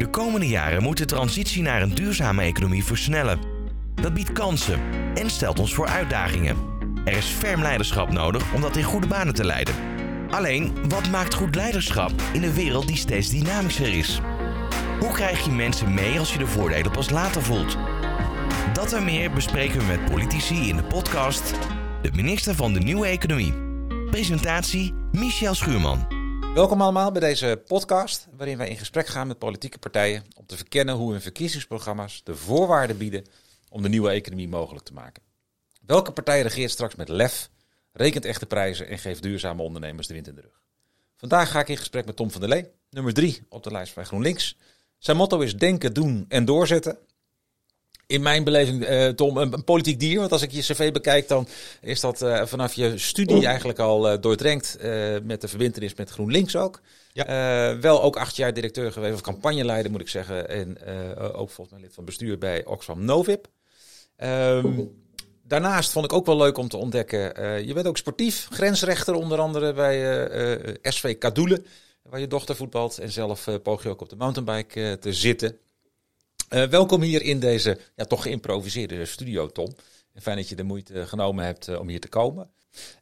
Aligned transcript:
De 0.00 0.10
komende 0.10 0.48
jaren 0.48 0.82
moet 0.82 0.96
de 0.96 1.04
transitie 1.04 1.62
naar 1.62 1.82
een 1.82 1.94
duurzame 1.94 2.42
economie 2.42 2.84
versnellen. 2.84 3.38
Dat 3.94 4.14
biedt 4.14 4.32
kansen 4.32 4.80
en 5.14 5.30
stelt 5.30 5.58
ons 5.58 5.74
voor 5.74 5.86
uitdagingen. 5.86 6.56
Er 7.04 7.16
is 7.16 7.26
ferm 7.26 7.62
leiderschap 7.62 8.12
nodig 8.12 8.52
om 8.54 8.60
dat 8.60 8.76
in 8.76 8.82
goede 8.82 9.06
banen 9.06 9.34
te 9.34 9.44
leiden. 9.44 9.74
Alleen, 10.30 10.88
wat 10.88 11.08
maakt 11.08 11.34
goed 11.34 11.54
leiderschap 11.54 12.12
in 12.32 12.42
een 12.42 12.52
wereld 12.52 12.86
die 12.86 12.96
steeds 12.96 13.30
dynamischer 13.30 13.94
is? 13.94 14.20
Hoe 15.00 15.12
krijg 15.12 15.44
je 15.44 15.50
mensen 15.50 15.94
mee 15.94 16.18
als 16.18 16.32
je 16.32 16.38
de 16.38 16.46
voordelen 16.46 16.92
pas 16.92 17.10
later 17.10 17.42
voelt? 17.42 17.78
Dat 18.72 18.92
en 18.92 19.04
meer 19.04 19.30
bespreken 19.30 19.78
we 19.78 19.84
met 19.84 20.04
politici 20.04 20.68
in 20.68 20.76
de 20.76 20.84
podcast 20.84 21.54
De 22.02 22.10
Minister 22.12 22.54
van 22.54 22.72
de 22.72 22.80
Nieuwe 22.80 23.06
Economie. 23.06 23.54
Presentatie 24.10 24.94
Michel 25.12 25.54
Schuurman. 25.54 26.19
Welkom 26.54 26.80
allemaal 26.80 27.12
bij 27.12 27.20
deze 27.20 27.62
podcast, 27.66 28.26
waarin 28.36 28.58
wij 28.58 28.68
in 28.68 28.76
gesprek 28.76 29.06
gaan 29.06 29.26
met 29.26 29.38
politieke 29.38 29.78
partijen 29.78 30.24
om 30.36 30.46
te 30.46 30.56
verkennen 30.56 30.94
hoe 30.94 31.12
hun 31.12 31.20
verkiezingsprogramma's 31.20 32.20
de 32.24 32.34
voorwaarden 32.34 32.98
bieden 32.98 33.24
om 33.68 33.82
de 33.82 33.88
nieuwe 33.88 34.10
economie 34.10 34.48
mogelijk 34.48 34.84
te 34.84 34.92
maken. 34.92 35.22
Welke 35.86 36.12
partij 36.12 36.42
regeert 36.42 36.70
straks 36.70 36.94
met 36.94 37.08
lef, 37.08 37.50
rekent 37.92 38.24
echte 38.24 38.46
prijzen 38.46 38.88
en 38.88 38.98
geeft 38.98 39.22
duurzame 39.22 39.62
ondernemers 39.62 40.06
de 40.06 40.14
wind 40.14 40.28
in 40.28 40.34
de 40.34 40.40
rug? 40.40 40.60
Vandaag 41.16 41.50
ga 41.50 41.60
ik 41.60 41.68
in 41.68 41.76
gesprek 41.76 42.06
met 42.06 42.16
Tom 42.16 42.30
van 42.30 42.40
der 42.40 42.50
Lee, 42.50 42.70
nummer 42.90 43.14
drie 43.14 43.46
op 43.48 43.62
de 43.62 43.70
lijst 43.70 43.92
van 43.92 44.06
GroenLinks. 44.06 44.56
Zijn 44.98 45.16
motto 45.16 45.40
is 45.40 45.56
denken, 45.56 45.94
doen 45.94 46.24
en 46.28 46.44
doorzetten 46.44 46.98
in 48.10 48.22
mijn 48.22 48.44
beleving, 48.44 48.90
uh, 48.90 49.08
Tom, 49.08 49.36
een, 49.36 49.64
politiek 49.64 50.00
dier. 50.00 50.18
Want 50.18 50.32
als 50.32 50.42
ik 50.42 50.50
je 50.50 50.60
cv 50.60 50.92
bekijk, 50.92 51.28
dan 51.28 51.46
is 51.80 52.00
dat 52.00 52.22
uh, 52.22 52.46
vanaf 52.46 52.72
je 52.72 52.98
studie 52.98 53.46
eigenlijk 53.46 53.78
al 53.78 54.12
uh, 54.12 54.20
doordrenkt 54.20 54.78
met 55.22 55.40
de 55.40 55.48
verbindenis 55.48 55.94
met 55.94 56.10
GroenLinks 56.10 56.56
ook. 56.56 56.80
Ja. 57.12 57.78
wel 57.80 58.02
ook 58.02 58.16
acht 58.16 58.36
jaar 58.36 58.54
directeur 58.54 58.92
geweest, 58.92 59.14
of 59.14 59.20
campagneleider 59.20 59.90
moet 59.90 60.00
ik 60.00 60.08
zeggen. 60.08 60.48
En 60.48 60.78
ook 61.16 61.50
volgens 61.50 61.70
mij 61.70 61.80
lid 61.80 61.94
van 61.94 62.04
bestuur 62.04 62.38
bij 62.38 62.64
Oxfam 62.64 63.04
Novib. 63.04 63.46
Um, 64.16 64.90
daarnaast 65.42 65.92
vond 65.92 66.04
ik 66.04 66.12
ook 66.12 66.26
wel 66.26 66.36
leuk 66.36 66.58
om 66.58 66.68
te 66.68 66.76
ontdekken, 66.76 67.20
je 67.66 67.74
bent 67.74 67.86
ook 67.86 67.96
sportief. 67.96 68.48
Grensrechter 68.50 69.14
onder 69.14 69.38
andere 69.38 69.72
bij 69.72 70.78
SV 70.82 71.18
Kadoelen, 71.18 71.66
waar 72.02 72.20
je 72.20 72.26
dochter 72.26 72.56
voetbalt. 72.56 72.98
En 72.98 73.10
zelf 73.10 73.48
poog 73.62 73.82
je 73.82 73.88
ook 73.88 74.00
op 74.00 74.08
de 74.08 74.16
mountainbike 74.16 74.98
te 75.00 75.12
zitten. 75.12 75.58
Uh, 76.50 76.62
welkom 76.64 77.02
hier 77.02 77.22
in 77.22 77.40
deze 77.40 77.78
ja, 77.96 78.04
toch 78.04 78.22
geïmproviseerde 78.22 79.04
studio, 79.04 79.48
Tom. 79.48 79.74
Fijn 80.20 80.36
dat 80.36 80.48
je 80.48 80.54
de 80.54 80.62
moeite 80.62 81.06
genomen 81.06 81.44
hebt 81.44 81.68
uh, 81.68 81.80
om 81.80 81.88
hier 81.88 82.00
te 82.00 82.08
komen. 82.08 82.50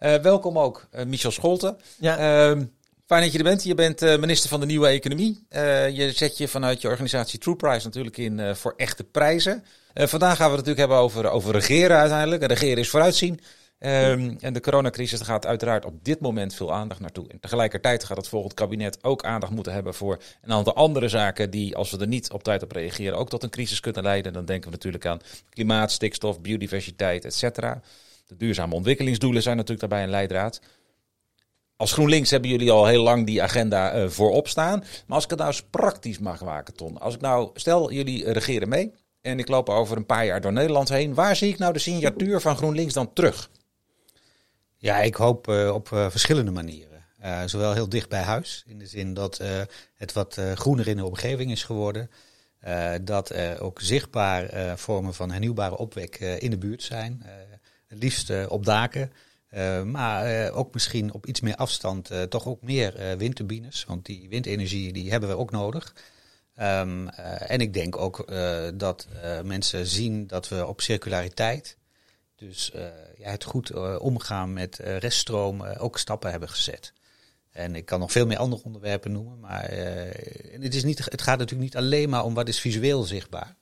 Uh, 0.00 0.14
welkom 0.14 0.58
ook 0.58 0.88
Michel 1.06 1.30
Scholten. 1.30 1.78
Ja. 1.98 2.16
Ehm, 2.18 2.64
fijn 3.06 3.22
dat 3.22 3.32
je 3.32 3.38
er 3.38 3.44
bent. 3.44 3.62
Je 3.62 3.74
bent 3.74 4.00
minister 4.00 4.48
van 4.48 4.60
de 4.60 4.66
Nieuwe 4.66 4.86
Economie. 4.86 5.46
je 5.92 6.10
zet 6.14 6.38
je 6.38 6.48
vanuit 6.48 6.80
je 6.80 6.88
organisatie 6.88 7.38
True 7.38 7.56
Price 7.56 7.86
natuurlijk 7.86 8.16
in 8.16 8.56
voor 8.56 8.74
echte 8.76 9.04
prijzen. 9.04 9.64
vandaag 9.94 10.36
gaan 10.36 10.50
we 10.50 10.56
het 10.56 10.66
natuurlijk 10.66 10.78
hebben 10.78 10.96
over, 10.96 11.30
over 11.30 11.52
regeren 11.52 11.96
uiteindelijk. 11.96 12.46
regeren 12.46 12.78
is 12.78 12.90
vooruitzien. 12.90 13.40
Um, 13.80 14.36
en 14.40 14.52
de 14.52 14.60
coronacrisis 14.60 15.20
gaat 15.20 15.46
uiteraard 15.46 15.84
op 15.84 16.04
dit 16.04 16.20
moment 16.20 16.54
veel 16.54 16.72
aandacht 16.72 17.00
naartoe. 17.00 17.28
En 17.28 17.40
tegelijkertijd 17.40 18.04
gaat 18.04 18.16
het 18.16 18.28
volgend 18.28 18.54
kabinet 18.54 19.04
ook 19.04 19.24
aandacht 19.24 19.52
moeten 19.52 19.72
hebben 19.72 19.94
voor 19.94 20.18
een 20.42 20.52
aantal 20.52 20.74
andere 20.74 21.08
zaken 21.08 21.50
die, 21.50 21.76
als 21.76 21.90
we 21.90 21.98
er 21.98 22.06
niet 22.06 22.32
op 22.32 22.42
tijd 22.42 22.62
op 22.62 22.72
reageren, 22.72 23.18
ook 23.18 23.28
tot 23.28 23.42
een 23.42 23.50
crisis 23.50 23.80
kunnen 23.80 24.02
leiden. 24.02 24.32
Dan 24.32 24.44
denken 24.44 24.70
we 24.70 24.76
natuurlijk 24.76 25.06
aan 25.06 25.20
klimaat, 25.50 25.92
stikstof, 25.92 26.40
biodiversiteit, 26.40 27.24
et 27.24 27.34
cetera. 27.34 27.80
De 28.26 28.36
duurzame 28.36 28.74
ontwikkelingsdoelen 28.74 29.42
zijn 29.42 29.56
natuurlijk 29.56 29.88
daarbij 29.88 30.06
een 30.06 30.12
leidraad. 30.12 30.60
Als 31.76 31.92
GroenLinks 31.92 32.30
hebben 32.30 32.50
jullie 32.50 32.70
al 32.70 32.86
heel 32.86 33.02
lang 33.02 33.26
die 33.26 33.42
agenda 33.42 33.96
uh, 33.96 34.08
voorop 34.08 34.48
staan. 34.48 34.78
Maar 34.78 35.16
als 35.16 35.24
ik 35.24 35.30
het 35.30 35.38
nou 35.38 35.50
eens 35.50 35.62
praktisch 35.70 36.18
mag 36.18 36.44
maken, 36.44 36.74
Ton. 36.74 36.98
Als 36.98 37.14
ik 37.14 37.20
nou, 37.20 37.50
stel 37.54 37.92
jullie 37.92 38.32
regeren 38.32 38.68
mee 38.68 38.92
en 39.20 39.38
ik 39.38 39.48
loop 39.48 39.68
over 39.68 39.96
een 39.96 40.06
paar 40.06 40.26
jaar 40.26 40.40
door 40.40 40.52
Nederland 40.52 40.88
heen. 40.88 41.14
Waar 41.14 41.36
zie 41.36 41.52
ik 41.52 41.58
nou 41.58 41.72
de 41.72 41.78
signatuur 41.78 42.40
van 42.40 42.56
GroenLinks 42.56 42.94
dan 42.94 43.12
terug? 43.12 43.50
Ja, 44.80 44.98
ik 44.98 45.14
hoop 45.14 45.48
uh, 45.48 45.74
op 45.74 45.90
uh, 45.90 46.10
verschillende 46.10 46.50
manieren. 46.50 47.04
Uh, 47.24 47.42
zowel 47.46 47.72
heel 47.72 47.88
dicht 47.88 48.08
bij 48.08 48.22
huis, 48.22 48.64
in 48.66 48.78
de 48.78 48.86
zin 48.86 49.14
dat 49.14 49.40
het 49.94 50.12
wat 50.12 50.40
groener 50.54 50.88
in 50.88 50.96
de 50.96 51.04
omgeving 51.04 51.50
is 51.50 51.64
geworden. 51.64 52.10
dat 53.02 53.30
er 53.30 53.60
ook 53.60 53.80
zichtbaar 53.80 54.78
vormen 54.78 55.14
van 55.14 55.30
hernieuwbare 55.30 55.76
opwek 55.76 56.18
in 56.18 56.50
de 56.50 56.58
buurt 56.58 56.82
zijn. 56.82 57.22
het 57.86 58.02
liefst 58.02 58.46
op 58.48 58.64
daken. 58.64 59.12
maar 59.84 60.50
ook 60.50 60.74
misschien 60.74 61.12
op 61.12 61.26
iets 61.26 61.40
meer 61.40 61.56
afstand 61.56 62.10
toch 62.28 62.46
ook 62.46 62.62
meer 62.62 63.16
windturbines. 63.16 63.84
Want 63.84 64.06
die 64.06 64.28
windenergie 64.28 64.92
die 64.92 65.10
hebben 65.10 65.28
we 65.28 65.36
ook 65.36 65.50
nodig. 65.50 65.94
Um, 66.60 67.08
en 67.08 67.60
ik 67.60 67.74
denk 67.74 67.96
ook 67.96 68.32
dat 68.74 69.08
mensen 69.44 69.86
zien 69.86 70.26
dat 70.26 70.48
we 70.48 70.66
op 70.66 70.80
circulariteit 70.80 71.77
dus 72.38 72.70
uh, 72.74 72.82
ja, 73.16 73.30
het 73.30 73.44
goed 73.44 73.70
uh, 73.70 73.96
omgaan 74.00 74.52
met 74.52 74.78
uh, 74.80 74.96
reststroom 74.96 75.62
ook 75.62 75.98
stappen 75.98 76.30
hebben 76.30 76.48
gezet. 76.48 76.92
En 77.50 77.74
ik 77.74 77.84
kan 77.84 78.00
nog 78.00 78.12
veel 78.12 78.26
meer 78.26 78.38
andere 78.38 78.62
onderwerpen 78.64 79.12
noemen, 79.12 79.40
maar 79.40 79.70
het, 80.60 80.74
is 80.74 80.84
niet, 80.84 80.98
het 80.98 81.22
gaat 81.22 81.38
natuurlijk 81.38 81.74
niet 81.74 81.76
alleen 81.76 82.08
maar 82.08 82.24
om 82.24 82.34
wat 82.34 82.48
is 82.48 82.60
visueel 82.60 83.02
zichtbaar. 83.02 83.54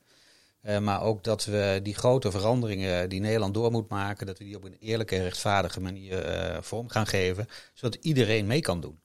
maar 0.81 1.03
ook 1.03 1.25
dat 1.25 1.44
we 1.44 1.81
die 1.82 1.94
grote 1.94 2.31
veranderingen 2.31 3.09
die 3.09 3.20
Nederland 3.20 3.54
door 3.54 3.70
moet 3.70 3.88
maken, 3.88 4.26
dat 4.26 4.38
we 4.38 4.44
die 4.44 4.56
op 4.56 4.64
een 4.64 4.76
eerlijke 4.81 5.16
en 5.16 5.22
rechtvaardige 5.22 5.81
manier 5.81 6.25
vorm 6.60 6.88
gaan 6.88 7.06
geven, 7.06 7.48
zodat 7.75 8.04
iedereen 8.04 8.47
mee 8.47 8.60
kan 8.60 8.81
doen, 8.81 9.00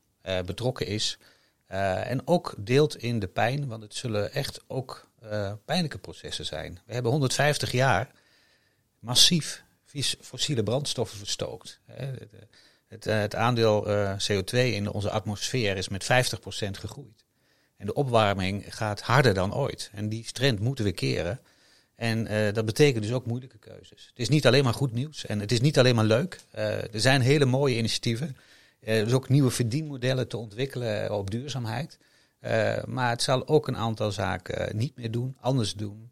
betrokken 0.46 0.88
is. 0.88 1.18
en 1.68 2.28
ook 2.28 2.56
deelt 2.58 2.98
in 2.98 3.20
de 3.20 3.28
pijn, 3.28 3.68
want 3.68 3.84
het 3.84 3.96
zullen 3.96 4.34
echt 4.34 4.62
ook 4.68 5.10
pijnlijke 5.66 5.98
processen 5.98 6.46
zijn. 6.46 6.80
We 6.86 6.94
hebben 6.94 7.12
150 7.12 7.72
jaar 7.72 8.12
massief 9.02 9.64
fossiele 10.22 10.64
brandstoffen 10.64 11.18
verstookt. 11.18 11.80
Het, 12.92 13.08
eh, 13.08 13.20
het 13.20 13.36
aandeel 13.36 13.88
eh, 13.88 14.14
CO2 14.18 14.58
in 14.74 14.90
onze 14.90 15.10
atmosfeer 15.10 15.78
is 15.78 15.90
met 15.90 16.04
50% 16.04 16.78
gegroeid. 16.78 17.26
En 17.78 17.86
de 17.86 17.94
opwarming 17.94 18.76
gaat 18.76 19.02
harder 19.02 19.34
dan 19.34 19.54
ooit. 19.54 19.90
En 19.94 20.10
die 20.10 20.32
trend 20.32 20.60
moeten 20.60 20.86
we 20.86 20.92
keren. 20.92 21.40
En 21.96 22.32
uh, 22.32 22.54
dat 22.54 22.66
betekent 22.66 23.04
dus 23.04 23.14
ook 23.14 23.26
moeilijke 23.26 23.58
keuzes. 23.58 24.06
Het 24.10 24.20
is 24.20 24.30
niet 24.30 24.48
alleen 24.48 24.64
maar 24.64 24.74
goed 24.74 24.92
nieuws 24.92 25.26
en 25.26 25.40
het 25.40 25.52
is 25.52 25.62
niet 25.62 25.80
alleen 25.80 25.96
maar 25.96 26.06
leuk. 26.06 26.40
Uh, 26.56 26.94
er 26.94 27.00
zijn 27.00 27.22
hele 27.22 27.46
mooie 27.46 27.78
initiatieven. 27.78 28.38
er 28.80 29.06
is 29.06 29.14
ook 29.14 29.30
nieuwe 29.30 29.52
verdienmodellen 29.52 30.28
te 30.28 30.38
ontwikkelen 30.38 31.18
op 31.18 31.32
duurzaamheid. 31.32 31.98
maar 32.86 33.10
het 33.10 33.22
zal 33.22 33.48
ook 33.48 33.68
een 33.68 33.78
aantal 33.78 34.12
zaken 34.12 34.78
niet 34.78 34.96
meer 34.96 35.12
doen, 35.12 35.38
anders 35.40 35.74
doen, 35.74 36.12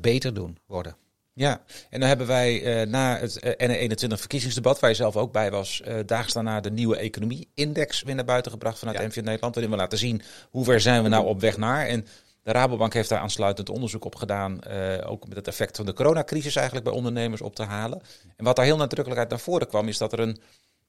beter 0.00 0.34
doen 0.34 0.58
worden. 0.66 0.96
Ja, 1.38 1.60
en 1.90 2.00
dan 2.00 2.08
hebben 2.08 2.26
wij 2.26 2.80
uh, 2.82 2.90
na 2.90 3.18
het 3.18 3.38
eh, 3.38 3.88
N21 3.88 4.18
verkiezingsdebat, 4.18 4.80
waar 4.80 4.90
je 4.90 4.96
zelf 4.96 5.16
ook 5.16 5.32
bij 5.32 5.50
was, 5.50 5.82
uh, 5.88 5.94
daags 6.06 6.32
daarna 6.32 6.60
de 6.60 6.70
nieuwe 6.70 6.96
economie-index 6.96 8.02
weer 8.02 8.14
naar 8.14 8.24
buiten 8.24 8.52
gebracht 8.52 8.78
vanuit 8.78 8.98
ja. 8.98 9.06
NVN 9.06 9.24
Nederland. 9.24 9.54
Waarin 9.54 9.72
we 9.72 9.80
laten 9.80 9.98
zien 9.98 10.22
hoe 10.50 10.64
ver 10.64 10.80
zijn 10.80 11.02
we 11.02 11.08
nou 11.08 11.26
op 11.26 11.40
weg 11.40 11.56
naar. 11.56 11.86
En 11.86 12.06
de 12.42 12.52
Rabobank 12.52 12.92
heeft 12.92 13.08
daar 13.08 13.18
aansluitend 13.18 13.68
onderzoek 13.68 14.04
op 14.04 14.14
gedaan, 14.14 14.64
ook 15.04 15.28
met 15.28 15.36
het 15.36 15.48
effect 15.48 15.76
van 15.76 15.86
de 15.86 15.92
coronacrisis 15.92 16.56
eigenlijk 16.56 16.86
bij 16.86 16.94
ondernemers 16.94 17.40
op 17.40 17.54
te 17.54 17.62
halen. 17.62 18.02
En 18.36 18.44
wat 18.44 18.56
daar 18.56 18.64
heel 18.64 18.76
nadrukkelijk 18.76 19.20
uit 19.20 19.30
naar 19.30 19.40
voren 19.40 19.68
kwam, 19.68 19.88
is 19.88 19.98
dat 19.98 20.12
er 20.12 20.20
een 20.20 20.40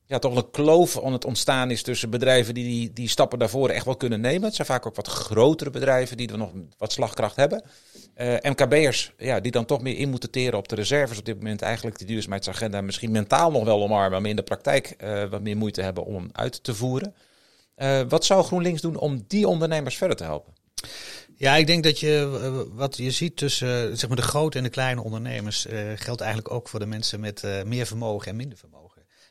ja, 0.09 0.19
toch 0.19 0.35
een 0.35 0.51
kloof 0.51 1.03
aan 1.03 1.13
het 1.13 1.25
ontstaan 1.25 1.71
is 1.71 1.81
tussen 1.81 2.09
bedrijven 2.09 2.53
die, 2.53 2.93
die 2.93 3.09
stappen 3.09 3.39
daarvoor 3.39 3.69
echt 3.69 3.85
wel 3.85 3.95
kunnen 3.95 4.21
nemen. 4.21 4.43
Het 4.43 4.55
zijn 4.55 4.67
vaak 4.67 4.85
ook 4.85 4.95
wat 4.95 5.07
grotere 5.07 5.69
bedrijven 5.69 6.17
die 6.17 6.31
er 6.31 6.37
nog 6.37 6.51
wat 6.77 6.91
slagkracht 6.91 7.35
hebben. 7.35 7.63
Uh, 8.17 8.33
MKB'ers 8.41 9.13
ja, 9.17 9.39
die 9.39 9.51
dan 9.51 9.65
toch 9.65 9.81
meer 9.81 9.97
in 9.97 10.09
moeten 10.09 10.31
teren 10.31 10.57
op 10.57 10.67
de 10.67 10.75
reserves 10.75 11.19
op 11.19 11.25
dit 11.25 11.35
moment. 11.35 11.61
Eigenlijk 11.61 11.97
die 11.97 12.07
duurzaamheidsagenda 12.07 12.81
misschien 12.81 13.11
mentaal 13.11 13.51
nog 13.51 13.63
wel 13.63 13.81
omarmen, 13.81 14.21
maar 14.21 14.29
in 14.29 14.35
de 14.35 14.43
praktijk 14.43 14.95
uh, 15.03 15.23
wat 15.25 15.41
meer 15.41 15.57
moeite 15.57 15.81
hebben 15.81 16.05
om 16.05 16.29
uit 16.31 16.63
te 16.63 16.75
voeren. 16.75 17.15
Uh, 17.77 18.01
wat 18.07 18.25
zou 18.25 18.43
GroenLinks 18.43 18.81
doen 18.81 18.95
om 18.95 19.23
die 19.27 19.47
ondernemers 19.47 19.97
verder 19.97 20.17
te 20.17 20.23
helpen? 20.23 20.53
Ja, 21.35 21.55
ik 21.55 21.67
denk 21.67 21.83
dat 21.83 21.99
je 21.99 22.67
wat 22.73 22.97
je 22.97 23.11
ziet 23.11 23.37
tussen 23.37 23.97
zeg 23.97 24.07
maar 24.07 24.17
de 24.17 24.23
grote 24.23 24.57
en 24.57 24.63
de 24.63 24.69
kleine 24.69 25.03
ondernemers 25.03 25.67
geldt 25.95 26.21
eigenlijk 26.21 26.53
ook 26.53 26.69
voor 26.69 26.79
de 26.79 26.85
mensen 26.85 27.19
met 27.19 27.43
meer 27.65 27.85
vermogen 27.85 28.27
en 28.27 28.35
minder 28.35 28.57
vermogen. 28.57 28.88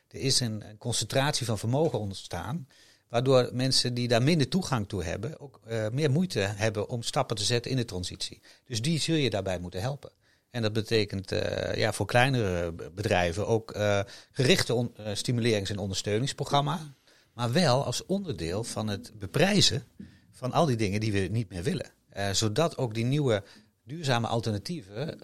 Er 0.09 0.19
is 0.19 0.39
een, 0.39 0.63
concentratie 0.77 1.45
van 1.45 1.57
vermogen 1.57 1.99
ontstaan. 1.99 2.67
Waardoor 3.09 3.49
mensen 3.53 3.93
die 3.93 4.07
daar 4.07 4.23
minder 4.23 4.47
toegang 4.47 4.87
toe 4.87 5.03
hebben, 5.03 5.39
ook 5.39 5.59
uh, 5.67 5.87
meer 5.89 6.11
moeite 6.11 6.39
hebben 6.39 6.89
om 6.89 7.03
stappen 7.03 7.35
te 7.35 7.43
zetten 7.43 7.71
in 7.71 7.77
de 7.77 7.85
transitie. 7.85 8.41
Dus 8.65 8.81
die 8.81 8.99
zul 8.99 9.15
je 9.15 9.29
daarbij 9.29 9.59
moeten 9.59 9.81
helpen. 9.81 10.11
En 10.51 10.61
dat 10.61 10.73
betekent 10.73 11.31
uh, 11.31 11.75
ja, 11.75 11.93
voor 11.93 12.05
kleinere 12.05 12.71
bedrijven 12.71 13.47
ook 13.47 13.75
uh, 13.75 13.99
gerichte 14.31 14.91
stimulerings- 15.13 15.69
en 15.69 15.77
ondersteuningsprogramma. 15.77 16.93
Maar 17.33 17.51
wel 17.51 17.85
als 17.85 18.05
onderdeel 18.05 18.63
van 18.63 18.87
het 18.87 19.11
beprijzen 19.19 19.83
van 20.31 20.51
al 20.51 20.65
die 20.65 20.75
dingen 20.75 20.99
die 20.99 21.11
we 21.11 21.19
niet 21.19 21.49
meer 21.49 21.63
willen. 21.63 21.91
zodat 22.31 22.77
ook 22.77 22.93
die 22.93 23.05
nieuwe 23.05 23.43
duurzame 23.83 24.27
alternatieven 24.27 25.21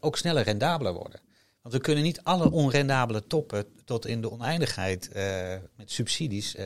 ook 0.00 0.16
sneller 0.16 0.42
rendabeler 0.42 0.92
worden. 0.92 1.20
Want 1.64 1.76
we 1.76 1.82
kunnen 1.82 2.04
niet 2.04 2.22
alle 2.22 2.50
onrendabele 2.50 3.26
toppen 3.26 3.66
tot 3.84 4.06
in 4.06 4.20
de 4.20 4.30
oneindigheid 4.30 5.08
uh, 5.16 5.54
met 5.76 5.90
subsidies 5.90 6.54
uh, 6.56 6.64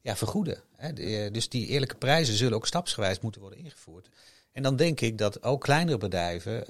ja, 0.00 0.16
vergoeden. 0.16 0.62
Hè. 0.76 0.88
Eh, 0.92 1.32
dus 1.32 1.48
die 1.48 1.66
eerlijke 1.66 1.94
prijzen 1.94 2.34
zullen 2.34 2.56
ook 2.56 2.66
stapsgewijs 2.66 3.20
moeten 3.20 3.40
worden 3.40 3.58
ingevoerd. 3.58 4.08
En 4.52 4.62
dan 4.62 4.76
denk 4.76 5.00
ik 5.00 5.18
dat 5.18 5.42
ook 5.42 5.60
kleinere 5.60 5.98
bedrijven 5.98 6.64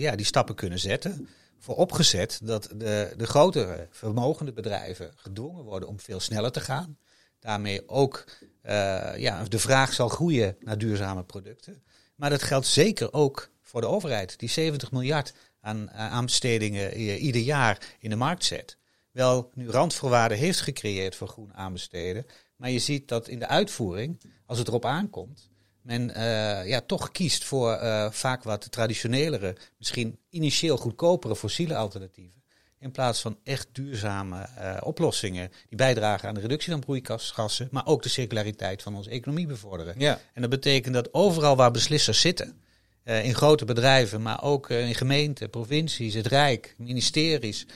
ja, 0.00 0.16
die 0.16 0.26
stappen 0.26 0.54
kunnen 0.54 0.78
zetten. 0.78 1.28
Voor 1.58 1.76
opgezet 1.76 2.40
dat 2.42 2.68
de, 2.76 3.14
de 3.16 3.26
grotere, 3.26 3.88
vermogende 3.90 4.52
bedrijven 4.52 5.12
gedwongen 5.16 5.64
worden 5.64 5.88
om 5.88 6.00
veel 6.00 6.20
sneller 6.20 6.52
te 6.52 6.60
gaan. 6.60 6.98
Daarmee 7.40 7.88
ook 7.88 8.24
ja, 9.16 9.44
de 9.48 9.58
vraag 9.58 9.92
zal 9.92 10.08
groeien 10.08 10.56
naar 10.60 10.78
duurzame 10.78 11.24
producten. 11.24 11.82
Maar 12.14 12.30
dat 12.30 12.42
geldt 12.42 12.66
zeker 12.66 13.12
ook 13.12 13.50
voor 13.62 13.80
de 13.80 13.86
overheid, 13.86 14.38
die 14.38 14.48
70 14.48 14.92
miljard 14.92 15.32
aan 15.64 15.90
aanbestedingen 15.90 16.96
ieder 17.18 17.42
jaar 17.42 17.96
in 17.98 18.10
de 18.10 18.16
markt 18.16 18.44
zet. 18.44 18.76
Wel 19.10 19.50
nu 19.54 19.70
randvoorwaarden 19.70 20.38
heeft 20.38 20.60
gecreëerd 20.60 21.16
voor 21.16 21.28
groen 21.28 21.54
aanbesteden. 21.54 22.26
Maar 22.56 22.70
je 22.70 22.78
ziet 22.78 23.08
dat 23.08 23.28
in 23.28 23.38
de 23.38 23.48
uitvoering, 23.48 24.20
als 24.46 24.58
het 24.58 24.68
erop 24.68 24.84
aankomt, 24.84 25.50
men 25.82 26.10
uh, 26.10 26.66
ja, 26.66 26.80
toch 26.80 27.10
kiest 27.10 27.44
voor 27.44 27.78
uh, 27.82 28.10
vaak 28.10 28.42
wat 28.42 28.70
traditionelere, 28.70 29.56
misschien 29.78 30.18
initieel 30.30 30.76
goedkopere 30.76 31.36
fossiele 31.36 31.76
alternatieven. 31.76 32.42
In 32.78 32.90
plaats 32.90 33.20
van 33.20 33.38
echt 33.42 33.68
duurzame 33.72 34.48
uh, 34.58 34.76
oplossingen 34.82 35.50
die 35.68 35.78
bijdragen 35.78 36.28
aan 36.28 36.34
de 36.34 36.40
reductie 36.40 36.72
van 36.72 36.80
broeikasgassen, 36.80 37.68
maar 37.70 37.86
ook 37.86 38.02
de 38.02 38.08
circulariteit 38.08 38.82
van 38.82 38.94
onze 38.94 39.10
economie 39.10 39.46
bevorderen. 39.46 39.94
Ja. 39.98 40.20
En 40.32 40.40
dat 40.40 40.50
betekent 40.50 40.94
dat 40.94 41.14
overal 41.14 41.56
waar 41.56 41.70
beslissers 41.70 42.20
zitten, 42.20 42.62
in 43.04 43.34
grote 43.34 43.64
bedrijven, 43.64 44.22
maar 44.22 44.42
ook 44.42 44.70
in 44.70 44.94
gemeenten, 44.94 45.50
provincies, 45.50 46.14
het 46.14 46.26
Rijk, 46.26 46.74
ministeries 46.78 47.66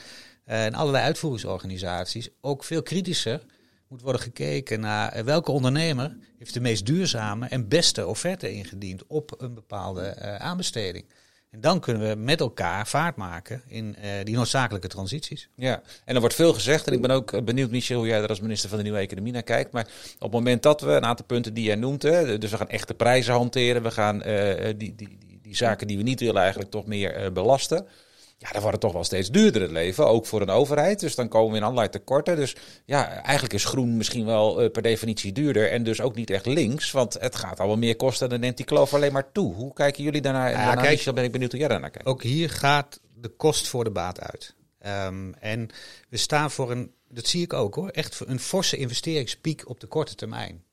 en 0.43 0.73
allerlei 0.73 1.03
uitvoeringsorganisaties, 1.03 2.29
ook 2.41 2.63
veel 2.63 2.81
kritischer 2.81 3.41
moet 3.89 4.01
worden 4.01 4.21
gekeken 4.21 4.79
naar 4.79 5.11
eh, 5.11 5.23
welke 5.23 5.51
ondernemer 5.51 6.17
heeft 6.37 6.53
de 6.53 6.59
meest 6.59 6.85
duurzame 6.85 7.47
en 7.47 7.67
beste 7.67 8.07
offerte 8.07 8.53
ingediend 8.53 9.07
op 9.07 9.35
een 9.37 9.53
bepaalde 9.53 10.19
aanbesteding. 10.39 11.05
En 11.49 11.61
dan 11.61 11.79
kunnen 11.79 12.09
we 12.09 12.15
met 12.15 12.39
elkaar 12.39 12.87
vaart 12.87 13.15
maken 13.15 13.61
in 13.67 13.95
uh, 13.97 14.05
die 14.23 14.35
noodzakelijke 14.35 14.87
transities. 14.87 15.49
Ja, 15.55 15.81
en 16.05 16.13
er 16.13 16.19
wordt 16.19 16.35
veel 16.35 16.53
gezegd. 16.53 16.87
En 16.87 16.93
ik 16.93 17.01
ben 17.01 17.11
ook 17.11 17.45
benieuwd, 17.45 17.71
Michel, 17.71 17.97
hoe 17.97 18.07
jij 18.07 18.21
er 18.21 18.27
als 18.27 18.41
minister 18.41 18.69
van 18.69 18.77
de 18.77 18.83
Nieuwe 18.83 18.99
Economie 18.99 19.33
naar 19.33 19.43
kijkt. 19.43 19.71
Maar 19.71 19.87
op 20.15 20.21
het 20.21 20.31
moment 20.31 20.63
dat 20.63 20.81
we 20.81 20.91
een 20.91 21.05
aantal 21.05 21.25
punten 21.25 21.53
die 21.53 21.63
jij 21.63 21.75
noemt, 21.75 22.01
hè, 22.01 22.37
dus 22.37 22.51
we 22.51 22.57
gaan 22.57 22.69
echte 22.69 22.93
prijzen 22.93 23.33
hanteren, 23.33 23.83
we 23.83 23.91
gaan 23.91 24.15
uh, 24.27 24.65
die, 24.65 24.75
die, 24.77 24.95
die, 24.95 25.39
die, 25.41 25.55
zaken 25.55 25.87
die 25.87 25.97
we 25.97 26.03
niet 26.03 26.19
willen 26.19 26.41
eigenlijk 26.41 26.71
toch 26.71 26.85
meer 26.85 27.33
belasten 27.33 27.87
ja, 28.41 28.51
dan 28.51 28.61
wordt 28.61 28.71
het 28.71 28.81
toch 28.81 28.93
wel 28.93 29.03
steeds 29.03 29.29
duurder 29.29 29.61
het 29.61 29.71
leven, 29.71 30.07
ook 30.07 30.25
voor 30.25 30.41
een 30.41 30.49
overheid. 30.49 30.99
Dus 30.99 31.15
dan 31.15 31.27
komen 31.27 31.51
we 31.51 31.57
in 31.57 31.63
allerlei 31.63 31.89
tekorten. 31.89 32.35
Dus 32.35 32.55
ja, 32.85 33.23
eigenlijk 33.23 33.53
is 33.53 33.65
groen 33.65 33.97
misschien 33.97 34.25
wel 34.25 34.63
uh, 34.63 34.71
per 34.71 34.81
definitie 34.81 35.31
duurder 35.31 35.71
en 35.71 35.83
dus 35.83 36.01
ook 36.01 36.15
niet 36.15 36.29
echt 36.29 36.45
links, 36.45 36.91
want 36.91 37.13
het 37.13 37.35
gaat 37.35 37.59
allemaal 37.59 37.77
meer 37.77 37.95
kosten 37.95 38.29
dan 38.29 38.39
neemt 38.39 38.57
die 38.57 38.65
kloof 38.65 38.93
alleen 38.93 39.13
maar 39.13 39.31
toe. 39.31 39.53
Hoe 39.53 39.73
kijken 39.73 40.03
jullie 40.03 40.21
daarnaar? 40.21 40.51
En 40.51 40.59
ja, 40.59 40.65
daarna, 40.65 40.81
kijk, 40.81 41.13
ben 41.13 41.23
ik 41.23 41.31
benieuwd 41.31 41.51
hoe 41.51 41.59
jij 41.59 41.69
daarnaar 41.69 41.89
kijkt. 41.89 42.07
Ook 42.07 42.23
hier 42.23 42.49
gaat 42.49 42.99
de 43.13 43.29
kost 43.29 43.67
voor 43.67 43.83
de 43.83 43.91
baat 43.91 44.21
uit. 44.21 44.55
Um, 45.05 45.33
en 45.33 45.69
we 46.09 46.17
staan 46.17 46.51
voor 46.51 46.71
een, 46.71 46.93
dat 47.09 47.27
zie 47.27 47.41
ik 47.41 47.53
ook 47.53 47.75
hoor, 47.75 47.89
echt 47.89 48.19
een 48.25 48.39
forse 48.39 48.77
investeringspiek 48.77 49.69
op 49.69 49.79
de 49.79 49.87
korte 49.87 50.15
termijn 50.15 50.63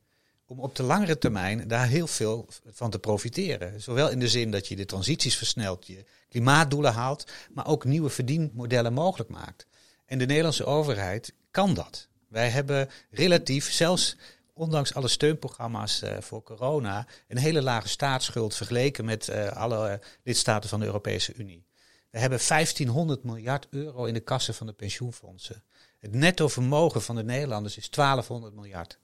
om 0.47 0.61
op 0.61 0.77
de 0.77 0.83
langere 0.83 1.19
termijn 1.19 1.69
daar 1.69 1.87
heel 1.87 2.07
veel 2.07 2.49
van 2.67 2.91
te 2.91 2.99
profiteren. 2.99 3.81
Zowel 3.81 4.11
in 4.11 4.19
de 4.19 4.29
zin 4.29 4.51
dat 4.51 4.69
je 4.69 4.77
de 4.77 4.85
transities 4.85 5.37
versnelt, 5.37 5.87
je 5.87 6.05
klimaatdoelen 6.29 6.93
haalt, 6.93 7.25
maar 7.51 7.67
ook 7.67 7.85
nieuwe 7.85 8.11
verdienmodellen 8.11 8.93
mogelijk 8.93 9.31
maakt. 9.31 9.67
En 10.07 10.19
de 10.19 10.27
Nederlandse 10.27 10.65
overheid 10.65 11.33
kan 11.51 11.75
dat. 11.75 12.09
Wij 12.29 12.49
hebben 12.49 12.91
relatief, 13.11 13.73
zelfs 13.73 14.17
ondanks 14.53 14.95
alle 14.95 15.09
steunprogramma's 15.09 16.03
uh, 16.03 16.17
voor 16.21 16.43
corona, 16.43 17.07
een 17.29 17.39
hele 17.39 17.63
lage 17.63 17.89
staatsschuld 17.89 18.55
vergeleken 18.55 19.05
met 19.05 19.29
uh, 19.29 19.49
alle 19.49 20.01
lidstaten 20.23 20.69
van 20.69 20.81
de 20.81 20.87
Europese 20.87 21.35
Unie. 21.35 21.65
We 22.11 22.19
hebben 22.19 22.41
1500 22.49 23.25
miljard 23.25 23.67
euro 23.71 24.05
in 24.05 24.15
de 24.15 24.21
kassen 24.21 24.55
van 24.55 24.67
de 24.67 24.73
pensioenfondsen. 24.73 25.63
Het 25.99 26.15
netto 26.15 26.49
vermogen 26.49 27.03
van 27.03 27.17
de 27.17 27.25
Nederlanders 27.25 27.77
is 27.77 27.91
1200 27.91 28.55
miljard. 28.55 28.99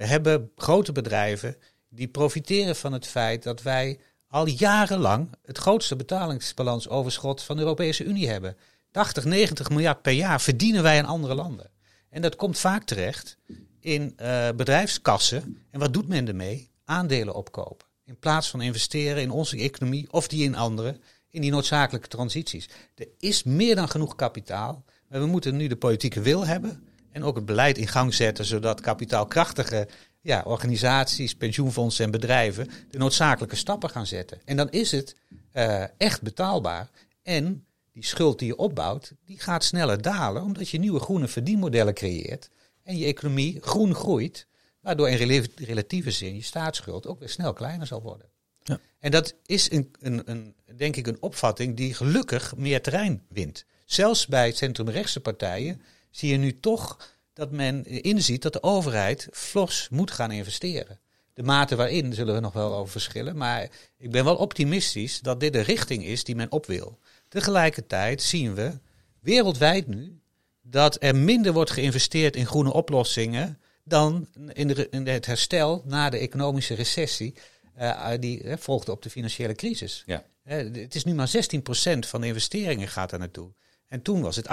We 0.00 0.06
hebben 0.06 0.50
grote 0.56 0.92
bedrijven 0.92 1.56
die 1.88 2.08
profiteren 2.08 2.76
van 2.76 2.92
het 2.92 3.06
feit 3.06 3.42
dat 3.42 3.62
wij 3.62 4.00
al 4.28 4.46
jarenlang 4.46 5.30
het 5.42 5.58
grootste 5.58 5.96
betalingsbalansoverschot 5.96 7.42
van 7.42 7.56
de 7.56 7.62
Europese 7.62 8.04
Unie 8.04 8.28
hebben. 8.28 8.56
80, 8.90 9.24
90 9.24 9.68
miljard 9.68 10.02
per 10.02 10.12
jaar 10.12 10.40
verdienen 10.40 10.82
wij 10.82 10.96
in 10.96 11.04
andere 11.04 11.34
landen. 11.34 11.70
En 12.10 12.22
dat 12.22 12.36
komt 12.36 12.58
vaak 12.58 12.84
terecht 12.84 13.36
in 13.80 14.16
uh, 14.16 14.48
bedrijfskassen. 14.56 15.58
En 15.70 15.80
wat 15.80 15.92
doet 15.92 16.08
men 16.08 16.28
ermee? 16.28 16.70
Aandelen 16.84 17.34
opkopen. 17.34 17.86
In 18.04 18.18
plaats 18.18 18.50
van 18.50 18.60
investeren 18.60 19.22
in 19.22 19.30
onze 19.30 19.56
economie 19.56 20.12
of 20.12 20.28
die 20.28 20.44
in 20.44 20.56
andere, 20.56 20.98
in 21.30 21.40
die 21.40 21.50
noodzakelijke 21.50 22.08
transities. 22.08 22.68
Er 22.94 23.08
is 23.18 23.42
meer 23.42 23.76
dan 23.76 23.88
genoeg 23.88 24.14
kapitaal, 24.14 24.84
maar 25.08 25.20
we 25.20 25.26
moeten 25.26 25.56
nu 25.56 25.66
de 25.66 25.76
politieke 25.76 26.20
wil 26.20 26.46
hebben 26.46 26.88
en 27.12 27.22
ook 27.22 27.36
het 27.36 27.44
beleid 27.44 27.78
in 27.78 27.88
gang 27.88 28.14
zetten, 28.14 28.44
zodat 28.44 28.80
kapitaalkrachtige 28.80 29.88
ja, 30.20 30.42
organisaties, 30.44 31.34
pensioenfondsen 31.34 32.04
en 32.04 32.10
bedrijven 32.10 32.70
de 32.90 32.98
noodzakelijke 32.98 33.56
stappen 33.56 33.90
gaan 33.90 34.06
zetten. 34.06 34.40
En 34.44 34.56
dan 34.56 34.70
is 34.70 34.90
het 34.90 35.16
uh, 35.52 35.84
echt 35.96 36.22
betaalbaar. 36.22 36.90
En 37.22 37.64
die 37.92 38.04
schuld 38.04 38.38
die 38.38 38.48
je 38.48 38.56
opbouwt, 38.56 39.12
die 39.24 39.38
gaat 39.38 39.64
sneller 39.64 40.02
dalen, 40.02 40.42
omdat 40.42 40.68
je 40.68 40.78
nieuwe 40.78 41.00
groene 41.00 41.28
verdienmodellen 41.28 41.94
creëert 41.94 42.50
en 42.82 42.98
je 42.98 43.06
economie 43.06 43.60
groen 43.60 43.94
groeit, 43.94 44.46
waardoor 44.80 45.08
in 45.08 45.46
relatieve 45.56 46.10
zin 46.10 46.34
je 46.34 46.42
staatsschuld 46.42 47.06
ook 47.06 47.18
weer 47.18 47.28
snel 47.28 47.52
kleiner 47.52 47.86
zal 47.86 48.02
worden. 48.02 48.28
Ja. 48.62 48.80
En 48.98 49.10
dat 49.10 49.34
is 49.46 49.70
een, 49.70 49.90
een, 50.00 50.30
een, 50.30 50.54
denk 50.76 50.96
ik 50.96 51.06
een 51.06 51.22
opvatting 51.22 51.76
die 51.76 51.94
gelukkig 51.94 52.56
meer 52.56 52.82
terrein 52.82 53.22
wint. 53.28 53.64
Zelfs 53.84 54.26
bij 54.26 54.52
centrumrechtse 54.52 55.20
partijen 55.20 55.82
zie 56.10 56.30
je 56.30 56.36
nu 56.36 56.60
toch 56.60 57.14
dat 57.32 57.50
men 57.50 57.84
inziet 57.84 58.42
dat 58.42 58.52
de 58.52 58.62
overheid 58.62 59.28
flos 59.32 59.88
moet 59.90 60.10
gaan 60.10 60.30
investeren. 60.30 60.98
De 61.34 61.42
mate 61.42 61.76
waarin 61.76 62.14
zullen 62.14 62.34
we 62.34 62.40
nog 62.40 62.52
wel 62.52 62.74
over 62.74 62.90
verschillen, 62.92 63.36
maar 63.36 63.68
ik 63.96 64.10
ben 64.10 64.24
wel 64.24 64.36
optimistisch 64.36 65.20
dat 65.20 65.40
dit 65.40 65.52
de 65.52 65.60
richting 65.60 66.04
is 66.04 66.24
die 66.24 66.36
men 66.36 66.52
op 66.52 66.66
wil. 66.66 66.98
Tegelijkertijd 67.28 68.22
zien 68.22 68.54
we 68.54 68.78
wereldwijd 69.20 69.86
nu 69.86 70.20
dat 70.62 70.96
er 71.00 71.16
minder 71.16 71.52
wordt 71.52 71.70
geïnvesteerd 71.70 72.36
in 72.36 72.46
groene 72.46 72.72
oplossingen 72.72 73.58
dan 73.84 74.28
in, 74.52 74.68
de, 74.68 74.88
in 74.90 75.06
het 75.06 75.26
herstel 75.26 75.82
na 75.86 76.10
de 76.10 76.18
economische 76.18 76.74
recessie 76.74 77.34
uh, 77.78 78.10
die 78.20 78.42
uh, 78.42 78.54
volgde 78.56 78.92
op 78.92 79.02
de 79.02 79.10
financiële 79.10 79.54
crisis. 79.54 80.02
Ja. 80.06 80.24
Uh, 80.44 80.56
het 80.82 80.94
is 80.94 81.04
nu 81.04 81.14
maar 81.14 81.30
16% 81.30 81.98
van 81.98 82.20
de 82.20 82.26
investeringen 82.26 82.88
gaat 82.88 83.10
daar 83.10 83.18
naartoe. 83.18 83.50
En 83.90 84.02
toen 84.02 84.20
was 84.20 84.36
het 84.36 84.46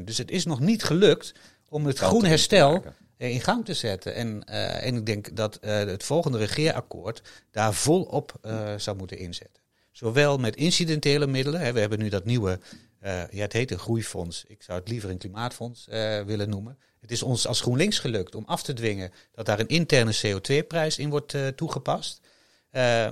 18%. 0.00 0.04
Dus 0.04 0.18
het 0.18 0.30
is 0.30 0.44
nog 0.44 0.60
niet 0.60 0.84
gelukt 0.84 1.34
om 1.68 1.86
het 1.86 1.98
groen 1.98 2.24
herstel 2.24 2.84
in 3.16 3.40
gang 3.40 3.64
te 3.64 3.74
zetten. 3.74 4.14
En, 4.14 4.42
uh, 4.50 4.86
en 4.86 4.96
ik 4.96 5.06
denk 5.06 5.36
dat 5.36 5.58
uh, 5.60 5.76
het 5.76 6.04
volgende 6.04 6.38
regeerakkoord 6.38 7.22
daar 7.50 7.74
volop 7.74 8.38
uh, 8.42 8.74
zou 8.76 8.96
moeten 8.96 9.18
inzetten. 9.18 9.62
Zowel 9.92 10.38
met 10.38 10.56
incidentele 10.56 11.26
middelen. 11.26 11.60
Hè, 11.60 11.72
we 11.72 11.80
hebben 11.80 11.98
nu 11.98 12.08
dat 12.08 12.24
nieuwe, 12.24 12.60
ja, 13.30 13.42
het 13.42 13.52
heet 13.52 13.70
een 13.70 13.78
groeifonds. 13.78 14.44
Ik 14.48 14.62
zou 14.62 14.78
het 14.78 14.88
liever 14.88 15.10
een 15.10 15.18
klimaatfonds 15.18 15.86
willen 16.26 16.48
noemen. 16.48 16.78
Het 17.00 17.10
is 17.10 17.22
ons 17.22 17.46
als 17.46 17.60
GroenLinks 17.60 17.98
gelukt 17.98 18.34
om 18.34 18.44
af 18.46 18.62
te 18.62 18.72
dwingen 18.72 19.12
dat 19.32 19.46
daar 19.46 19.60
een 19.60 19.68
interne 19.68 20.14
CO2-prijs 20.14 20.98
in 20.98 21.10
wordt 21.10 21.36
toegepast. 21.56 22.20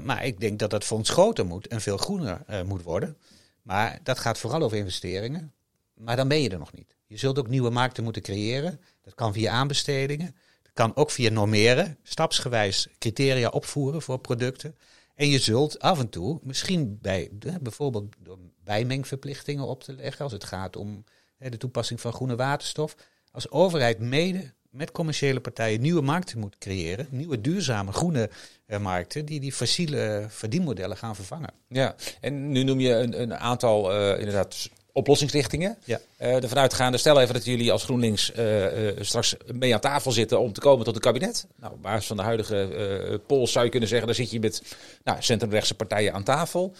maar 0.02 0.24
ik 0.24 0.40
denk 0.40 0.58
dat 0.58 0.70
dat 0.70 0.84
fonds 0.84 1.10
groter 1.10 1.46
moet 1.46 1.66
en 1.66 1.80
veel 1.80 1.96
groener 1.96 2.40
moet 2.64 2.82
worden. 2.82 3.16
Maar 3.62 3.98
dat 4.02 4.18
gaat 4.18 4.38
vooral 4.38 4.62
over 4.62 4.76
investeringen. 4.76 5.52
Maar 5.94 6.16
dan 6.16 6.28
ben 6.28 6.40
je 6.40 6.50
er 6.50 6.58
nog 6.58 6.72
niet. 6.72 6.96
Je 7.06 7.16
zult 7.16 7.38
ook 7.38 7.48
nieuwe 7.48 7.70
markten 7.70 8.04
moeten 8.04 8.22
creëren. 8.22 8.80
Dat 9.02 9.14
kan 9.14 9.32
via 9.32 9.52
aanbestedingen. 9.52 10.36
Dat 10.62 10.72
kan 10.72 10.96
ook 10.96 11.10
via 11.10 11.30
normeren. 11.30 11.98
Stapsgewijs 12.02 12.88
criteria 12.98 13.48
opvoeren 13.48 14.02
voor 14.02 14.18
producten. 14.18 14.76
En 15.14 15.28
je 15.28 15.38
zult 15.38 15.78
af 15.78 15.98
en 15.98 16.08
toe, 16.08 16.40
misschien 16.42 16.98
bij, 17.00 17.30
bijvoorbeeld 17.60 18.14
door 18.18 18.38
bijmengverplichtingen 18.64 19.64
op 19.64 19.82
te 19.82 19.92
leggen, 19.92 20.24
als 20.24 20.32
het 20.32 20.44
gaat 20.44 20.76
om 20.76 21.04
de 21.38 21.56
toepassing 21.56 22.00
van 22.00 22.12
groene 22.12 22.36
waterstof, 22.36 22.96
als 23.30 23.50
overheid 23.50 23.98
mede 23.98 24.52
met 24.72 24.92
commerciële 24.92 25.40
partijen 25.40 25.80
nieuwe 25.80 26.02
markten 26.02 26.38
moet 26.38 26.58
creëren. 26.58 27.06
Nieuwe 27.10 27.40
duurzame 27.40 27.92
groene 27.92 28.30
uh, 28.66 28.78
markten 28.78 29.24
die 29.24 29.40
die 29.40 29.52
fossiele 29.52 30.26
verdienmodellen 30.28 30.96
gaan 30.96 31.14
vervangen. 31.14 31.52
Ja, 31.68 31.94
en 32.20 32.50
nu 32.50 32.62
noem 32.62 32.80
je 32.80 32.94
een, 32.94 33.20
een 33.20 33.34
aantal 33.34 33.94
uh, 33.94 34.18
inderdaad 34.18 34.68
oplossingsrichtingen. 34.92 35.76
Ja. 35.84 36.00
Uh, 36.20 36.42
ervan 36.42 36.58
uitgaande, 36.58 36.98
stel 36.98 37.20
even 37.20 37.34
dat 37.34 37.44
jullie 37.44 37.72
als 37.72 37.84
GroenLinks 37.84 38.32
uh, 38.36 38.86
uh, 38.86 38.92
straks 39.00 39.36
mee 39.52 39.74
aan 39.74 39.80
tafel 39.80 40.12
zitten 40.12 40.40
om 40.40 40.52
te 40.52 40.60
komen 40.60 40.84
tot 40.84 40.94
een 40.94 41.00
kabinet. 41.00 41.46
Nou, 41.56 41.72
op 41.72 41.82
basis 41.82 42.06
van 42.06 42.16
de 42.16 42.22
huidige 42.22 43.20
polls 43.26 43.52
zou 43.52 43.64
je 43.64 43.70
kunnen 43.70 43.88
zeggen, 43.88 44.06
daar 44.06 44.16
zit 44.16 44.30
je 44.30 44.40
met 44.40 44.62
nou, 45.04 45.22
centrumrechtse 45.22 45.74
partijen 45.74 46.12
aan 46.12 46.22
tafel. 46.22 46.74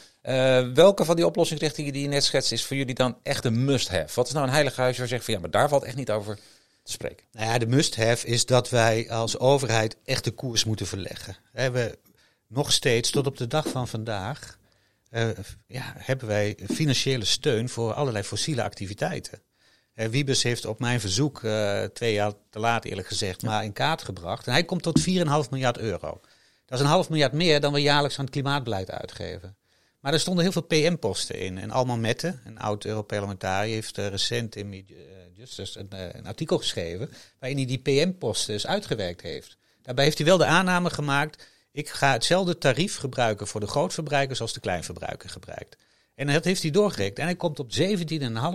welke 0.75 1.05
van 1.05 1.17
die 1.17 1.27
oplossingsrichtingen 1.27 1.93
die 1.93 2.03
je 2.03 2.09
net 2.09 2.25
schetst 2.25 2.53
is 2.53 2.65
voor 2.65 2.77
jullie 2.77 2.95
dan 2.95 3.17
echt 3.23 3.45
een 3.45 3.65
must-have? 3.65 4.15
Wat 4.15 4.27
is 4.27 4.33
nou 4.33 4.47
een 4.47 4.53
heilig 4.53 4.77
huis 4.77 4.97
waar 4.97 5.07
je 5.07 5.13
zegt 5.13 5.25
van 5.25 5.35
ja, 5.35 5.41
maar 5.41 5.51
daar 5.51 5.69
valt 5.69 5.85
echt 5.85 5.97
niet 5.97 6.11
over 6.11 6.39
te 6.83 6.93
spreken? 6.93 7.27
Nou 7.33 7.47
ja, 7.47 7.59
de 7.59 7.67
must-have 7.67 8.27
is 8.27 8.47
dat 8.47 8.71
wij 8.71 9.11
als 9.11 9.39
overheid 9.39 9.97
echt 10.05 10.25
de 10.25 10.31
koers 10.31 10.65
moeten 10.65 10.87
verleggen. 10.87 11.37
We, 11.53 11.99
nog 12.47 12.73
steeds 12.73 13.11
tot 13.11 13.27
op 13.27 13.37
de 13.37 13.47
dag 13.47 13.69
van 13.69 13.89
vandaag 13.89 14.59
uh, 15.13 15.29
ja, 15.67 15.95
hebben 15.97 16.27
wij 16.27 16.59
financiële 16.73 17.25
steun 17.25 17.69
voor 17.69 17.93
allerlei 17.93 18.25
fossiele 18.25 18.63
activiteiten. 18.63 19.43
Uh, 19.95 20.07
Wiebes 20.07 20.43
heeft 20.43 20.65
op 20.65 20.79
mijn 20.79 21.01
verzoek, 21.01 21.43
uh, 21.43 21.83
twee 21.83 22.13
jaar 22.13 22.33
te 22.51 22.59
laat 22.59 22.85
eerlijk 22.85 23.09
gezegd, 23.09 23.43
maar 23.43 23.65
in 23.65 23.73
kaart 23.73 24.03
gebracht. 24.03 24.47
En 24.47 24.53
hij 24.53 24.65
komt 24.65 24.83
tot 24.83 25.01
4,5 25.01 25.05
miljard 25.51 25.79
euro. 25.79 26.21
Dat 26.67 26.79
is 26.79 26.85
een 26.85 26.91
half 26.91 27.09
miljard 27.09 27.33
meer 27.33 27.61
dan 27.61 27.73
we 27.73 27.81
jaarlijks 27.81 28.19
aan 28.19 28.25
het 28.25 28.33
klimaatbeleid 28.33 28.91
uitgeven. 28.91 29.57
Maar 30.03 30.13
er 30.13 30.21
stonden 30.21 30.43
heel 30.43 30.53
veel 30.53 30.63
PM-posten 30.63 31.39
in. 31.39 31.59
En 31.59 31.71
Alman 31.71 32.01
Mette, 32.01 32.39
een 32.45 32.59
oud 32.59 32.85
Europarlementariër, 32.85 33.75
heeft 33.75 33.97
recent 33.97 34.57
in 34.57 34.87
Justice 35.35 35.79
een, 35.79 36.17
een, 36.17 36.27
artikel 36.27 36.59
geschreven 36.59 37.11
waarin 37.39 37.59
hij 37.59 37.67
die 37.67 37.79
PM-posten 37.79 38.55
dus 38.55 38.67
uitgewerkt 38.67 39.23
heeft. 39.23 39.57
Daarbij 39.83 40.05
heeft 40.05 40.19
hij 40.19 40.27
wel 40.27 40.37
de 40.37 40.45
aanname 40.45 40.91
gemaakt 40.91 41.51
ik 41.73 41.89
ga 41.89 42.13
hetzelfde 42.13 42.59
tarief 42.59 42.97
gebruiken 42.97 43.47
voor 43.47 43.61
de 43.61 43.67
grootverbruikers 43.67 44.41
als 44.41 44.53
de 44.53 44.61
kleinverbruiker 44.61 45.29
gebruikt. 45.29 45.77
En 46.15 46.27
dat 46.27 46.45
heeft 46.45 46.63
hij 46.63 46.71
doorgerekend. 46.71 47.19
En 47.19 47.25
hij 47.25 47.37
komt 47.37 47.59
op 47.59 47.71
17,5 47.79 47.89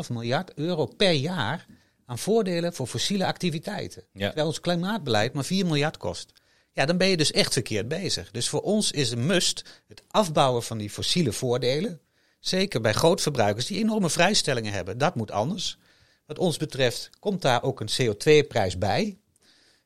miljard 0.09 0.53
euro 0.53 0.85
per 0.85 1.11
jaar 1.11 1.65
aan 2.05 2.17
voordelen 2.17 2.73
voor 2.73 2.87
fossiele 2.87 3.25
activiteiten. 3.25 4.03
Ja. 4.13 4.25
Terwijl 4.25 4.47
ons 4.47 4.59
klimaatbeleid 4.59 5.33
maar 5.33 5.45
4 5.45 5.65
miljard 5.65 5.97
kost. 5.97 6.33
Ja, 6.77 6.85
dan 6.85 6.97
ben 6.97 7.07
je 7.07 7.17
dus 7.17 7.31
echt 7.31 7.53
verkeerd 7.53 7.87
bezig. 7.87 8.31
Dus 8.31 8.49
voor 8.49 8.61
ons 8.61 8.91
is 8.91 9.11
een 9.11 9.25
must 9.25 9.63
het 9.87 10.03
afbouwen 10.07 10.63
van 10.63 10.77
die 10.77 10.89
fossiele 10.89 11.31
voordelen. 11.31 12.01
Zeker 12.39 12.81
bij 12.81 12.93
grootverbruikers 12.93 13.65
die 13.65 13.77
enorme 13.77 14.09
vrijstellingen 14.09 14.73
hebben. 14.73 14.97
Dat 14.97 15.15
moet 15.15 15.31
anders. 15.31 15.77
Wat 16.25 16.39
ons 16.39 16.57
betreft 16.57 17.09
komt 17.19 17.41
daar 17.41 17.63
ook 17.63 17.79
een 17.79 17.89
CO2-prijs 17.89 18.77
bij. 18.77 19.17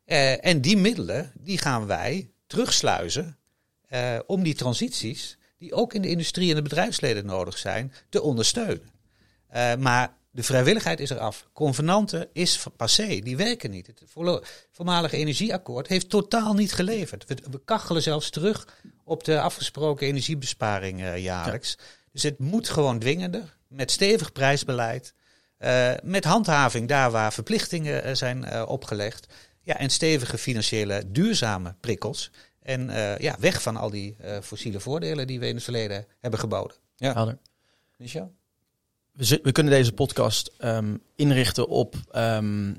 Eh, 0.06 0.46
en 0.46 0.62
die 0.62 0.78
middelen 0.78 1.32
die 1.36 1.58
gaan 1.58 1.86
wij 1.86 2.32
terugsluizen 2.48 3.38
uh, 3.90 4.20
om 4.26 4.44
die 4.44 4.56
transities, 4.56 5.38
die 5.58 5.74
ook 5.74 5.94
in 5.94 6.02
de 6.02 6.10
industrie 6.10 6.50
en 6.50 6.56
de 6.56 6.62
bedrijfsleden 6.62 7.26
nodig 7.26 7.58
zijn, 7.58 7.94
te 8.10 8.22
ondersteunen. 8.22 8.90
Uh, 9.54 9.76
maar 9.76 10.18
de 10.32 10.44
vrijwilligheid 10.44 11.00
is 11.00 11.10
eraf. 11.10 11.48
Convenanten 11.54 12.30
is 12.34 12.66
passé, 12.78 13.20
die 13.20 13.38
werken 13.38 13.72
niet. 13.72 13.88
Het 13.88 14.04
voormalige 14.72 15.18
energieakkoord 15.18 15.88
heeft 15.88 16.10
totaal 16.10 16.54
niet 16.54 16.74
geleverd. 16.74 17.26
We, 17.28 17.38
we 17.52 17.62
kachelen 17.66 18.02
zelfs 18.02 18.30
terug 18.30 18.68
op 19.04 19.24
de 19.24 19.42
afgesproken 19.42 20.08
energiebesparing 20.08 21.00
uh, 21.00 21.18
jaarlijks. 21.18 21.78
Dus 22.12 22.24
het 22.24 22.40
moet 22.40 22.70
gewoon 22.70 23.00
dwingender, 23.00 23.58
met 23.68 23.92
stevig 23.92 24.32
prijsbeleid, 24.32 25.14
uh, 25.60 25.94
met 26.04 26.24
handhaving 26.24 26.88
daar 26.88 27.12
waar 27.12 27.34
verplichtingen 27.34 28.18
zijn 28.18 28.66
opgelegd. 28.68 29.34
Ja, 29.62 29.78
en 29.78 29.90
stevige 29.90 30.38
financiële 30.38 31.04
duurzame 31.08 31.76
prikkels. 31.80 32.32
En 32.62 32.90
ja, 33.20 33.36
weg 33.40 33.62
van 33.62 33.78
al 33.78 33.90
die 33.90 34.16
fossiele 34.42 34.80
voordelen 34.80 35.28
die 35.28 35.40
we 35.40 35.48
in 35.48 35.56
het 35.56 35.64
verleden 35.64 36.06
hebben 36.20 36.40
geboden. 36.40 36.78
Ja, 36.96 37.14
Helder. 37.14 37.38
Michel? 37.98 38.34
We, 39.30 39.40
we 39.44 39.52
kunnen 39.52 39.74
deze 39.74 39.92
podcast 39.92 40.52
um, 40.60 41.02
inrichten 41.16 41.68
op 41.68 41.96
um, 42.16 42.78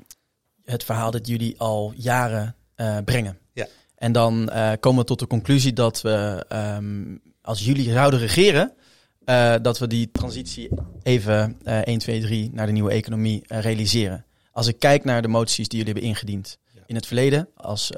het 0.65 0.85
verhaal 0.85 1.11
dat 1.11 1.27
jullie 1.27 1.59
al 1.59 1.93
jaren 1.97 2.55
uh, 2.77 2.97
brengen. 3.05 3.39
Ja. 3.53 3.67
En 3.95 4.13
dan 4.13 4.51
komen 4.81 5.01
we 5.01 5.07
tot 5.07 5.19
de 5.19 5.27
conclusie 5.27 5.73
dat 5.73 6.01
we, 6.01 6.47
um, 6.79 7.21
als 7.43 7.65
jullie 7.65 7.93
zouden 7.93 8.21
regeren, 8.21 8.73
dat 9.63 9.79
we 9.79 9.87
die 9.87 10.11
transitie 10.13 10.69
even 11.03 11.59
1, 11.65 11.99
2, 11.99 12.21
3 12.21 12.51
naar 12.53 12.67
de 12.67 12.73
nieuwe 12.73 12.91
economie 12.91 13.43
realiseren. 13.47 14.25
Als 14.53 14.67
ik 14.67 14.79
kijk 14.79 15.05
naar 15.05 15.23
de 15.23 15.29
moties 15.29 15.69
die 15.69 15.79
jullie 15.79 15.93
hebben 15.93 16.11
ingediend, 16.11 16.59
in 16.87 16.95
het 16.95 17.07
verleden 17.07 17.49
als 17.55 17.93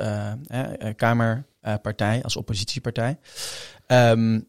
Kamerpartij, 0.97 2.23
als 2.23 2.37
oppositiepartij. 2.37 3.19
Um, 3.87 4.47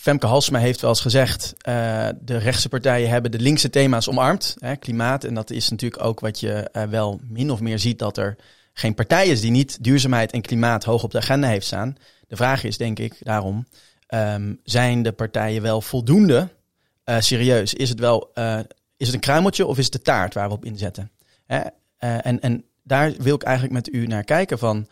Femke 0.00 0.26
Halsma 0.26 0.58
heeft 0.58 0.80
wel 0.80 0.90
eens 0.90 1.00
gezegd, 1.00 1.54
uh, 1.68 2.08
de 2.20 2.36
rechtse 2.36 2.68
partijen 2.68 3.08
hebben 3.08 3.30
de 3.30 3.38
linkse 3.38 3.70
thema's 3.70 4.08
omarmd, 4.08 4.56
hè, 4.58 4.76
klimaat. 4.76 5.24
En 5.24 5.34
dat 5.34 5.50
is 5.50 5.68
natuurlijk 5.68 6.02
ook 6.02 6.20
wat 6.20 6.40
je 6.40 6.70
uh, 6.72 6.82
wel 6.82 7.20
min 7.28 7.50
of 7.50 7.60
meer 7.60 7.78
ziet, 7.78 7.98
dat 7.98 8.16
er 8.16 8.36
geen 8.72 8.94
partij 8.94 9.26
is 9.26 9.40
die 9.40 9.50
niet 9.50 9.84
duurzaamheid 9.84 10.32
en 10.32 10.40
klimaat 10.40 10.84
hoog 10.84 11.02
op 11.02 11.10
de 11.10 11.18
agenda 11.18 11.48
heeft 11.48 11.66
staan. 11.66 11.96
De 12.28 12.36
vraag 12.36 12.64
is 12.64 12.76
denk 12.76 12.98
ik 12.98 13.14
daarom, 13.18 13.66
um, 14.08 14.60
zijn 14.64 15.02
de 15.02 15.12
partijen 15.12 15.62
wel 15.62 15.80
voldoende 15.80 16.48
uh, 17.04 17.20
serieus? 17.20 17.74
Is 17.74 17.88
het 17.88 17.98
wel 17.98 18.30
is 18.96 19.06
het 19.06 19.14
een 19.14 19.20
kruimeltje 19.20 19.66
of 19.66 19.78
is 19.78 19.84
het 19.84 19.92
de 19.92 20.02
taart 20.02 20.34
waar 20.34 20.48
we 20.48 20.54
op 20.54 20.64
inzetten? 20.64 21.10
Hè? 21.46 21.60
en, 21.98 22.40
en 22.40 22.64
daar 22.82 23.12
wil 23.18 23.34
ik 23.34 23.42
eigenlijk 23.42 23.74
met 23.74 23.94
u 23.94 24.06
naar 24.06 24.24
kijken 24.24 24.58
van, 24.58 24.88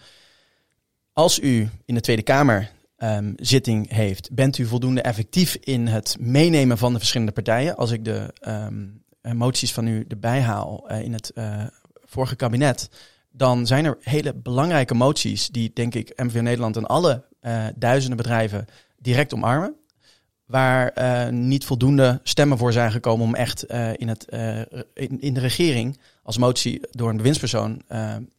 als 1.13 1.39
u 1.39 1.69
in 1.85 1.95
de 1.95 2.01
Tweede 2.01 2.23
Kamer 2.23 2.71
um, 2.99 3.33
zitting 3.37 3.91
heeft, 3.91 4.35
bent 4.35 4.59
u 4.59 4.67
voldoende 4.67 5.03
effectief 5.03 5.57
in 5.61 5.87
het 5.87 6.17
meenemen 6.21 6.79
van 6.79 6.93
de 6.93 6.99
verschillende 6.99 7.33
partijen? 7.33 7.77
Als 7.77 7.91
ik 7.91 8.05
de 8.05 8.35
um, 8.49 9.03
moties 9.33 9.73
van 9.73 9.87
u 9.87 10.05
erbij 10.09 10.41
haal 10.41 10.91
uh, 10.91 11.03
in 11.03 11.13
het 11.13 11.33
uh, 11.35 11.65
vorige 12.05 12.37
kabinet, 12.37 12.89
dan 13.31 13.67
zijn 13.67 13.85
er 13.85 13.99
hele 14.01 14.35
belangrijke 14.35 14.95
moties 14.95 15.49
die, 15.49 15.71
denk 15.75 15.95
ik, 15.95 16.13
MVO 16.17 16.41
Nederland 16.41 16.77
en 16.77 16.87
alle 16.87 17.25
uh, 17.43 17.67
duizenden 17.77 18.17
bedrijven 18.17 18.67
direct 18.99 19.35
omarmen. 19.35 19.75
Waar 20.45 20.93
uh, 20.99 21.29
niet 21.29 21.65
voldoende 21.65 22.21
stemmen 22.23 22.59
voor 22.59 22.73
zijn 22.73 22.93
gekomen 22.93 23.27
om 23.27 23.35
echt 23.35 23.71
uh, 23.71 23.91
in, 23.97 24.09
het, 24.09 24.25
in, 24.95 25.21
in, 25.21 25.35
de 25.35 25.41
regering 25.41 25.99
als 26.23 26.39
motie 26.39 26.81
door 26.91 27.11
een 27.11 27.17
bewindspersoon 27.17 27.83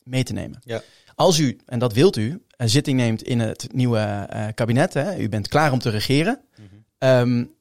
mee 0.03 0.23
te 0.23 0.33
nemen. 0.33 0.59
Ja. 0.63 0.81
Als 1.15 1.39
u, 1.39 1.57
en 1.65 1.79
dat 1.79 1.93
wilt 1.93 2.17
u, 2.17 2.41
zitting 2.57 2.97
neemt 2.97 3.23
in 3.23 3.39
het 3.39 3.67
nieuwe 3.73 4.29
kabinet, 4.53 4.93
hè, 4.93 5.17
u 5.17 5.29
bent 5.29 5.47
klaar 5.47 5.71
om 5.71 5.79
te 5.79 5.89
regeren. 5.89 6.39
-hmm. 6.55 7.09
um, 7.09 7.53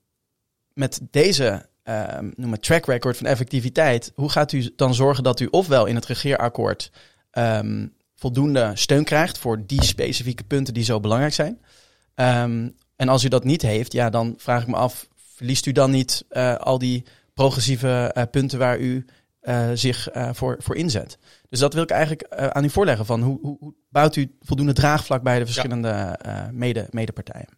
met 0.73 1.01
deze 1.11 1.67
um, 1.85 2.33
noem 2.37 2.53
het 2.53 2.63
track 2.63 2.87
record 2.87 3.17
van 3.17 3.27
effectiviteit, 3.27 4.13
hoe 4.15 4.31
gaat 4.31 4.53
u 4.53 4.73
dan 4.77 4.95
zorgen 4.95 5.25
dat 5.25 5.41
u 5.41 5.49
ofwel 5.51 5.87
in 5.87 5.95
het 5.95 6.07
regeerakkoord 6.07 6.91
um, 7.33 7.93
voldoende 8.15 8.71
steun 8.75 9.05
krijgt 9.05 9.39
voor 9.39 9.67
die 9.67 9.83
specifieke 9.83 10.45
punten 10.45 10.75
die 10.75 10.85
zo 10.85 11.01
belangrijk 11.01 11.33
zijn? 11.33 11.61
Um, 12.15 12.75
en 12.97 13.09
als 13.09 13.25
u 13.25 13.29
dat 13.29 13.45
niet 13.45 13.63
heeft, 13.63 13.93
ja, 13.93 14.11
dan 14.11 14.35
vraag 14.37 14.63
ik 14.63 14.69
me 14.69 14.77
af, 14.77 15.09
verliest 15.35 15.67
u 15.67 15.73
dan 15.73 15.91
niet 15.91 16.25
uh, 16.31 16.55
al 16.55 16.79
die 16.79 17.05
progressieve 17.35 18.15
uh, 18.17 18.23
punten 18.31 18.59
waar 18.59 18.79
u 18.79 19.05
uh, 19.43 19.71
zich 19.75 20.09
voor, 20.33 20.57
voor 20.59 20.77
inzet? 20.77 21.19
Dus 21.55 21.63
dat 21.63 21.75
wil 21.75 21.83
ik 21.83 21.91
eigenlijk 21.91 22.29
aan 22.29 22.65
u 22.65 22.71
voorleggen 22.71 23.07
van 23.07 23.23
hoe, 23.23 23.39
hoe, 23.41 23.57
hoe, 23.61 23.75
bouwt 23.89 24.17
u 24.17 24.37
voldoende 24.41 24.73
draagvlak 24.73 25.23
bij 25.23 25.39
de 25.39 25.45
verschillende 25.45 26.19
ja. 26.23 26.51
mede, 26.53 26.87
medepartijen? 26.91 27.49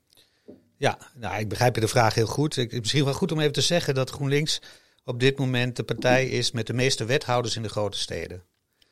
Ja, 0.76 0.98
nou, 1.14 1.38
ik 1.38 1.48
begrijp 1.48 1.74
de 1.74 1.88
vraag 1.88 2.14
heel 2.14 2.26
goed. 2.26 2.56
Ik, 2.56 2.72
misschien 2.72 3.04
wel 3.04 3.14
goed 3.14 3.32
om 3.32 3.40
even 3.40 3.52
te 3.52 3.60
zeggen 3.60 3.94
dat 3.94 4.10
GroenLinks 4.10 4.60
op 5.04 5.20
dit 5.20 5.38
moment 5.38 5.76
de 5.76 5.82
partij 5.82 6.26
is 6.26 6.50
met 6.50 6.66
de 6.66 6.72
meeste 6.72 7.04
wethouders 7.04 7.56
in 7.56 7.62
de 7.62 7.68
grote 7.68 7.98
steden. 7.98 8.42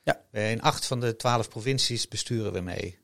Ja. 0.03 0.21
In 0.33 0.63
acht 0.63 0.87
van 0.87 1.01
de 1.01 1.17
twaalf 1.17 1.49
provincies 1.49 2.09
besturen 2.09 2.53
we 2.53 2.61
mee. 2.61 2.99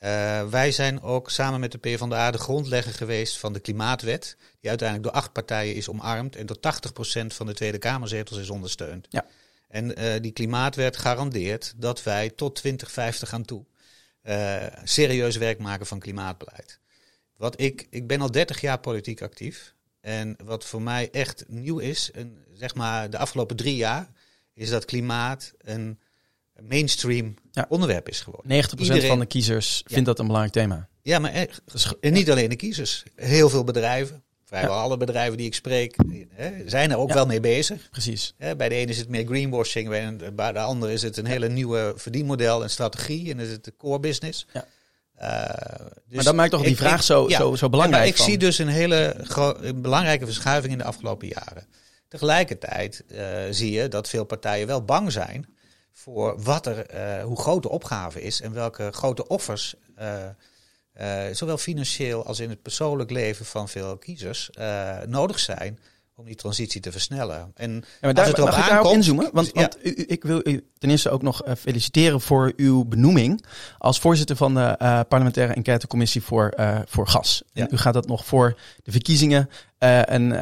Uh, 0.00 0.48
wij 0.48 0.72
zijn 0.72 1.02
ook 1.02 1.30
samen 1.30 1.60
met 1.60 1.72
de 1.72 1.78
PvdA 1.78 2.30
de 2.30 2.38
grondlegger 2.38 2.92
geweest 2.92 3.38
van 3.38 3.52
de 3.52 3.60
Klimaatwet, 3.60 4.36
die 4.60 4.70
uiteindelijk 4.70 5.08
door 5.08 5.22
acht 5.22 5.32
partijen 5.32 5.74
is 5.74 5.88
omarmd 5.88 6.36
en 6.36 6.46
door 6.46 6.58
80% 7.22 7.26
van 7.26 7.46
de 7.46 7.54
Tweede 7.54 7.78
Kamerzetels 7.78 8.38
is 8.38 8.50
ondersteund. 8.50 9.06
Ja. 9.10 9.26
En 9.72 10.00
uh, 10.00 10.20
die 10.20 10.32
Klimaatwet 10.32 10.96
garandeert 10.96 11.74
dat 11.76 12.02
wij 12.02 12.30
tot 12.30 12.54
2050 12.54 13.32
aan 13.32 13.44
toe 13.44 13.64
uh, 14.24 14.66
serieus 14.84 15.36
werk 15.36 15.58
maken 15.58 15.86
van 15.86 15.98
klimaatbeleid. 15.98 16.80
Wat 17.36 17.60
ik, 17.60 17.86
ik 17.90 18.06
ben 18.06 18.20
al 18.20 18.30
30 18.30 18.60
jaar 18.60 18.80
politiek 18.80 19.22
actief. 19.22 19.74
En 20.00 20.36
wat 20.44 20.64
voor 20.64 20.82
mij 20.82 21.10
echt 21.10 21.44
nieuw 21.48 21.78
is, 21.78 22.10
en 22.10 22.44
zeg 22.52 22.74
maar 22.74 23.10
de 23.10 23.18
afgelopen 23.18 23.56
drie 23.56 23.76
jaar, 23.76 24.10
is 24.54 24.70
dat 24.70 24.84
klimaat 24.84 25.52
een 25.58 25.98
mainstream 26.60 27.34
ja. 27.50 27.66
onderwerp 27.68 28.08
is 28.08 28.20
geworden. 28.20 28.64
90% 28.64 28.78
Iedereen, 28.78 29.08
van 29.08 29.18
de 29.18 29.26
kiezers 29.26 29.82
vindt 29.86 30.06
dat 30.06 30.18
een 30.18 30.26
belangrijk 30.26 30.54
thema. 30.54 30.88
Ja, 31.02 31.18
maar 31.18 31.32
echt, 31.32 31.62
en 32.00 32.12
niet 32.12 32.30
alleen 32.30 32.48
de 32.48 32.56
kiezers. 32.56 33.02
Heel 33.14 33.48
veel 33.48 33.64
bedrijven, 33.64 34.24
vrijwel 34.52 34.78
alle 34.78 34.96
bedrijven 34.96 35.36
die 35.36 35.46
ik 35.46 35.54
spreek, 35.54 35.96
hè, 36.34 36.52
zijn 36.66 36.90
er 36.90 36.96
ook 36.96 37.12
wel 37.12 37.26
mee 37.26 37.40
bezig. 37.40 37.88
Precies. 37.90 38.34
Hè, 38.38 38.56
bij 38.56 38.68
de 38.68 38.74
ene 38.74 38.90
is 38.90 38.98
het 38.98 39.08
meer 39.08 39.26
greenwashing, 39.26 39.88
bij 40.34 40.52
de 40.52 40.58
andere 40.58 40.92
is 40.92 41.02
het 41.02 41.16
een 41.16 41.26
hele 41.26 41.48
nieuwe 41.48 41.92
verdienmodel 41.96 42.62
en 42.62 42.70
strategie 42.70 43.30
en 43.30 43.40
is 43.40 43.50
het 43.50 43.64
de 43.64 43.76
core 43.76 44.00
business. 44.00 44.46
Ja. 44.52 44.66
Uh, 45.20 45.86
dus 46.06 46.14
maar 46.14 46.24
dat 46.24 46.34
maakt 46.34 46.50
toch 46.50 46.62
die 46.62 46.76
vraag 46.76 47.02
zo, 47.02 47.28
ja, 47.28 47.38
zo, 47.38 47.54
zo 47.54 47.68
belangrijk. 47.68 48.08
ik 48.08 48.16
zie 48.16 48.38
dus 48.38 48.58
een 48.58 48.68
hele 48.68 49.16
een 49.60 49.82
belangrijke 49.82 50.24
verschuiving 50.24 50.72
in 50.72 50.78
de 50.78 50.84
afgelopen 50.84 51.28
jaren. 51.28 51.66
Tegelijkertijd 52.08 53.04
uh, 53.08 53.18
zie 53.50 53.70
je 53.70 53.88
dat 53.88 54.08
veel 54.08 54.24
partijen 54.24 54.66
wel 54.66 54.84
bang 54.84 55.12
zijn 55.12 55.46
voor 55.92 56.42
wat 56.42 56.66
er, 56.66 56.94
uh, 56.94 57.24
hoe 57.24 57.40
groot 57.40 57.62
de 57.62 57.68
opgave 57.68 58.22
is 58.22 58.40
en 58.40 58.52
welke 58.52 58.88
grote 58.92 59.28
offers, 59.28 59.74
uh, 61.00 61.28
uh, 61.28 61.34
zowel 61.34 61.58
financieel 61.58 62.26
als 62.26 62.40
in 62.40 62.50
het 62.50 62.62
persoonlijk 62.62 63.10
leven 63.10 63.44
van 63.44 63.68
veel 63.68 63.96
kiezers, 63.96 64.50
nodig 65.06 65.38
zijn 65.38 65.78
om 66.14 66.24
die 66.24 66.36
transitie 66.36 66.80
te 66.80 66.92
versnellen. 66.92 67.52
En 67.54 67.72
ja, 67.72 67.80
maar 68.00 68.14
daar, 68.14 68.40
mag 68.40 68.58
ik 68.58 68.68
daarop 68.68 68.92
inzoomen? 68.92 69.30
Want, 69.32 69.52
want 69.52 69.78
u, 69.82 70.04
ik 70.06 70.22
wil 70.22 70.40
u 70.44 70.66
ten 70.78 70.90
eerste 70.90 71.10
ook 71.10 71.22
nog 71.22 71.46
uh, 71.46 71.54
feliciteren 71.58 72.20
voor 72.20 72.52
uw 72.56 72.84
benoeming 72.84 73.44
als 73.78 74.00
voorzitter 74.00 74.36
van 74.36 74.54
de 74.54 74.76
uh, 74.82 75.00
parlementaire 75.08 75.54
enquêtecommissie 75.54 76.22
voor, 76.22 76.52
uh, 76.56 76.78
voor 76.86 77.08
gas. 77.08 77.42
Ja. 77.52 77.70
u 77.70 77.76
gaat 77.76 77.94
dat 77.94 78.06
nog 78.06 78.24
voor 78.24 78.58
de 78.82 78.90
verkiezingen 78.90 79.48
en, 79.78 80.32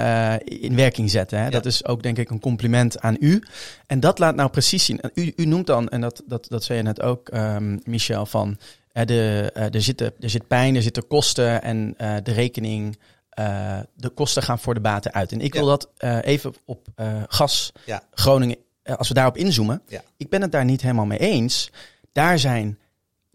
in 0.44 0.76
werking 0.76 1.10
zetten. 1.10 1.42
Hè? 1.42 1.50
Dat 1.50 1.66
is 1.66 1.84
ook 1.84 2.02
denk 2.02 2.18
ik 2.18 2.30
een 2.30 2.40
compliment 2.40 3.00
aan 3.00 3.16
u. 3.20 3.42
En 3.86 4.00
dat 4.00 4.18
laat 4.18 4.34
nou 4.34 4.50
precies 4.50 4.84
zien. 4.84 5.00
U, 5.14 5.32
u 5.36 5.44
noemt 5.44 5.66
dan, 5.66 5.88
en 5.88 6.00
dat, 6.00 6.22
dat, 6.26 6.46
dat 6.48 6.64
zei 6.64 6.78
je 6.78 6.84
net 6.84 7.02
ook, 7.02 7.34
um, 7.34 7.80
Michel, 7.84 8.26
van 8.26 8.58
de, 8.92 9.50
er, 9.54 9.82
zitten, 9.82 10.12
er 10.20 10.30
zit 10.30 10.46
pijn, 10.46 10.76
er 10.76 10.82
zitten 10.82 11.06
kosten 11.06 11.62
en 11.62 11.94
de 12.22 12.32
rekening 12.32 12.96
uh, 13.38 13.78
de 13.94 14.08
kosten 14.08 14.42
gaan 14.42 14.58
voor 14.58 14.74
de 14.74 14.80
baten 14.80 15.12
uit. 15.12 15.32
En 15.32 15.40
ik 15.40 15.54
wil 15.54 15.66
dat 15.66 15.88
uh, 15.98 16.18
even 16.22 16.54
op 16.64 16.86
uh, 16.96 17.22
gas 17.28 17.72
ja. 17.86 18.02
Groningen, 18.10 18.56
als 18.96 19.08
we 19.08 19.14
daarop 19.14 19.36
inzoomen. 19.36 19.82
Ja. 19.86 20.02
Ik 20.16 20.28
ben 20.28 20.42
het 20.42 20.52
daar 20.52 20.64
niet 20.64 20.82
helemaal 20.82 21.06
mee 21.06 21.18
eens. 21.18 21.70
Daar 22.12 22.38
zijn, 22.38 22.78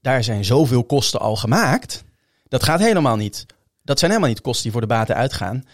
daar 0.01 0.23
zijn 0.23 0.45
zoveel 0.45 0.83
kosten 0.83 1.19
al 1.19 1.35
gemaakt. 1.35 2.03
Dat 2.47 2.63
gaat 2.63 2.79
helemaal 2.79 3.15
niet. 3.15 3.45
Dat 3.83 3.99
zijn 3.99 4.11
helemaal 4.11 4.33
niet 4.33 4.41
kosten 4.41 4.63
die 4.63 4.71
voor 4.71 4.81
de 4.81 4.87
baten 4.87 5.15
uitgaan. 5.15 5.65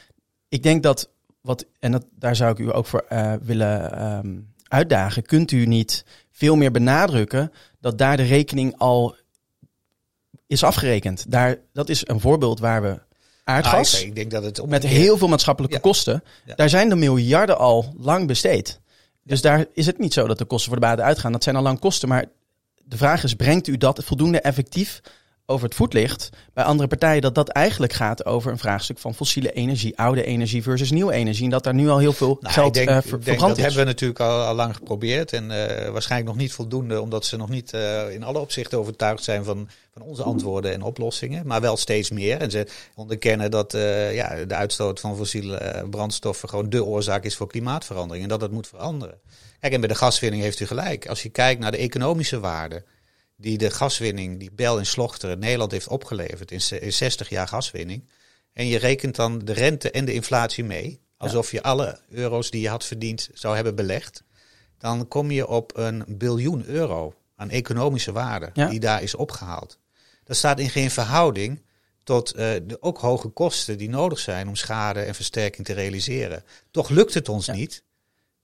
Ik 0.49 0.63
denk 0.63 0.83
dat, 0.83 1.09
wat, 1.41 1.65
en 1.79 1.91
dat, 1.91 2.05
daar 2.15 2.35
zou 2.35 2.51
ik 2.51 2.57
u 2.57 2.75
ook 2.75 2.85
voor 2.85 3.05
willen 3.41 4.03
um, 4.03 4.53
uitdagen. 4.67 5.23
Kunt 5.23 5.51
u 5.51 5.65
niet 5.65 6.05
veel 6.31 6.55
meer 6.55 6.71
benadrukken 6.71 7.51
dat 7.79 7.97
daar 7.97 8.17
de 8.17 8.23
rekening 8.23 8.77
al 8.77 9.15
is 10.51 10.63
afgerekend? 10.63 11.25
Daar, 11.27 11.57
dat 11.73 11.89
is 11.89 12.07
een 12.07 12.19
voorbeeld 12.19 12.59
waar 12.59 12.81
we 12.81 12.99
aardgas. 13.43 13.95
Ah, 13.95 14.01
ik 14.01 14.15
denk 14.15 14.31
dat 14.31 14.43
het 14.43 14.65
met 14.65 14.83
heel 14.83 15.17
veel 15.17 15.27
maatschappelijke 15.27 15.79
kosten. 15.79 16.23
Daar 16.55 16.69
zijn 16.69 16.89
de 16.89 16.95
miljarden 16.95 17.57
al 17.57 17.93
lang 17.97 18.27
besteed. 18.27 18.79
Dus 19.23 19.41
daar 19.41 19.65
is 19.73 19.85
het 19.85 19.99
niet 19.99 20.13
zo 20.13 20.27
dat 20.27 20.37
de 20.37 20.45
kosten 20.45 20.71
voor 20.71 20.79
de 20.79 20.85
baten 20.87 21.03
uitgaan. 21.03 21.31
Dat 21.31 21.43
zijn 21.43 21.55
al 21.55 21.61
lang 21.61 21.79
kosten. 21.79 22.09
Maar 22.09 22.25
de 22.83 22.97
vraag 22.97 23.23
is, 23.23 23.33
brengt 23.33 23.67
u 23.67 23.77
dat 23.77 24.03
voldoende 24.03 24.41
effectief 24.41 25.01
over 25.51 25.65
het 25.65 25.75
voetlicht 25.75 26.29
bij 26.53 26.63
andere 26.63 26.87
partijen 26.87 27.21
dat 27.21 27.35
dat 27.35 27.49
eigenlijk 27.49 27.93
gaat 27.93 28.25
over 28.25 28.51
een 28.51 28.57
vraagstuk 28.57 28.99
van 28.99 29.15
fossiele 29.15 29.51
energie, 29.51 29.97
oude 29.97 30.23
energie 30.23 30.63
versus 30.63 30.91
nieuwe 30.91 31.13
energie. 31.13 31.43
En 31.43 31.49
dat 31.49 31.63
daar 31.63 31.73
nu 31.73 31.89
al 31.89 31.97
heel 31.97 32.13
veel 32.13 32.37
nou, 32.41 32.53
geld 32.53 32.73
denk, 32.73 32.89
uh, 32.89 32.99
denk, 33.23 33.39
Dat 33.39 33.57
hebben 33.57 33.79
we 33.79 33.83
natuurlijk 33.83 34.19
al, 34.19 34.41
al 34.41 34.55
lang 34.55 34.75
geprobeerd 34.75 35.33
en 35.33 35.43
uh, 35.43 35.89
waarschijnlijk 35.89 36.31
nog 36.31 36.39
niet 36.39 36.53
voldoende, 36.53 37.01
omdat 37.01 37.25
ze 37.25 37.37
nog 37.37 37.49
niet 37.49 37.73
uh, 37.73 38.13
in 38.13 38.23
alle 38.23 38.39
opzichten 38.39 38.79
overtuigd 38.79 39.23
zijn 39.23 39.43
van, 39.43 39.69
van 39.93 40.01
onze 40.01 40.23
antwoorden 40.23 40.73
en 40.73 40.81
oplossingen, 40.81 41.47
maar 41.47 41.61
wel 41.61 41.77
steeds 41.77 42.09
meer. 42.11 42.37
En 42.37 42.51
ze 42.51 42.67
onderkennen 42.95 43.51
dat 43.51 43.71
ja, 44.11 44.45
de 44.47 44.55
uitstoot 44.55 44.99
van 44.99 45.17
fossiele 45.17 45.85
brandstoffen 45.89 46.49
gewoon 46.49 46.69
de 46.69 46.85
oorzaak 46.85 47.23
is 47.23 47.35
voor 47.35 47.47
klimaatverandering 47.47 48.23
en 48.23 48.29
dat 48.29 48.39
dat 48.39 48.51
moet 48.51 48.67
veranderen. 48.67 49.19
Kijk, 49.59 49.73
en 49.73 49.79
bij 49.79 49.89
de 49.89 49.95
gaswinning 49.95 50.43
heeft 50.43 50.59
u 50.59 50.65
gelijk. 50.67 51.07
Als 51.07 51.23
je 51.23 51.29
kijkt 51.29 51.61
naar 51.61 51.71
de 51.71 51.77
economische 51.77 52.39
waarde 52.39 52.83
die 53.41 53.57
de 53.57 53.71
gaswinning, 53.71 54.39
die 54.39 54.51
Bel 54.51 54.77
en 54.77 54.85
Slochter 54.85 55.37
Nederland 55.37 55.71
heeft 55.71 55.87
opgeleverd 55.87 56.51
in, 56.51 56.81
in 56.81 56.93
60 56.93 57.29
jaar 57.29 57.47
gaswinning. 57.47 58.09
En 58.53 58.67
je 58.67 58.77
rekent 58.77 59.15
dan 59.15 59.39
de 59.39 59.53
rente 59.53 59.91
en 59.91 60.05
de 60.05 60.13
inflatie 60.13 60.63
mee, 60.63 61.01
alsof 61.17 61.51
je 61.51 61.63
alle 61.63 61.99
euro's 62.09 62.51
die 62.51 62.61
je 62.61 62.69
had 62.69 62.85
verdiend 62.85 63.29
zou 63.33 63.55
hebben 63.55 63.75
belegd. 63.75 64.23
Dan 64.77 65.07
kom 65.07 65.31
je 65.31 65.47
op 65.47 65.77
een 65.77 66.03
biljoen 66.07 66.65
euro 66.65 67.13
aan 67.35 67.49
economische 67.49 68.11
waarde 68.11 68.49
die 68.53 68.79
daar 68.79 69.03
is 69.03 69.15
opgehaald. 69.15 69.79
Dat 70.23 70.35
staat 70.35 70.59
in 70.59 70.69
geen 70.69 70.91
verhouding 70.91 71.61
tot 72.03 72.35
uh, 72.35 72.39
de 72.39 72.77
ook 72.79 72.97
hoge 72.97 73.27
kosten 73.27 73.77
die 73.77 73.89
nodig 73.89 74.19
zijn 74.19 74.47
om 74.47 74.55
schade 74.55 75.01
en 75.01 75.15
versterking 75.15 75.65
te 75.65 75.73
realiseren. 75.73 76.43
Toch 76.71 76.89
lukt 76.89 77.13
het 77.13 77.29
ons 77.29 77.47
niet 77.47 77.83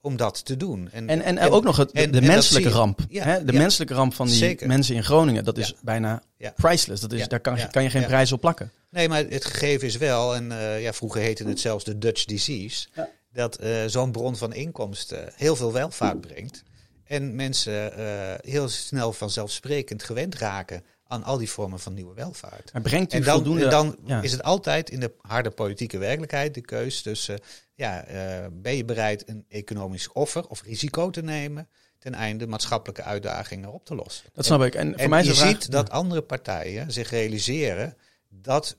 om 0.07 0.17
dat 0.17 0.45
te 0.45 0.57
doen. 0.57 0.89
En, 0.91 1.09
en, 1.09 1.21
en, 1.21 1.39
ook 1.51 1.63
nog 1.63 1.77
het, 1.77 1.91
de, 1.93 2.21
menselijke 2.21 2.69
ramp. 2.69 2.99
hè? 3.09 3.43
De 3.43 3.53
menselijke 3.53 3.93
ramp 3.93 4.13
van 4.13 4.27
die 4.27 4.67
mensen 4.67 4.95
in 4.95 5.03
Groningen, 5.03 5.43
dat 5.43 5.57
is 5.57 5.73
bijna 5.81 6.21
priceless. 6.55 7.01
Dat 7.01 7.11
is, 7.13 7.27
Daar 7.27 7.39
kan, 7.39 7.57
kan 7.71 7.83
je 7.83 7.89
geen 7.89 8.05
prijs 8.05 8.31
op 8.31 8.41
plakken. 8.41 8.71
Nee, 8.89 9.09
maar 9.09 9.25
het 9.29 9.45
gegeven 9.45 9.87
is 9.87 9.97
wel, 9.97 10.35
en 10.35 10.51
uh, 10.51 10.81
ja, 10.81 10.93
vroeger 10.93 11.21
heette 11.21 11.47
het 11.47 11.59
zelfs 11.59 11.83
de 11.83 11.97
Dutch 11.97 12.25
disease, 12.25 12.87
dat 13.31 13.63
uh, 13.63 13.69
zo'n 13.87 14.11
bron 14.11 14.35
van 14.35 14.53
inkomsten 14.53 15.31
heel 15.35 15.55
veel 15.55 15.73
welvaart 15.73 16.21
brengt. 16.21 16.63
En 17.03 17.35
mensen 17.35 17.99
uh, 17.99 18.05
heel 18.37 18.69
snel 18.69 19.13
vanzelfsprekend 19.13 20.03
gewend 20.03 20.35
raken 20.35 20.83
aan 21.07 21.23
al 21.23 21.37
die 21.37 21.49
vormen 21.49 21.79
van 21.79 21.93
nieuwe 21.93 22.13
welvaart. 22.13 22.73
Maar 22.73 22.81
brengt 22.81 23.13
u 23.13 23.17
en 23.17 23.23
dan, 23.23 23.35
voldoende... 23.35 23.63
En 23.63 23.69
dan 23.69 24.23
is 24.23 24.31
het 24.31 24.43
altijd 24.43 24.89
in 24.89 24.99
de 24.99 25.13
harde 25.21 25.49
politieke 25.51 25.97
werkelijkheid 25.97 26.53
de 26.53 26.61
keus 26.61 27.01
tussen 27.01 27.39
ja, 27.73 28.09
uh, 28.09 28.45
ben 28.51 28.75
je 28.75 28.85
bereid 28.85 29.29
een 29.29 29.45
economisch 29.47 30.11
offer 30.11 30.47
of 30.47 30.61
risico 30.61 31.09
te 31.09 31.21
nemen 31.21 31.69
ten 31.99 32.13
einde 32.13 32.47
maatschappelijke 32.47 33.03
uitdagingen 33.03 33.73
op 33.73 33.85
te 33.85 33.95
lossen. 33.95 34.29
Dat 34.33 34.45
snap 34.45 34.61
ik. 34.63 34.75
En, 34.75 34.93
voor 34.99 35.09
mij 35.09 35.23
je 35.23 35.33
ziet 35.33 35.71
dat 35.71 35.89
andere 35.89 36.21
partijen 36.21 36.91
zich 36.91 37.09
realiseren 37.09 37.97
dat 38.29 38.77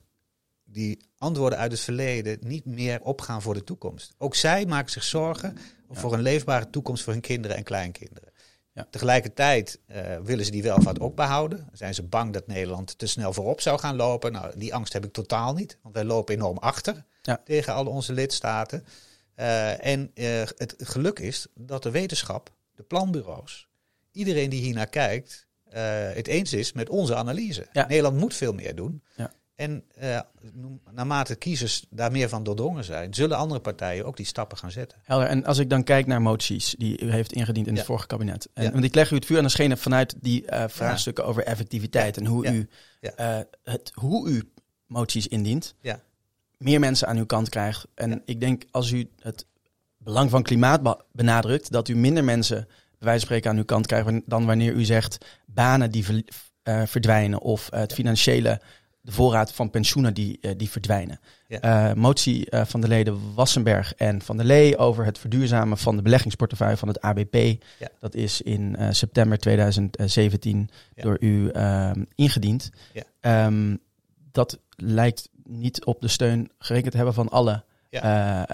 die 0.63 1.09
antwoorden 1.17 1.59
uit 1.59 1.71
het 1.71 1.81
verleden 1.81 2.37
niet 2.41 2.65
meer 2.65 3.01
opgaan 3.01 3.41
voor 3.41 3.53
de 3.53 3.63
toekomst. 3.63 4.13
Ook 4.17 4.35
zij 4.35 4.65
maken 4.65 4.91
zich 4.91 5.03
zorgen 5.03 5.57
voor 5.89 6.13
een 6.13 6.21
leefbare 6.21 6.69
toekomst 6.69 7.03
voor 7.03 7.13
hun 7.13 7.21
kinderen 7.21 7.57
en 7.57 7.63
kleinkinderen. 7.63 8.28
Ja. 8.79 8.87
Tegelijkertijd 8.89 9.79
uh, 9.87 10.17
willen 10.23 10.45
ze 10.45 10.51
die 10.51 10.63
welvaart 10.63 10.99
ook 10.99 11.15
behouden. 11.15 11.67
Zijn 11.73 11.93
ze 11.93 12.03
bang 12.03 12.33
dat 12.33 12.47
Nederland 12.47 12.97
te 12.97 13.07
snel 13.07 13.33
voorop 13.33 13.61
zou 13.61 13.79
gaan 13.79 13.95
lopen? 13.95 14.31
Nou, 14.31 14.51
die 14.57 14.73
angst 14.73 14.93
heb 14.93 15.05
ik 15.05 15.13
totaal 15.13 15.53
niet, 15.53 15.77
want 15.81 15.95
wij 15.95 16.03
lopen 16.03 16.35
enorm 16.35 16.57
achter 16.57 17.05
ja. 17.21 17.41
tegen 17.43 17.73
al 17.73 17.85
onze 17.85 18.13
lidstaten. 18.13 18.85
Uh, 19.35 19.85
en 19.85 20.11
uh, 20.13 20.25
het 20.55 20.75
geluk 20.77 21.19
is 21.19 21.47
dat 21.55 21.83
de 21.83 21.91
wetenschap, 21.91 22.53
de 22.75 22.83
planbureaus, 22.83 23.67
iedereen 24.11 24.49
die 24.49 24.61
hier 24.61 24.75
naar 24.75 24.89
kijkt, 24.89 25.47
het 26.13 26.27
eens 26.27 26.53
is 26.53 26.73
met 26.73 26.89
onze 26.89 27.15
analyse. 27.15 27.67
Ja. 27.71 27.87
Nederland 27.87 28.17
moet 28.17 28.33
veel 28.33 28.53
meer 28.53 28.75
doen. 28.75 29.03
Ja. 29.15 29.31
En 29.59 29.83
uh, 30.01 30.19
naarmate 30.91 31.35
kiezers 31.35 31.85
daar 31.89 32.11
meer 32.11 32.29
van 32.29 32.43
doordrongen 32.43 32.83
zijn, 32.83 33.13
zullen 33.13 33.37
andere 33.37 33.59
partijen 33.59 34.05
ook 34.05 34.17
die 34.17 34.25
stappen 34.25 34.57
gaan 34.57 34.71
zetten. 34.71 34.97
Helder. 35.03 35.27
En 35.27 35.45
als 35.45 35.57
ik 35.57 35.69
dan 35.69 35.83
kijk 35.83 36.07
naar 36.07 36.21
moties 36.21 36.75
die 36.77 37.01
u 37.01 37.11
heeft 37.11 37.31
ingediend 37.31 37.67
in 37.67 37.75
het 37.75 37.85
vorige 37.85 38.07
kabinet. 38.07 38.49
En, 38.53 38.63
ja. 38.63 38.71
Want 38.71 38.83
ik 38.83 38.95
leg 38.95 39.11
u 39.11 39.15
het 39.15 39.25
vuur 39.25 39.37
aan 39.37 39.43
de 39.43 39.49
schenen 39.49 39.77
vanuit 39.77 40.15
die 40.21 40.43
uh, 40.43 40.63
vraagstukken 40.67 41.25
over 41.25 41.43
effectiviteit 41.43 42.17
en 42.17 42.25
hoe, 42.25 42.47
u, 42.47 42.69
uh, 43.01 43.39
het, 43.63 43.91
hoe 43.93 44.29
u 44.29 44.51
moties 44.85 45.27
indient. 45.27 45.75
Meer 46.57 46.79
mensen 46.79 47.07
aan 47.07 47.17
uw 47.17 47.25
kant 47.25 47.49
krijgt. 47.49 47.87
En 47.95 48.21
ik 48.25 48.39
denk 48.39 48.63
als 48.71 48.91
u 48.91 49.09
het 49.19 49.45
belang 49.97 50.29
van 50.29 50.43
klimaat 50.43 51.05
benadrukt, 51.11 51.71
dat 51.71 51.87
u 51.87 51.95
minder 51.95 52.23
mensen 52.23 52.57
bij 52.65 53.07
wijze 53.07 53.19
van 53.19 53.27
spreken 53.27 53.49
aan 53.49 53.57
uw 53.57 53.65
kant 53.65 53.87
krijgt 53.87 54.21
dan 54.25 54.45
wanneer 54.45 54.73
u 54.73 54.83
zegt 54.83 55.25
banen 55.45 55.91
die 55.91 56.25
verdwijnen 56.63 57.41
of 57.41 57.67
het 57.71 57.93
financiële 57.93 58.61
de 59.01 59.11
voorraad 59.11 59.53
van 59.53 59.69
pensioenen 59.69 60.13
die, 60.13 60.37
uh, 60.41 60.51
die 60.57 60.69
verdwijnen. 60.69 61.19
Ja. 61.47 61.89
Uh, 61.89 61.95
motie 61.95 62.47
uh, 62.49 62.65
van 62.65 62.81
de 62.81 62.87
leden 62.87 63.33
Wassenberg 63.33 63.93
en 63.93 64.21
Van 64.21 64.37
der 64.37 64.45
Lee 64.45 64.77
over 64.77 65.05
het 65.05 65.17
verduurzamen 65.17 65.77
van 65.77 65.95
de 65.95 66.01
beleggingsportefeuille 66.01 66.77
van 66.77 66.87
het 66.87 67.01
ABP. 67.01 67.35
Ja. 67.79 67.89
Dat 67.99 68.15
is 68.15 68.41
in 68.41 68.77
september 68.91 69.37
2017 69.37 70.69
ja. 70.95 71.03
door 71.03 71.17
u 71.19 71.49
ehm, 71.49 72.03
ingediend. 72.15 72.69
Um, 73.21 73.79
dat 74.31 74.59
lijkt 74.75 75.29
niet 75.43 75.85
op 75.85 76.01
de 76.01 76.07
steun 76.07 76.51
gerekend 76.57 76.91
te 76.91 76.97
hebben 76.97 77.15
van 77.15 77.29
alle 77.29 77.63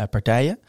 partijen. 0.09 0.59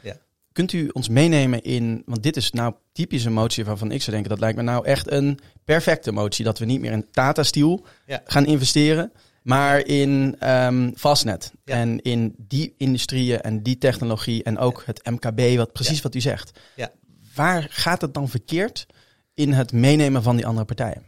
Kunt 0.53 0.73
u 0.73 0.89
ons 0.93 1.09
meenemen 1.09 1.63
in, 1.63 2.03
want 2.07 2.23
dit 2.23 2.37
is 2.37 2.51
nou 2.51 2.75
typisch 2.93 3.25
een 3.25 3.33
motie 3.33 3.65
waarvan 3.65 3.93
ik 3.93 4.01
zou 4.01 4.11
denken, 4.11 4.31
dat 4.31 4.41
lijkt 4.41 4.57
me 4.57 4.63
nou 4.63 4.87
echt 4.87 5.11
een 5.11 5.39
perfecte 5.65 6.13
motie. 6.13 6.45
Dat 6.45 6.59
we 6.59 6.65
niet 6.65 6.81
meer 6.81 6.93
in 6.93 7.11
Tata 7.11 7.43
Steel 7.43 7.85
gaan 8.25 8.47
investeren 8.47 9.13
maar 9.47 9.87
in 9.87 10.37
um, 10.49 10.93
vastnet. 10.95 11.53
En 11.65 12.03
in 12.03 12.35
die 12.39 12.75
industrieën 12.77 13.41
en 13.41 13.63
die 13.63 13.79
technologie 13.79 14.43
en 14.43 14.59
ook 14.59 14.83
het 14.87 15.11
MKB, 15.11 15.57
wat 15.57 15.73
precies 15.73 16.03
wat 16.03 16.15
u 16.15 16.21
zegt. 16.21 16.61
Ja. 16.77 16.93
Waar 17.35 17.67
gaat 17.71 18.01
het 18.01 18.15
dan 18.15 18.29
verkeerd 18.29 18.87
in 19.35 19.53
het 19.53 19.73
meenemen 19.73 20.23
van 20.23 20.37
die 20.37 20.47
andere 20.47 20.67
partijen? 20.67 21.07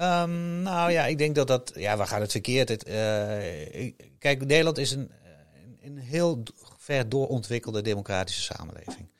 Um, 0.00 0.62
nou 0.62 0.90
ja, 0.90 1.06
ik 1.06 1.18
denk 1.18 1.34
dat 1.34 1.46
dat. 1.46 1.72
Ja, 1.74 1.96
waar 1.96 2.06
gaat 2.06 2.20
het 2.20 2.30
verkeerd? 2.30 2.68
Het, 2.68 2.88
uh, 2.88 2.94
kijk, 4.18 4.46
Nederland 4.46 4.78
is 4.78 4.90
een, 4.90 5.10
een 5.80 5.98
heel 5.98 6.42
ver 6.76 7.08
doorontwikkelde 7.08 7.82
democratische 7.82 8.42
samenleving. 8.42 9.10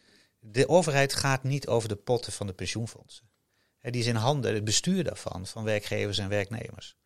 De 0.40 0.68
overheid 0.68 1.14
gaat 1.14 1.42
niet 1.42 1.66
over 1.66 1.88
de 1.88 1.96
potten 1.96 2.32
van 2.32 2.46
de 2.46 2.52
pensioenfondsen. 2.52 3.24
Die 3.80 4.00
is 4.00 4.06
in 4.06 4.14
handen, 4.14 4.54
het 4.54 4.64
bestuur 4.64 5.04
daarvan, 5.04 5.46
van 5.46 5.64
werkgevers 5.64 6.18
en 6.18 6.28
werknemers. 6.28 6.96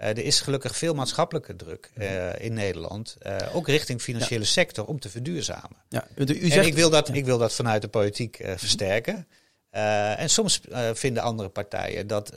Uh, 0.00 0.08
er 0.08 0.24
is 0.24 0.40
gelukkig 0.40 0.76
veel 0.76 0.94
maatschappelijke 0.94 1.56
druk 1.56 1.90
uh, 1.98 2.40
in 2.40 2.52
Nederland, 2.52 3.16
uh, 3.26 3.36
ook 3.52 3.68
richting 3.68 4.00
financiële 4.00 4.40
ja. 4.40 4.46
sector, 4.46 4.86
om 4.86 5.00
te 5.00 5.08
verduurzamen. 5.08 5.76
Ja, 5.88 6.06
u 6.14 6.26
zegt, 6.26 6.56
en 6.56 6.66
ik 6.66 6.74
wil 6.74 6.90
dat, 6.90 7.08
ja. 7.08 7.14
ik 7.14 7.24
wil 7.24 7.38
dat 7.38 7.52
vanuit 7.52 7.82
de 7.82 7.88
politiek 7.88 8.36
versterken. 8.56 9.26
Uh, 9.72 10.20
en 10.20 10.30
soms 10.30 10.60
vinden 10.92 11.22
andere 11.22 11.48
partijen 11.48 12.06
dat 12.06 12.32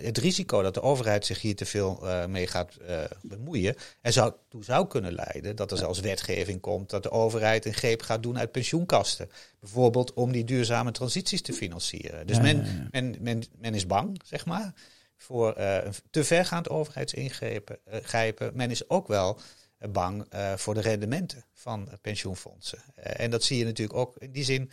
het 0.00 0.18
risico 0.18 0.62
dat 0.62 0.74
de 0.74 0.82
overheid 0.82 1.26
zich 1.26 1.40
hier 1.40 1.56
te 1.56 1.64
veel 1.64 2.02
mee 2.28 2.46
gaat 2.46 2.72
bemoeien, 3.22 3.74
er 4.00 4.12
zou, 4.12 4.32
toe 4.48 4.64
zou 4.64 4.86
kunnen 4.86 5.12
leiden 5.12 5.56
dat 5.56 5.70
er 5.70 5.78
zelfs 5.78 6.00
wetgeving 6.00 6.60
komt 6.60 6.90
dat 6.90 7.02
de 7.02 7.10
overheid 7.10 7.64
een 7.64 7.74
greep 7.74 8.02
gaat 8.02 8.22
doen 8.22 8.38
uit 8.38 8.52
pensioenkasten. 8.52 9.30
Bijvoorbeeld 9.60 10.14
om 10.14 10.32
die 10.32 10.44
duurzame 10.44 10.90
transities 10.90 11.42
te 11.42 11.52
financieren. 11.52 12.26
Dus 12.26 12.40
men, 12.40 12.88
Men, 12.90 13.16
men, 13.20 13.44
men 13.58 13.74
is 13.74 13.86
bang, 13.86 14.20
zeg 14.24 14.46
maar, 14.46 14.72
voor 15.16 15.54
te 16.10 16.24
vergaand 16.24 16.68
overheidsingrijpen. 16.68 18.50
men 18.54 18.70
is 18.70 18.88
ook 18.88 19.08
wel 19.08 19.40
bang 19.90 20.26
voor 20.56 20.74
de 20.74 20.80
rendementen 20.80 21.44
van 21.52 21.88
pensioenfondsen. 22.00 22.78
en 22.94 23.30
dat 23.30 23.42
zie 23.42 23.58
je 23.58 23.64
natuurlijk 23.64 23.98
ook 23.98 24.16
in 24.18 24.32
die 24.32 24.44
zin. 24.44 24.70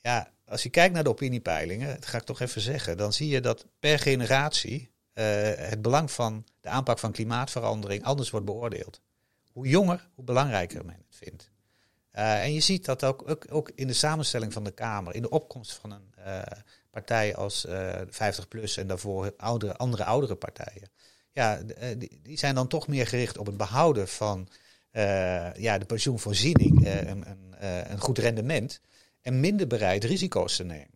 Ja, 0.00 0.32
als 0.46 0.62
je 0.62 0.70
kijkt 0.70 0.94
naar 0.94 1.04
de 1.04 1.10
opiniepeilingen, 1.10 1.94
dat 1.94 2.06
ga 2.06 2.18
ik 2.18 2.24
toch 2.24 2.40
even 2.40 2.60
zeggen, 2.60 2.96
dan 2.96 3.12
zie 3.12 3.28
je 3.28 3.40
dat 3.40 3.66
per 3.78 3.98
generatie 3.98 4.92
het 5.12 5.82
belang 5.82 6.10
van 6.10 6.46
de 6.60 6.68
aanpak 6.68 6.98
van 6.98 7.12
klimaatverandering 7.12 8.04
anders 8.04 8.30
wordt 8.30 8.46
beoordeeld. 8.46 9.00
Hoe 9.52 9.68
jonger, 9.68 10.08
hoe 10.14 10.24
belangrijker 10.24 10.84
men 10.84 11.04
het 11.08 11.16
vindt. 11.16 11.50
En 12.10 12.52
je 12.52 12.60
ziet 12.60 12.84
dat 12.84 13.04
ook, 13.04 13.30
ook, 13.30 13.46
ook, 13.50 13.70
in 13.74 13.86
de 13.86 13.92
samenstelling 13.92 14.52
van 14.52 14.64
de 14.64 14.70
Kamer, 14.70 15.14
in 15.14 15.22
de 15.22 15.30
opkomst 15.30 15.72
van 15.72 15.90
een 15.90 16.14
partij 16.94 17.34
als 17.36 17.66
50PLUS 18.06 18.74
en 18.74 18.86
daarvoor 18.86 19.34
oudere, 19.36 19.76
andere 19.76 20.04
oudere 20.04 20.34
partijen. 20.34 20.90
Ja, 21.32 21.60
die, 21.98 22.20
die, 22.22 22.38
zijn 22.38 22.54
dan 22.54 22.68
toch 22.68 22.88
meer 22.88 23.06
gericht 23.06 23.38
op 23.38 23.46
het 23.46 23.56
behouden 23.56 24.08
van 24.08 24.48
ja, 25.56 25.78
de 25.78 25.84
pensioenvoorziening, 25.86 26.86
een, 26.86 27.24
een, 27.28 27.92
een 27.92 28.00
goed 28.00 28.18
rendement 28.18 28.80
en 29.20 29.40
minder 29.40 29.66
bereid 29.66 30.04
risico's 30.04 30.56
te 30.56 30.64
nemen. 30.64 30.94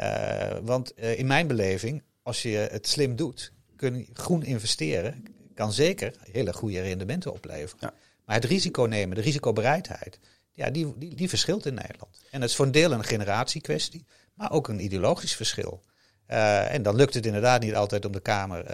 Uh, 0.00 0.58
want 0.62 0.92
uh, 0.96 1.18
in 1.18 1.26
mijn 1.26 1.46
beleving, 1.46 2.02
als 2.22 2.42
je 2.42 2.68
het 2.70 2.88
slim 2.88 3.16
doet, 3.16 3.52
kun 3.76 3.98
je 3.98 4.06
groen 4.12 4.42
investeren, 4.42 5.24
kan 5.54 5.72
zeker 5.72 6.14
hele 6.32 6.52
goede 6.52 6.80
rendementen 6.80 7.32
opleveren. 7.32 7.78
Ja. 7.80 7.94
Maar 8.24 8.36
het 8.36 8.44
risico 8.44 8.82
nemen, 8.82 9.16
de 9.16 9.22
risicobereidheid, 9.22 10.18
ja, 10.52 10.70
die, 10.70 10.98
die, 10.98 11.14
die 11.14 11.28
verschilt 11.28 11.66
in 11.66 11.74
Nederland. 11.74 12.22
En 12.30 12.40
dat 12.40 12.48
is 12.48 12.56
voor 12.56 12.66
een 12.66 12.72
deel 12.72 12.92
een 12.92 13.04
generatiekwestie, 13.04 14.04
maar 14.36 14.52
ook 14.52 14.68
een 14.68 14.84
ideologisch 14.84 15.36
verschil. 15.36 15.84
Uh, 16.28 16.72
en 16.72 16.82
dan 16.82 16.96
lukt 16.96 17.14
het 17.14 17.26
inderdaad 17.26 17.62
niet 17.62 17.74
altijd 17.74 18.04
om 18.04 18.12
de 18.12 18.20
Kamer 18.20 18.64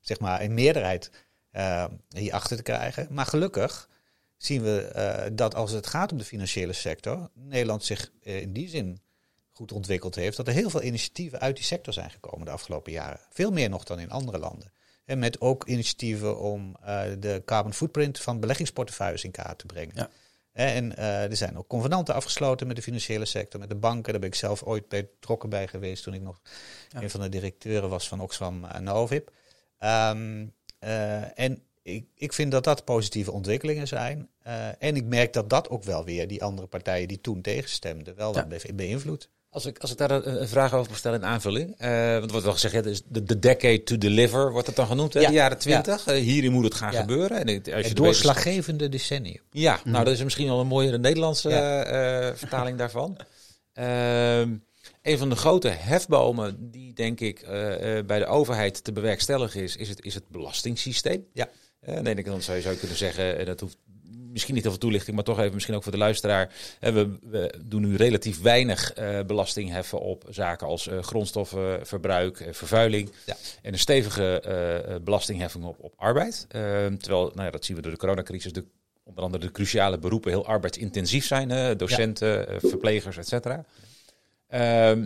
zeg 0.00 0.20
maar 0.20 0.42
in 0.42 0.54
meerderheid 0.54 1.10
hierachter 2.08 2.56
te 2.56 2.62
krijgen. 2.62 3.06
Maar 3.10 3.26
gelukkig 3.26 3.88
zien 4.42 4.62
we 4.62 4.92
uh, 4.96 5.36
dat 5.36 5.54
als 5.54 5.70
het 5.70 5.86
gaat 5.86 6.12
om 6.12 6.18
de 6.18 6.24
financiële 6.24 6.72
sector, 6.72 7.30
Nederland 7.34 7.84
zich 7.84 8.10
uh, 8.22 8.40
in 8.40 8.52
die 8.52 8.68
zin 8.68 9.00
goed 9.52 9.72
ontwikkeld 9.72 10.14
heeft, 10.14 10.36
dat 10.36 10.46
er 10.46 10.52
heel 10.52 10.70
veel 10.70 10.82
initiatieven 10.82 11.40
uit 11.40 11.56
die 11.56 11.64
sector 11.64 11.92
zijn 11.92 12.10
gekomen 12.10 12.44
de 12.44 12.52
afgelopen 12.52 12.92
jaren. 12.92 13.20
Veel 13.30 13.50
meer 13.50 13.68
nog 13.68 13.84
dan 13.84 13.98
in 13.98 14.10
andere 14.10 14.38
landen. 14.38 14.72
En 15.04 15.18
met 15.18 15.40
ook 15.40 15.64
initiatieven 15.66 16.38
om 16.38 16.76
uh, 16.80 17.02
de 17.18 17.42
carbon 17.44 17.74
footprint 17.74 18.20
van 18.20 18.40
beleggingsportefeuilles 18.40 19.24
in 19.24 19.30
kaart 19.30 19.58
te 19.58 19.66
brengen. 19.66 19.94
Ja. 19.96 20.10
En 20.52 20.96
er 20.96 21.36
zijn 21.36 21.58
ook 21.58 21.68
convenanten 21.68 22.14
afgesloten 22.14 22.66
met 22.66 22.76
de 22.76 22.82
financiële 22.82 23.24
sector, 23.24 23.60
met 23.60 23.68
de 23.68 23.74
banken. 23.74 24.12
Daar 24.12 24.20
ben 24.20 24.30
ik 24.30 24.34
zelf 24.34 24.62
ooit 24.62 24.88
betrokken 24.88 25.48
bij 25.48 25.68
geweest 25.68 26.02
toen 26.02 26.14
ik 26.14 26.22
nog 26.22 26.40
ja. 26.88 27.02
een 27.02 27.10
van 27.10 27.20
de 27.20 27.28
directeuren 27.28 27.88
was 27.88 28.08
van 28.08 28.20
Oxfam 28.20 28.66
Novib. 28.80 29.30
Um, 29.78 30.54
en 31.34 31.62
ik, 31.82 32.06
ik 32.14 32.32
vind 32.32 32.52
dat 32.52 32.64
dat 32.64 32.84
positieve 32.84 33.32
ontwikkelingen 33.32 33.88
zijn. 33.88 34.28
Uh, 34.46 34.82
en 34.82 34.96
ik 34.96 35.04
merk 35.04 35.32
dat 35.32 35.50
dat 35.50 35.68
ook 35.68 35.84
wel 35.84 36.04
weer 36.04 36.28
die 36.28 36.44
andere 36.44 36.66
partijen 36.66 37.08
die 37.08 37.20
toen 37.20 37.40
tegenstemden 37.40 38.16
wel 38.16 38.34
ja. 38.34 38.46
beïnvloedt. 38.74 39.28
Als 39.52 39.66
ik, 39.66 39.78
als 39.78 39.90
ik 39.90 39.96
daar 39.96 40.10
een, 40.10 40.40
een 40.40 40.48
vraag 40.48 40.74
over 40.74 40.96
stel 40.96 41.14
in 41.14 41.24
aanvulling. 41.24 41.68
Uh, 41.68 41.88
want 42.12 42.24
er 42.24 42.30
wordt 42.30 42.44
wel 42.44 42.52
gezegd, 42.52 42.74
ja, 42.74 42.80
dus 42.80 43.02
de, 43.08 43.22
de 43.22 43.38
decade 43.38 43.82
to 43.82 43.98
deliver 43.98 44.52
wordt 44.52 44.66
het 44.66 44.76
dan 44.76 44.86
genoemd, 44.86 45.12
ja. 45.12 45.26
de 45.26 45.32
jaren 45.32 45.58
twintig. 45.58 46.04
Ja. 46.04 46.14
Uh, 46.14 46.20
hierin 46.22 46.52
moet 46.52 46.64
het 46.64 46.74
gaan 46.74 46.92
gebeuren. 46.92 47.44
En 47.44 47.56
als 47.56 47.64
je 47.64 47.72
het 47.72 47.96
doorslaggevende 47.96 48.88
decennium. 48.88 49.40
Ja, 49.50 49.80
mm. 49.84 49.92
nou 49.92 50.04
dat 50.04 50.14
is 50.14 50.22
misschien 50.22 50.46
wel 50.46 50.60
een 50.60 50.66
mooiere 50.66 50.98
Nederlandse 50.98 51.48
uh, 51.48 52.38
vertaling 52.38 52.78
daarvan. 52.78 53.16
Ehm, 53.72 54.56
een 55.02 55.18
van 55.18 55.28
de 55.28 55.36
grote 55.36 55.68
hefbomen 55.68 56.70
die 56.70 56.92
denk 56.92 57.20
ik 57.20 57.44
bij 58.06 58.18
de 58.18 58.26
overheid 58.26 58.84
te 58.84 58.92
bewerkstelligen 58.92 59.62
is, 59.62 59.76
is 59.76 59.88
het, 59.88 60.04
is 60.04 60.14
het 60.14 60.28
belastingssysteem. 60.28 61.26
Ja. 61.32 61.48
Nee, 62.02 62.14
ik 62.14 62.24
dan 62.24 62.42
zou 62.42 62.56
je 62.56 62.62
zou 62.62 62.76
kunnen 62.76 62.96
zeggen, 62.96 63.46
dat 63.46 63.60
hoeft 63.60 63.76
misschien 64.32 64.54
niet 64.54 64.66
over 64.66 64.78
toelichting, 64.78 65.16
maar 65.16 65.24
toch 65.24 65.38
even 65.38 65.54
misschien 65.54 65.74
ook 65.74 65.82
voor 65.82 65.92
de 65.92 65.98
luisteraar. 65.98 66.54
Uh, 66.80 66.92
we, 66.92 67.18
we, 67.22 67.54
doen 67.64 67.82
nu 67.82 67.96
relatief 67.96 68.40
weinig 68.40 68.92
belasting 69.26 69.70
heffen 69.70 70.00
op 70.00 70.24
zaken 70.30 70.66
als 70.66 70.88
grondstoffenverbruik, 71.00 72.48
vervuiling. 72.50 73.10
Ja. 73.26 73.36
En 73.62 73.72
een 73.72 73.78
stevige 73.78 75.00
belastingheffing 75.04 75.64
op, 75.64 75.76
op 75.78 75.94
arbeid. 75.96 76.46
Ehm, 76.48 76.96
terwijl, 76.96 77.30
nou 77.34 77.44
ja, 77.44 77.50
dat 77.50 77.64
zien 77.64 77.76
we 77.76 77.82
door 77.82 77.92
de 77.92 77.98
coronacrisis, 77.98 78.52
de, 78.52 78.64
onder 79.04 79.24
andere 79.24 79.44
de 79.44 79.52
cruciale 79.52 79.98
beroepen 79.98 80.30
heel 80.30 80.46
arbeidsintensief 80.46 81.26
zijn. 81.26 81.76
docenten, 81.76 82.60
verplegers, 82.60 83.16
et 83.16 83.28
cetera. 83.28 83.64
Ehm, 84.48 85.04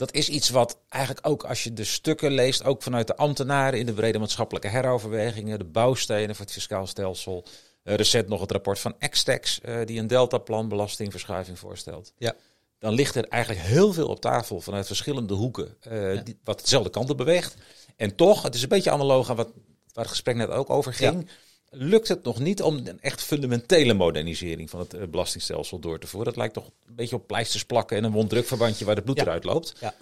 dat 0.00 0.12
is 0.12 0.28
iets 0.28 0.48
wat 0.48 0.78
eigenlijk 0.88 1.26
ook 1.26 1.44
als 1.44 1.64
je 1.64 1.72
de 1.72 1.84
stukken 1.84 2.32
leest, 2.32 2.64
ook 2.64 2.82
vanuit 2.82 3.06
de 3.06 3.16
ambtenaren 3.16 3.78
in 3.78 3.86
de 3.86 3.92
brede 3.92 4.18
maatschappelijke 4.18 4.68
heroverwegingen, 4.68 5.58
de 5.58 5.64
bouwstenen 5.64 6.34
voor 6.34 6.44
het 6.44 6.54
fiscaal 6.54 6.86
stelsel. 6.86 7.44
Uh, 7.84 7.94
recent 7.94 8.28
nog 8.28 8.40
het 8.40 8.52
rapport 8.52 8.78
van 8.78 8.94
Extex, 8.98 9.60
uh, 9.64 9.86
die 9.86 9.98
een 9.98 10.06
deltaplan 10.06 10.68
belastingverschuiving 10.68 11.58
voorstelt. 11.58 12.12
Ja. 12.18 12.34
Dan 12.78 12.94
ligt 12.94 13.14
er 13.14 13.28
eigenlijk 13.28 13.64
heel 13.64 13.92
veel 13.92 14.08
op 14.08 14.20
tafel 14.20 14.60
vanuit 14.60 14.86
verschillende 14.86 15.34
hoeken, 15.34 15.76
ja. 15.80 16.14
die, 16.14 16.38
wat 16.44 16.60
dezelfde 16.60 16.90
kant 16.90 17.10
op 17.10 17.16
beweegt. 17.16 17.54
En 17.96 18.14
toch, 18.14 18.42
het 18.42 18.54
is 18.54 18.62
een 18.62 18.68
beetje 18.68 18.90
analoog 18.90 19.30
aan 19.30 19.36
wat, 19.36 19.52
waar 19.92 20.04
het 20.04 20.12
gesprek 20.12 20.36
net 20.36 20.48
ook 20.48 20.70
over 20.70 20.94
ging. 20.94 21.24
Ja 21.26 21.32
lukt 21.70 22.08
het 22.08 22.24
nog 22.24 22.38
niet 22.38 22.62
om 22.62 22.76
een 22.76 23.00
echt 23.00 23.22
fundamentele 23.22 23.94
modernisering 23.94 24.70
van 24.70 24.80
het 24.80 24.94
eh, 24.94 25.06
belastingstelsel 25.06 25.78
door 25.78 25.98
te 25.98 26.06
voeren. 26.06 26.28
Dat 26.28 26.36
lijkt 26.36 26.54
toch 26.54 26.66
een 26.86 26.94
beetje 26.94 27.16
op 27.16 27.26
pleisters 27.26 27.64
plakken 27.64 27.96
en 27.96 28.04
een 28.04 28.12
wonddrukverbandje 28.12 28.84
waar 28.84 28.94
de 28.94 29.02
bloed 29.02 29.18
eruit 29.18 29.44
loopt. 29.44 29.74
Ja. 29.80 29.94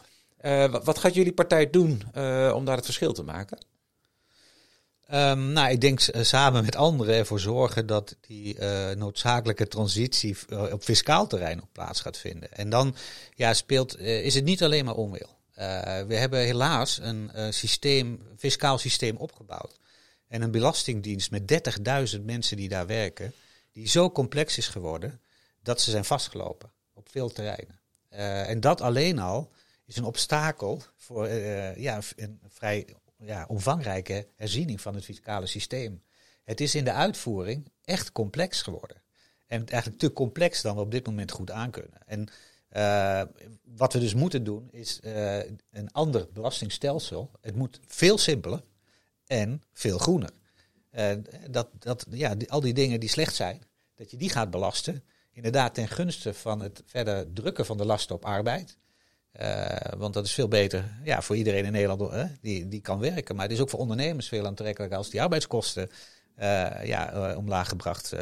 Uh, 0.43 0.75
wat 0.85 0.99
gaat 0.99 1.15
jullie 1.15 1.33
partij 1.33 1.71
doen 1.71 2.03
uh, 2.17 2.53
om 2.55 2.65
daar 2.65 2.77
het 2.77 2.85
verschil 2.85 3.13
te 3.13 3.23
maken? 3.23 3.59
Um, 5.13 5.53
nou, 5.53 5.71
ik 5.71 5.81
denk 5.81 6.01
samen 6.13 6.65
met 6.65 6.77
anderen 6.77 7.15
ervoor 7.15 7.41
zorgen 7.41 7.87
dat 7.87 8.17
die 8.21 8.59
uh, 8.59 8.91
noodzakelijke 8.91 9.69
transitie 9.69 10.37
op 10.73 10.83
fiscaal 10.83 11.27
terrein 11.27 11.63
op 11.63 11.69
plaats 11.73 12.01
gaat 12.01 12.17
vinden. 12.17 12.53
En 12.53 12.71
dan 12.71 12.95
ja, 13.35 13.55
speelt, 13.55 13.99
is 13.99 14.35
het 14.35 14.45
niet 14.45 14.63
alleen 14.63 14.85
maar 14.85 14.95
onwil. 14.95 15.37
we 16.07 16.15
hebben 16.15 16.41
helaas 16.41 16.99
een 17.03 17.31
systeem, 17.53 18.23
fiscaal 18.37 18.79
systeem 18.79 19.17
opgebouwd 19.17 19.79
en 20.27 20.43
een 20.43 20.51
belastingdienst 20.51 21.31
met 21.31 21.73
30.000 22.17 22.25
mensen 22.25 22.57
die 22.57 22.69
daar 22.69 22.87
werken, 22.87 23.33
die 23.73 23.89
zo 23.89 24.11
complex 24.11 24.59
is 24.59 24.69
geworden 24.69 25.21
dat 25.63 25.81
ze 25.81 25.91
zijn 25.91 26.05
vastgelopen 26.05 26.73
op 26.95 27.09
veel 27.11 27.29
terreinen. 27.29 27.81
En 28.49 28.61
dat 28.61 28.81
alleen 28.81 29.19
al 29.19 29.51
is 29.87 29.97
een 29.97 30.05
obstakel 30.05 30.83
voor 30.97 31.29
ja, 31.77 32.01
een 32.17 32.41
vrij 32.49 32.87
ja, 33.19 33.45
omvangrijke 33.49 34.27
herziening 34.37 34.81
van 34.81 34.95
het 34.95 35.05
fiscale 35.05 35.47
systeem. 35.47 36.03
Het 36.45 36.61
is 36.61 36.75
in 36.75 36.85
de 36.85 36.93
uitvoering 36.93 37.71
echt 37.85 38.13
complex 38.13 38.63
geworden. 38.63 39.03
En 39.47 39.67
eigenlijk 39.67 40.01
te 40.01 40.13
complex 40.13 40.63
dan 40.63 40.75
we 40.75 40.81
op 40.81 40.91
dit 40.91 41.07
moment 41.07 41.31
goed 41.31 41.51
aankunnen. 41.51 42.07
En 42.07 42.29
uh, 42.73 43.23
wat 43.77 43.93
we 43.93 43.99
dus 43.99 44.15
moeten 44.15 44.45
doen 44.45 44.69
is 44.71 45.01
een 45.71 45.93
ander 45.93 46.29
belastingstelsel. 46.33 47.31
Het 47.41 47.55
moet 47.55 47.81
veel 47.87 48.19
simpeler 48.19 48.63
en 49.27 49.63
veel 49.73 49.99
groener. 49.99 50.31
Dat, 51.51 51.69
dat, 51.79 52.07
ja, 52.11 52.37
al 52.47 52.61
die 52.61 52.75
dingen 52.75 53.01
die 53.01 53.09
slecht 53.09 53.35
zijn, 53.35 53.63
dat 53.95 54.11
je 54.11 54.17
die 54.17 54.31
gaat 54.31 54.51
belasten. 54.51 55.05
Inderdaad 55.33 55.75
ten 55.75 55.89
gunste 55.89 56.35
van 56.35 56.61
het 56.61 56.83
verder 56.87 57.33
drukken 57.33 57.67
van 57.67 57.77
de 57.77 57.85
lasten 57.85 58.15
op 58.15 58.25
arbeid. 58.25 58.77
Uh, 59.41 59.77
want 59.97 60.15
dat 60.15 60.25
is 60.25 60.33
veel 60.33 60.49
beter 60.49 60.85
ja, 61.05 61.23
voor 61.23 61.37
iedereen 61.37 61.65
in 61.65 61.73
Nederland 61.73 62.11
hè, 62.11 62.25
die, 62.41 62.69
die 62.69 62.81
kan 62.81 62.99
werken. 62.99 63.35
Maar 63.35 63.45
het 63.45 63.55
is 63.55 63.61
ook 63.61 63.71
voor 63.71 63.79
ondernemers 63.79 64.29
veel 64.29 64.47
aantrekkelijker 64.47 64.99
als 64.99 65.11
die 65.11 65.23
arbeidskosten 65.23 65.91
uh, 66.39 66.85
ja, 66.85 67.35
omlaag 67.37 67.69
gebracht 67.69 68.15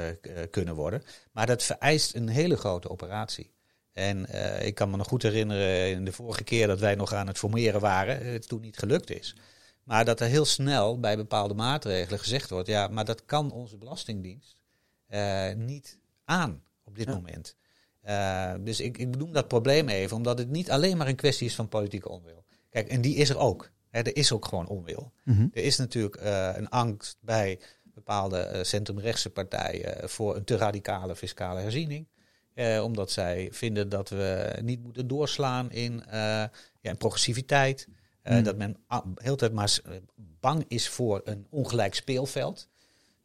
kunnen 0.50 0.74
worden. 0.74 1.02
Maar 1.32 1.46
dat 1.46 1.62
vereist 1.62 2.14
een 2.14 2.28
hele 2.28 2.56
grote 2.56 2.90
operatie. 2.90 3.50
En 3.92 4.26
ik 4.66 4.74
kan 4.74 4.90
me 4.90 4.96
nog 4.96 5.08
goed 5.08 5.22
herinneren 5.22 5.90
in 5.90 6.04
de 6.04 6.12
vorige 6.12 6.44
keer 6.44 6.66
dat 6.66 6.80
wij 6.80 6.94
nog 6.94 7.12
aan 7.12 7.26
het 7.26 7.38
formeren 7.38 7.80
waren, 7.80 8.32
het 8.32 8.48
toen 8.48 8.60
niet 8.60 8.78
gelukt 8.78 9.10
is. 9.10 9.36
Maar 9.82 10.04
dat 10.04 10.20
er 10.20 10.26
heel 10.26 10.44
snel 10.44 11.00
bij 11.00 11.16
bepaalde 11.16 11.54
maatregelen 11.54 12.18
gezegd 12.18 12.50
wordt, 12.50 12.68
ja, 12.68 12.88
maar 12.88 13.04
dat 13.04 13.24
kan 13.24 13.50
onze 13.50 13.76
Belastingdienst 13.76 14.56
niet 15.54 15.98
aan 16.24 16.62
op 16.84 16.96
dit 16.96 17.06
moment. 17.06 17.56
Uh, 18.06 18.52
dus 18.60 18.80
ik, 18.80 18.98
ik 18.98 19.10
benoem 19.10 19.32
dat 19.32 19.48
probleem 19.48 19.88
even, 19.88 20.16
omdat 20.16 20.38
het 20.38 20.50
niet 20.50 20.70
alleen 20.70 20.96
maar 20.96 21.08
een 21.08 21.16
kwestie 21.16 21.46
is 21.46 21.54
van 21.54 21.68
politieke 21.68 22.08
onwil. 22.08 22.44
Kijk, 22.70 22.88
en 22.88 23.00
die 23.00 23.14
is 23.16 23.30
er 23.30 23.38
ook. 23.38 23.70
Hè, 23.90 24.00
er 24.00 24.16
is 24.16 24.32
ook 24.32 24.44
gewoon 24.44 24.66
onwil. 24.66 25.12
Mm 25.24 25.50
Er 25.52 25.62
is 25.62 25.76
natuurlijk 25.76 26.20
uh, 26.22 26.50
een 26.54 26.68
angst 26.68 27.18
bij 27.20 27.58
bepaalde 27.82 28.60
centrumrechtse 28.64 29.30
partijen 29.30 30.08
voor 30.08 30.36
een 30.36 30.44
te 30.44 30.56
radicale 30.56 31.16
fiscale 31.16 31.60
herziening. 31.60 32.06
omdat 32.82 33.10
zij 33.10 33.48
vinden 33.52 33.88
dat 33.88 34.08
we 34.08 34.58
niet 34.62 34.82
moeten 34.82 35.06
doorslaan 35.06 35.70
in, 35.70 36.02
ja, 36.10 36.50
in 36.80 36.96
progressiviteit. 36.96 37.88
Hmm. 38.22 38.42
Dat 38.42 38.56
men 38.56 38.76
heel 39.14 39.36
tijd 39.36 39.52
maar 39.52 39.78
bang 40.40 40.64
is 40.68 40.88
voor 40.88 41.20
een 41.24 41.46
ongelijk 41.50 41.94
speelveld. 41.94 42.68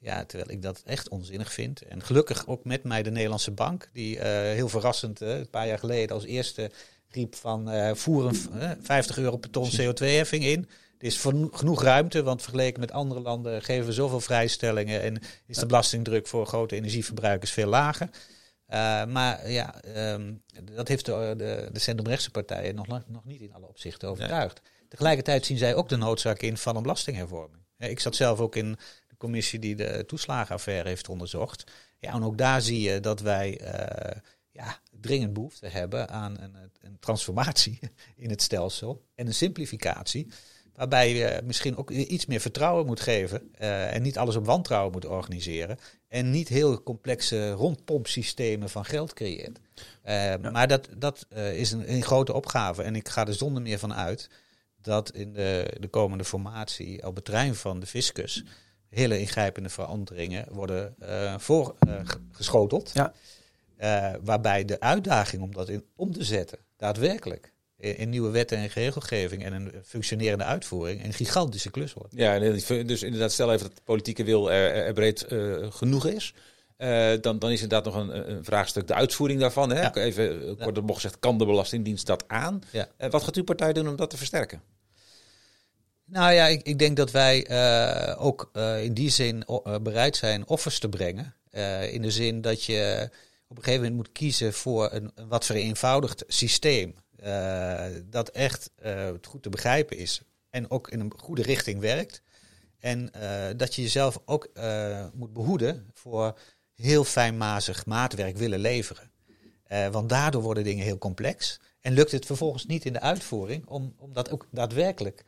Ja, 0.03 0.25
terwijl 0.25 0.51
ik 0.51 0.61
dat 0.61 0.81
echt 0.85 1.09
onzinnig 1.09 1.53
vind. 1.53 1.81
En 1.81 2.03
gelukkig 2.03 2.47
ook 2.47 2.65
met 2.65 2.83
mij 2.83 3.03
de 3.03 3.11
Nederlandse 3.11 3.51
Bank, 3.51 3.89
die 3.93 4.19
heel 4.27 4.69
verrassend 4.69 5.19
een 5.19 5.49
paar 5.49 5.67
jaar 5.67 5.79
geleden 5.79 6.15
als 6.15 6.25
eerste 6.25 6.71
riep 7.11 7.35
van 7.35 7.73
uh, 7.73 7.93
voeren 7.93 8.35
50 8.81 9.17
euro 9.17 9.37
per 9.37 9.49
ton 9.49 9.69
CO2-heffing 9.71 10.43
in. 10.43 10.69
Er 10.97 11.07
is 11.07 11.25
genoeg 11.51 11.83
ruimte, 11.83 12.23
want 12.23 12.41
vergeleken 12.41 12.79
met 12.79 12.91
andere 12.91 13.19
landen 13.19 13.61
geven 13.61 13.85
we 13.85 13.93
zoveel 13.93 14.19
vrijstellingen 14.19 15.01
en 15.01 15.21
is 15.45 15.57
de 15.57 15.65
belastingdruk 15.65 16.27
voor 16.27 16.45
grote 16.45 16.75
energieverbruikers 16.75 17.51
veel 17.51 17.67
lager. 17.67 18.09
Uh, 18.09 19.05
maar 19.05 19.51
ja, 19.51 19.75
um, 20.13 20.41
dat 20.75 20.87
heeft 20.87 21.05
de, 21.05 21.33
de, 21.37 21.69
de 21.71 21.79
centrumrechtse 21.79 22.31
partijen 22.31 22.75
nog, 22.75 22.87
nog 22.87 23.25
niet 23.25 23.41
in 23.41 23.53
alle 23.53 23.67
opzichten 23.67 24.09
overtuigd. 24.09 24.61
Tegelijkertijd 24.87 25.45
zien 25.45 25.57
zij 25.57 25.75
ook 25.75 25.89
de 25.89 25.95
noodzaak 25.95 26.41
in 26.41 26.57
van 26.57 26.75
een 26.75 26.81
belastinghervorming. 26.81 27.63
Ik 27.77 27.99
zat 27.99 28.15
zelf 28.15 28.39
ook 28.39 28.55
in 28.55 28.77
commissie 29.21 29.59
die 29.59 29.75
de 29.75 30.03
toeslagenaffaire 30.07 30.87
heeft 30.87 31.09
onderzocht. 31.09 31.71
Ja, 31.99 32.13
en 32.13 32.23
ook 32.23 32.37
daar 32.37 32.61
zie 32.61 32.81
je 32.81 32.99
dat 32.99 33.19
wij 33.19 33.61
uh, 33.61 34.21
ja, 34.51 34.79
dringend 35.01 35.33
behoefte 35.33 35.67
hebben 35.67 36.09
aan 36.09 36.39
een, 36.39 36.55
een 36.81 36.99
transformatie 36.99 37.79
in 38.15 38.29
het 38.29 38.41
stelsel 38.41 39.05
en 39.15 39.27
een 39.27 39.33
simplificatie. 39.33 40.27
Waarbij 40.75 41.15
je 41.15 41.41
misschien 41.43 41.77
ook 41.77 41.91
iets 41.91 42.25
meer 42.25 42.39
vertrouwen 42.39 42.85
moet 42.85 42.99
geven 42.99 43.51
uh, 43.61 43.95
en 43.95 44.01
niet 44.01 44.17
alles 44.17 44.35
op 44.35 44.45
wantrouwen 44.45 44.91
moet 44.91 45.05
organiseren. 45.05 45.77
En 46.07 46.29
niet 46.29 46.47
heel 46.47 46.83
complexe 46.83 47.51
rondpompsystemen 47.51 48.69
van 48.69 48.85
geld 48.85 49.13
creëert. 49.13 49.59
Uh, 50.05 50.51
Maar 50.51 50.67
dat, 50.67 50.87
dat 50.97 51.25
uh, 51.33 51.59
is 51.59 51.71
een, 51.71 51.91
een, 51.93 52.03
grote 52.03 52.33
opgave. 52.33 52.83
En 52.83 52.95
ik 52.95 53.09
ga 53.09 53.27
er 53.27 53.33
zonder 53.33 53.61
meer 53.61 53.79
van 53.79 53.93
uit 53.93 54.29
dat 54.81 55.11
in 55.11 55.33
de, 55.33 55.77
de 55.79 55.87
komende 55.87 56.25
formatie 56.25 57.07
op 57.07 57.15
het 57.15 57.25
terrein 57.25 57.55
van 57.55 57.79
de 57.79 57.85
fiscus 57.85 58.43
hele 58.91 59.19
ingrijpende 59.19 59.69
veranderingen 59.69 60.45
worden 60.49 60.95
voorgeschoteld. 61.37 62.91
ja. 62.93 63.13
waarbij 64.23 64.65
de 64.65 64.79
uitdaging 64.79 65.41
om 65.41 65.53
dat 65.53 65.69
in 65.69 65.85
om 65.95 66.11
te 66.13 66.23
zetten, 66.23 66.57
daadwerkelijk, 66.77 67.51
in 67.81 68.09
nieuwe 68.09 68.29
wetten 68.29 68.57
en 68.57 68.67
regelgeving 68.67 69.43
en 69.43 69.53
een 69.53 69.71
functionerende 69.83 70.43
uitvoering 70.43 71.03
een 71.03 71.13
gigantische 71.13 71.71
klus 71.71 71.93
wordt. 71.93 72.13
Ja, 72.15 72.39
dus 72.39 73.03
inderdaad, 73.03 73.31
stel 73.31 73.53
even 73.53 73.67
dat 73.67 73.75
de 73.75 73.81
politieke 73.83 74.23
wil 74.23 74.51
er, 74.51 74.85
er 74.85 74.93
breed 74.93 75.25
uh, 75.29 75.71
genoeg 75.71 76.05
is. 76.05 76.33
Uh, 76.77 77.11
dan, 77.21 77.39
dan 77.39 77.51
is 77.51 77.61
inderdaad 77.61 77.93
nog 77.93 78.03
een, 78.03 78.31
een, 78.31 78.43
vraagstuk 78.43 78.87
de 78.87 78.93
uitvoering 78.93 79.39
daarvan. 79.39 79.69
Hè? 79.69 79.81
Ja. 79.81 79.93
Even 79.93 80.39
kort 80.45 80.59
ja. 80.59 80.71
de 80.71 80.81
bocht 80.81 81.01
gezegd, 81.01 81.19
kan 81.19 81.37
de 81.37 81.45
Belastingdienst 81.45 82.05
dat 82.05 82.23
aan? 82.27 82.61
Ja. 82.71 82.87
Uh, 82.97 83.09
wat 83.09 83.23
gaat 83.23 83.35
uw 83.35 83.43
partij 83.43 83.73
doen 83.73 83.87
om 83.87 83.95
dat 83.95 84.09
te 84.09 84.17
versterken? 84.17 84.61
Nou 86.11 86.31
ja, 86.33 86.47
ik, 86.47 86.79
denk 86.79 86.97
dat 86.97 87.11
wij 87.11 87.49
uh, 87.49 88.25
ook 88.25 88.51
in 88.81 88.93
die 88.93 89.09
zin 89.09 89.45
bereid 89.81 90.15
zijn 90.15 90.47
offers 90.47 90.79
te 90.79 90.89
brengen. 90.89 91.35
in 91.91 92.01
de 92.01 92.11
zin 92.11 92.41
dat 92.41 92.63
je 92.63 93.09
op 93.47 93.57
een 93.57 93.63
gegeven 93.63 93.85
moment 93.85 93.95
moet 93.95 94.11
kiezen 94.11 94.53
voor 94.53 94.91
een, 94.91 95.11
wat 95.27 95.45
vereenvoudigd 95.45 96.23
systeem. 96.27 96.95
Dat 98.09 98.29
echt 98.29 98.71
goed 99.21 99.43
te 99.43 99.49
begrijpen 99.49 99.97
is 99.97 100.21
en 100.49 100.71
ook 100.71 100.89
in 100.89 100.99
een 100.99 101.13
goede 101.17 101.41
richting 101.41 101.79
werkt. 101.79 102.21
En 102.79 103.11
dat 103.57 103.75
je 103.75 103.81
jezelf 103.81 104.19
ook 104.25 104.49
moet 105.13 105.33
behoeden 105.33 105.89
voor 105.93 106.39
heel 106.75 107.03
fijnmazig 107.03 107.85
maatwerk 107.85 108.37
willen 108.37 108.59
leveren. 108.59 109.11
want 109.91 110.09
daardoor 110.09 110.41
worden 110.41 110.63
dingen 110.63 110.85
heel 110.85 110.97
complex. 110.97 111.59
En 111.81 111.93
lukt 111.93 112.11
het 112.11 112.25
vervolgens 112.25 112.65
niet 112.65 112.85
in 112.85 112.93
de 112.93 113.01
uitvoering 113.01 113.65
om, 113.65 113.93
om 113.97 114.13
dat 114.13 114.31
ook 114.31 114.47
daadwerkelijk 114.51 115.23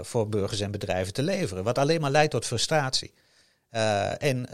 voor 0.00 0.28
burgers 0.28 0.60
en 0.60 0.70
bedrijven 0.70 1.12
te 1.12 1.22
leveren. 1.22 1.64
Wat 1.64 1.78
alleen 1.78 2.00
maar 2.00 2.10
leidt 2.10 2.30
tot 2.30 2.46
frustratie. 2.46 3.12
en, 4.18 4.48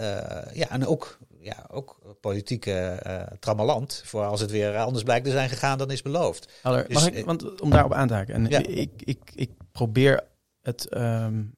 ja, 0.52 0.70
en 0.70 0.86
ook 0.86 1.18
ja, 1.40 1.66
ook 1.70 1.98
politieke 2.20 3.02
trammeland. 3.40 4.02
Voor 4.04 4.24
als 4.24 4.40
het 4.40 4.50
weer 4.50 4.76
anders 4.76 5.04
blijkt 5.04 5.24
te 5.24 5.30
zijn 5.30 5.48
gegaan 5.48 5.78
dan 5.78 5.90
is 5.90 6.02
beloofd. 6.02 6.52
Aller, 6.62 6.84
dus, 6.88 6.94
mag 6.94 7.10
ik, 7.10 7.24
want 7.24 7.60
om 7.60 7.70
daarop 7.70 7.92
aan 7.92 8.08
te 8.08 8.14
haken. 8.14 8.34
En 8.34 8.46
ja. 8.46 8.58
ik, 8.58 8.90
ik, 9.04 9.18
ik 9.34 9.50
probeer 9.72 10.24
het. 10.62 10.96
Um, 10.96 11.56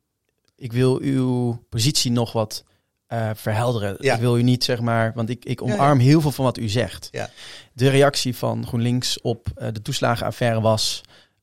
ik 0.56 0.72
wil 0.72 0.98
uw 1.00 1.62
positie 1.68 2.10
nog 2.10 2.32
wat 2.32 2.64
uh, 3.08 3.30
verhelderen. 3.34 3.96
Ja. 3.98 4.14
Ik 4.14 4.20
wil 4.20 4.38
u 4.38 4.42
niet 4.42 4.64
zeg 4.64 4.80
maar, 4.80 5.12
want 5.14 5.30
ik, 5.30 5.44
ik 5.44 5.62
omarm 5.62 5.98
ja, 5.98 6.04
heel 6.04 6.20
veel 6.20 6.30
van 6.30 6.44
wat 6.44 6.58
u 6.58 6.68
zegt. 6.68 7.08
Ja. 7.10 7.30
De 7.72 7.88
reactie 7.88 8.36
van 8.36 8.66
GroenLinks 8.66 9.20
op 9.20 9.46
uh, 9.56 9.68
de 9.72 9.82
toeslagenaffaire 9.82 10.60
was 10.60 11.00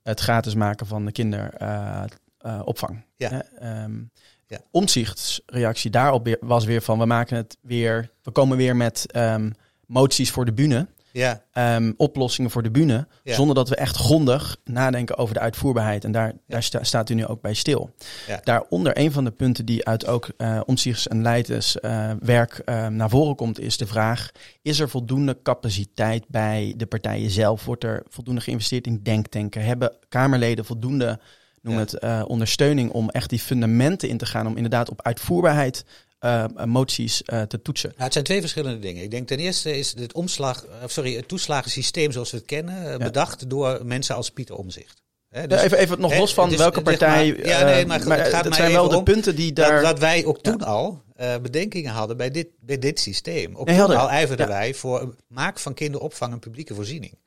het 0.07 0.19
gratis 0.19 0.55
maken 0.55 0.87
van 0.87 1.05
de 1.05 1.11
kinderopvang. 1.11 3.05
ja. 3.15 3.43
Um, 3.83 4.11
ja. 4.47 4.57
Omtzichtsreactie 4.71 5.91
daarop 5.91 6.37
was 6.39 6.65
weer 6.65 6.81
van 6.81 6.99
we 6.99 7.05
maken 7.05 7.37
het 7.37 7.57
weer, 7.61 8.09
we 8.23 8.31
komen 8.31 8.57
weer 8.57 8.75
met 8.75 9.05
um, 9.15 9.53
moties 9.85 10.31
voor 10.31 10.45
de 10.45 10.53
bühne. 10.53 10.87
Ja. 11.17 11.41
Um, 11.75 11.93
oplossingen 11.97 12.51
voor 12.51 12.63
de 12.63 12.71
bühne. 12.71 13.07
Ja. 13.23 13.33
Zonder 13.33 13.55
dat 13.55 13.69
we 13.69 13.75
echt 13.75 13.95
grondig 13.95 14.57
nadenken 14.63 15.17
over 15.17 15.33
de 15.33 15.39
uitvoerbaarheid. 15.39 16.03
En 16.03 16.11
daar, 16.11 16.33
daar 16.47 16.63
sta, 16.63 16.83
staat 16.83 17.09
u 17.09 17.13
nu 17.13 17.25
ook 17.25 17.41
bij 17.41 17.53
stil. 17.53 17.89
Ja. 18.27 18.39
Daaronder 18.43 18.99
een 18.99 19.11
van 19.11 19.23
de 19.23 19.31
punten 19.31 19.65
die 19.65 19.85
uit 19.85 20.07
ook 20.07 20.29
uh, 20.37 20.61
omzichts- 20.65 21.07
en 21.07 21.21
leiderswerk 21.21 22.61
uh, 22.65 22.75
uh, 22.75 22.87
naar 22.87 23.09
voren 23.09 23.35
komt, 23.35 23.59
is 23.59 23.77
de 23.77 23.87
vraag: 23.87 24.31
is 24.61 24.79
er 24.79 24.89
voldoende 24.89 25.37
capaciteit 25.43 26.27
bij 26.27 26.73
de 26.77 26.85
partijen 26.85 27.29
zelf? 27.29 27.65
Wordt 27.65 27.83
er 27.83 28.03
voldoende 28.09 28.41
geïnvesteerd 28.41 28.87
in 28.87 28.99
denktanken? 29.03 29.63
Hebben 29.63 29.95
Kamerleden 30.09 30.65
voldoende 30.65 31.19
noem 31.61 31.77
het 31.77 31.97
uh, 32.03 32.23
ondersteuning 32.27 32.91
om 32.91 33.09
echt 33.09 33.29
die 33.29 33.39
fundamenten 33.39 34.09
in 34.09 34.17
te 34.17 34.25
gaan. 34.25 34.47
Om 34.47 34.55
inderdaad 34.55 34.89
op 34.89 35.01
uitvoerbaarheid 35.01 35.85
uh, 36.19 36.45
moties 36.65 37.21
uh, 37.25 37.41
te 37.41 37.61
toetsen. 37.61 37.89
Nou, 37.89 38.03
het 38.03 38.13
zijn 38.13 38.25
twee 38.25 38.39
verschillende 38.39 38.79
dingen. 38.79 39.03
Ik 39.03 39.11
denk 39.11 39.27
ten 39.27 39.37
eerste 39.37 39.77
is 39.77 39.95
het 39.97 40.13
omslag, 40.13 40.65
sorry, 40.85 41.15
het 41.15 41.27
toeslagensysteem 41.27 42.11
zoals 42.11 42.31
we 42.31 42.37
het 42.37 42.45
kennen, 42.45 42.89
ja. 42.89 42.97
bedacht 42.97 43.49
door 43.49 43.85
mensen 43.85 44.15
als 44.15 44.29
Pieter 44.29 44.55
Omzicht. 44.55 45.01
He, 45.29 45.47
dus, 45.47 45.61
even, 45.61 45.77
even 45.77 45.99
nog 45.99 46.17
los 46.17 46.33
van 46.33 46.57
welke 46.57 46.81
partij. 46.81 47.31
Maar, 47.31 47.47
ja, 47.47 47.63
nee, 47.63 47.85
maar, 47.85 48.07
maar 48.07 48.17
het, 48.17 48.27
gaat 48.27 48.45
het 48.45 48.55
zijn 48.55 48.71
wel 48.71 48.89
de 48.89 49.03
punten 49.03 49.35
die 49.35 49.53
daar. 49.53 49.81
Dat, 49.81 49.83
dat 49.83 49.99
wij 49.99 50.25
ook 50.25 50.41
toen 50.41 50.63
al 50.63 51.01
uh, 51.19 51.37
bedenkingen 51.37 51.91
hadden 51.91 52.17
bij 52.17 52.31
dit, 52.31 52.47
bij 52.59 52.79
dit 52.79 52.99
systeem. 52.99 53.55
Ook 53.55 53.67
nee, 53.67 53.77
toen 53.77 53.95
al 53.95 54.09
ijverden 54.09 54.47
wij 54.47 54.73
voor 54.73 55.15
maak 55.27 55.59
van 55.59 55.73
kinderopvang 55.73 56.33
een 56.33 56.39
publieke 56.39 56.75
voorziening. 56.75 57.17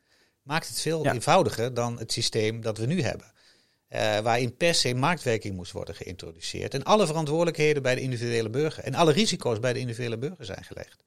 Maakt 0.42 0.68
het 0.68 0.80
veel 0.80 1.06
eenvoudiger 1.06 1.74
dan 1.74 1.98
het 1.98 2.12
systeem 2.12 2.60
dat 2.60 2.78
we 2.78 2.86
nu 2.86 3.02
hebben. 3.02 3.26
Uh, 3.94 4.18
waarin 4.18 4.56
per 4.56 4.74
se 4.74 4.94
marktwerking 4.94 5.54
moest 5.56 5.72
worden 5.72 5.94
geïntroduceerd. 5.94 6.74
En 6.74 6.84
alle 6.84 7.06
verantwoordelijkheden 7.06 7.82
bij 7.82 7.94
de 7.94 8.00
individuele 8.00 8.50
burger 8.50 8.84
en 8.84 8.94
alle 8.94 9.12
risico's 9.12 9.60
bij 9.60 9.72
de 9.72 9.78
individuele 9.78 10.18
burger 10.18 10.44
zijn 10.44 10.64
gelegd. 10.64 11.04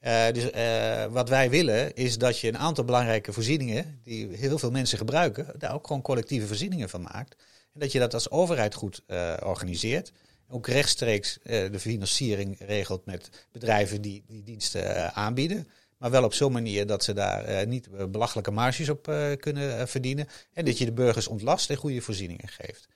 Uh, 0.00 0.32
dus 0.32 0.50
uh, 0.50 1.04
wat 1.12 1.28
wij 1.28 1.50
willen 1.50 1.94
is 1.94 2.18
dat 2.18 2.38
je 2.38 2.48
een 2.48 2.58
aantal 2.58 2.84
belangrijke 2.84 3.32
voorzieningen, 3.32 4.00
die 4.02 4.28
heel 4.36 4.58
veel 4.58 4.70
mensen 4.70 4.98
gebruiken, 4.98 5.52
daar 5.58 5.74
ook 5.74 5.86
gewoon 5.86 6.02
collectieve 6.02 6.46
voorzieningen 6.46 6.88
van 6.88 7.02
maakt. 7.02 7.36
En 7.72 7.80
dat 7.80 7.92
je 7.92 7.98
dat 7.98 8.14
als 8.14 8.30
overheid 8.30 8.74
goed 8.74 9.02
organiseert. 9.42 10.12
Ook 10.48 10.66
rechtstreeks 10.66 11.38
de 11.42 11.78
financiering 11.78 12.56
regelt 12.58 13.06
met 13.06 13.46
bedrijven 13.52 14.02
die 14.02 14.24
die 14.26 14.42
diensten 14.42 15.14
aanbieden. 15.14 15.68
Maar 15.98 16.10
wel 16.10 16.24
op 16.24 16.34
zo'n 16.34 16.52
manier 16.52 16.86
dat 16.86 17.04
ze 17.04 17.12
daar 17.12 17.50
uh, 17.50 17.66
niet 17.66 17.88
eh, 17.88 18.04
belachelijke 18.06 18.50
marges 18.50 18.88
op 18.88 19.08
uh, 19.08 19.32
kunnen 19.36 19.88
verdienen. 19.88 20.28
En 20.52 20.64
dat 20.64 20.78
je 20.78 20.84
de 20.84 20.92
burgers 20.92 21.28
ontlast 21.28 21.70
en 21.70 21.76
goede 21.76 22.00
voorzieningen 22.00 22.48
geeft. 22.48 22.88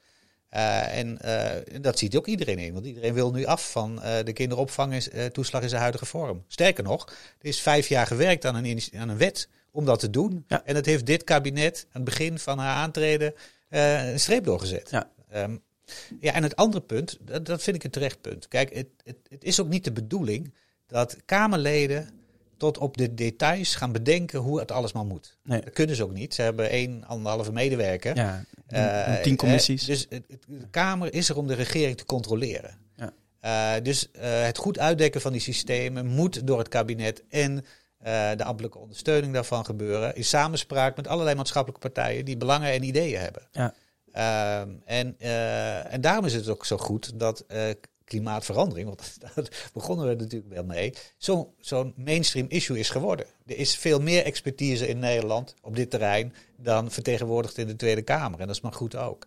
en 0.48 1.18
dat 1.80 1.98
ziet 1.98 2.16
ook 2.16 2.26
iedereen 2.26 2.58
in. 2.58 2.72
Want 2.72 2.86
iedereen 2.86 3.14
wil 3.14 3.30
nu 3.30 3.44
af 3.44 3.70
van 3.70 4.00
de 4.24 4.32
kinderopvangtoeslag 4.32 5.62
in 5.62 5.68
zijn 5.68 5.80
huidige 5.80 6.06
vorm. 6.06 6.44
Sterker 6.48 6.84
nog, 6.84 7.06
er 7.38 7.48
is 7.48 7.60
vijf 7.60 7.88
jaar 7.88 8.06
gewerkt 8.06 8.44
aan 8.44 8.64
een, 8.64 8.82
aan 8.96 9.08
een 9.08 9.16
wet 9.16 9.48
om 9.70 9.84
dat 9.84 9.98
te 9.98 10.10
doen. 10.10 10.44
Ja. 10.48 10.62
En 10.64 10.74
dat 10.74 10.86
heeft 10.86 11.06
dit 11.06 11.24
kabinet 11.24 11.84
aan 11.84 12.02
het 12.02 12.04
begin 12.04 12.38
van 12.38 12.58
haar 12.58 12.74
aantreden 12.74 13.34
een 13.68 14.20
streep 14.20 14.44
doorgezet. 14.44 14.90
Ja. 14.90 15.10
Um, 15.34 15.62
ja, 16.20 16.32
en 16.32 16.42
het 16.42 16.56
andere 16.56 16.82
punt, 16.82 17.18
dat, 17.20 17.46
dat 17.46 17.62
vind 17.62 17.76
ik 17.76 17.84
een 17.84 17.90
terecht 17.90 18.20
punt. 18.20 18.48
Kijk, 18.48 18.74
het, 18.74 18.88
het, 19.04 19.16
het 19.28 19.44
is 19.44 19.60
ook 19.60 19.68
niet 19.68 19.84
de 19.84 19.92
bedoeling 19.92 20.54
dat 20.86 21.16
Kamerleden 21.24 22.19
tot 22.60 22.78
op 22.78 22.96
de 22.96 23.14
details 23.14 23.74
gaan 23.74 23.92
bedenken 23.92 24.38
hoe 24.38 24.58
het 24.58 24.72
alles 24.72 24.92
maar 24.92 25.04
moet. 25.04 25.36
Nee. 25.42 25.60
Dat 25.60 25.72
kunnen 25.72 25.96
ze 25.96 26.02
ook 26.02 26.12
niet. 26.12 26.34
Ze 26.34 26.42
hebben 26.42 26.70
één, 26.70 27.04
anderhalve 27.04 27.52
medewerker. 27.52 28.16
Ja, 28.16 28.44
uh, 28.68 29.22
tien 29.22 29.36
commissies. 29.36 29.84
dus 29.84 30.06
het, 30.08 30.24
de 30.28 30.68
Kamer 30.70 31.14
is 31.14 31.28
er 31.28 31.36
om 31.36 31.46
de 31.46 31.54
regering 31.54 31.96
te 31.96 32.04
controleren. 32.04 32.78
Ja. 32.96 33.12
Uh, 33.76 33.82
dus 33.82 34.08
uh, 34.12 34.22
het 34.22 34.58
goed 34.58 34.78
uitdekken 34.78 35.20
van 35.20 35.32
die 35.32 35.40
systemen 35.40 36.06
moet 36.06 36.46
door 36.46 36.58
het 36.58 36.68
kabinet 36.68 37.22
en 37.28 37.64
de 38.36 38.44
ambtelijke 38.44 38.78
ondersteuning 38.78 39.32
daarvan 39.32 39.64
gebeuren. 39.64 40.14
In 40.14 40.24
samenspraak 40.24 40.96
met 40.96 41.08
allerlei 41.08 41.36
maatschappelijke 41.36 41.88
partijen 41.90 42.24
die 42.24 42.36
belangen 42.36 42.72
en 42.72 42.82
ideeën 42.82 43.20
hebben. 43.20 43.42
Ja. 43.52 43.74
Ehm, 44.12 44.70
en, 44.84 45.18
en 45.90 46.00
daarom 46.00 46.24
is 46.24 46.34
het 46.34 46.48
ook 46.48 46.66
zo 46.66 46.76
goed 46.76 47.18
dat 47.18 47.44
klimaatverandering, 48.10 48.86
want 48.86 49.16
daar 49.34 49.70
begonnen 49.72 50.08
we 50.08 50.14
natuurlijk 50.14 50.52
wel 50.52 50.64
mee, 50.64 50.94
zo'n 51.60 51.94
mainstream 51.96 52.46
issue 52.48 52.78
is 52.78 52.90
geworden. 52.90 53.26
Er 53.46 53.56
is 53.56 53.76
veel 53.76 54.00
meer 54.00 54.24
expertise 54.24 54.88
in 54.88 54.98
Nederland 54.98 55.54
op 55.62 55.76
dit 55.76 55.90
terrein 55.90 56.34
dan 56.56 56.90
vertegenwoordigd 56.90 57.58
in 57.58 57.66
de 57.66 57.76
Tweede 57.76 58.02
Kamer. 58.02 58.40
En 58.40 58.46
dat 58.46 58.56
is 58.56 58.62
maar 58.62 58.72
goed 58.72 58.96
ook. 58.96 59.26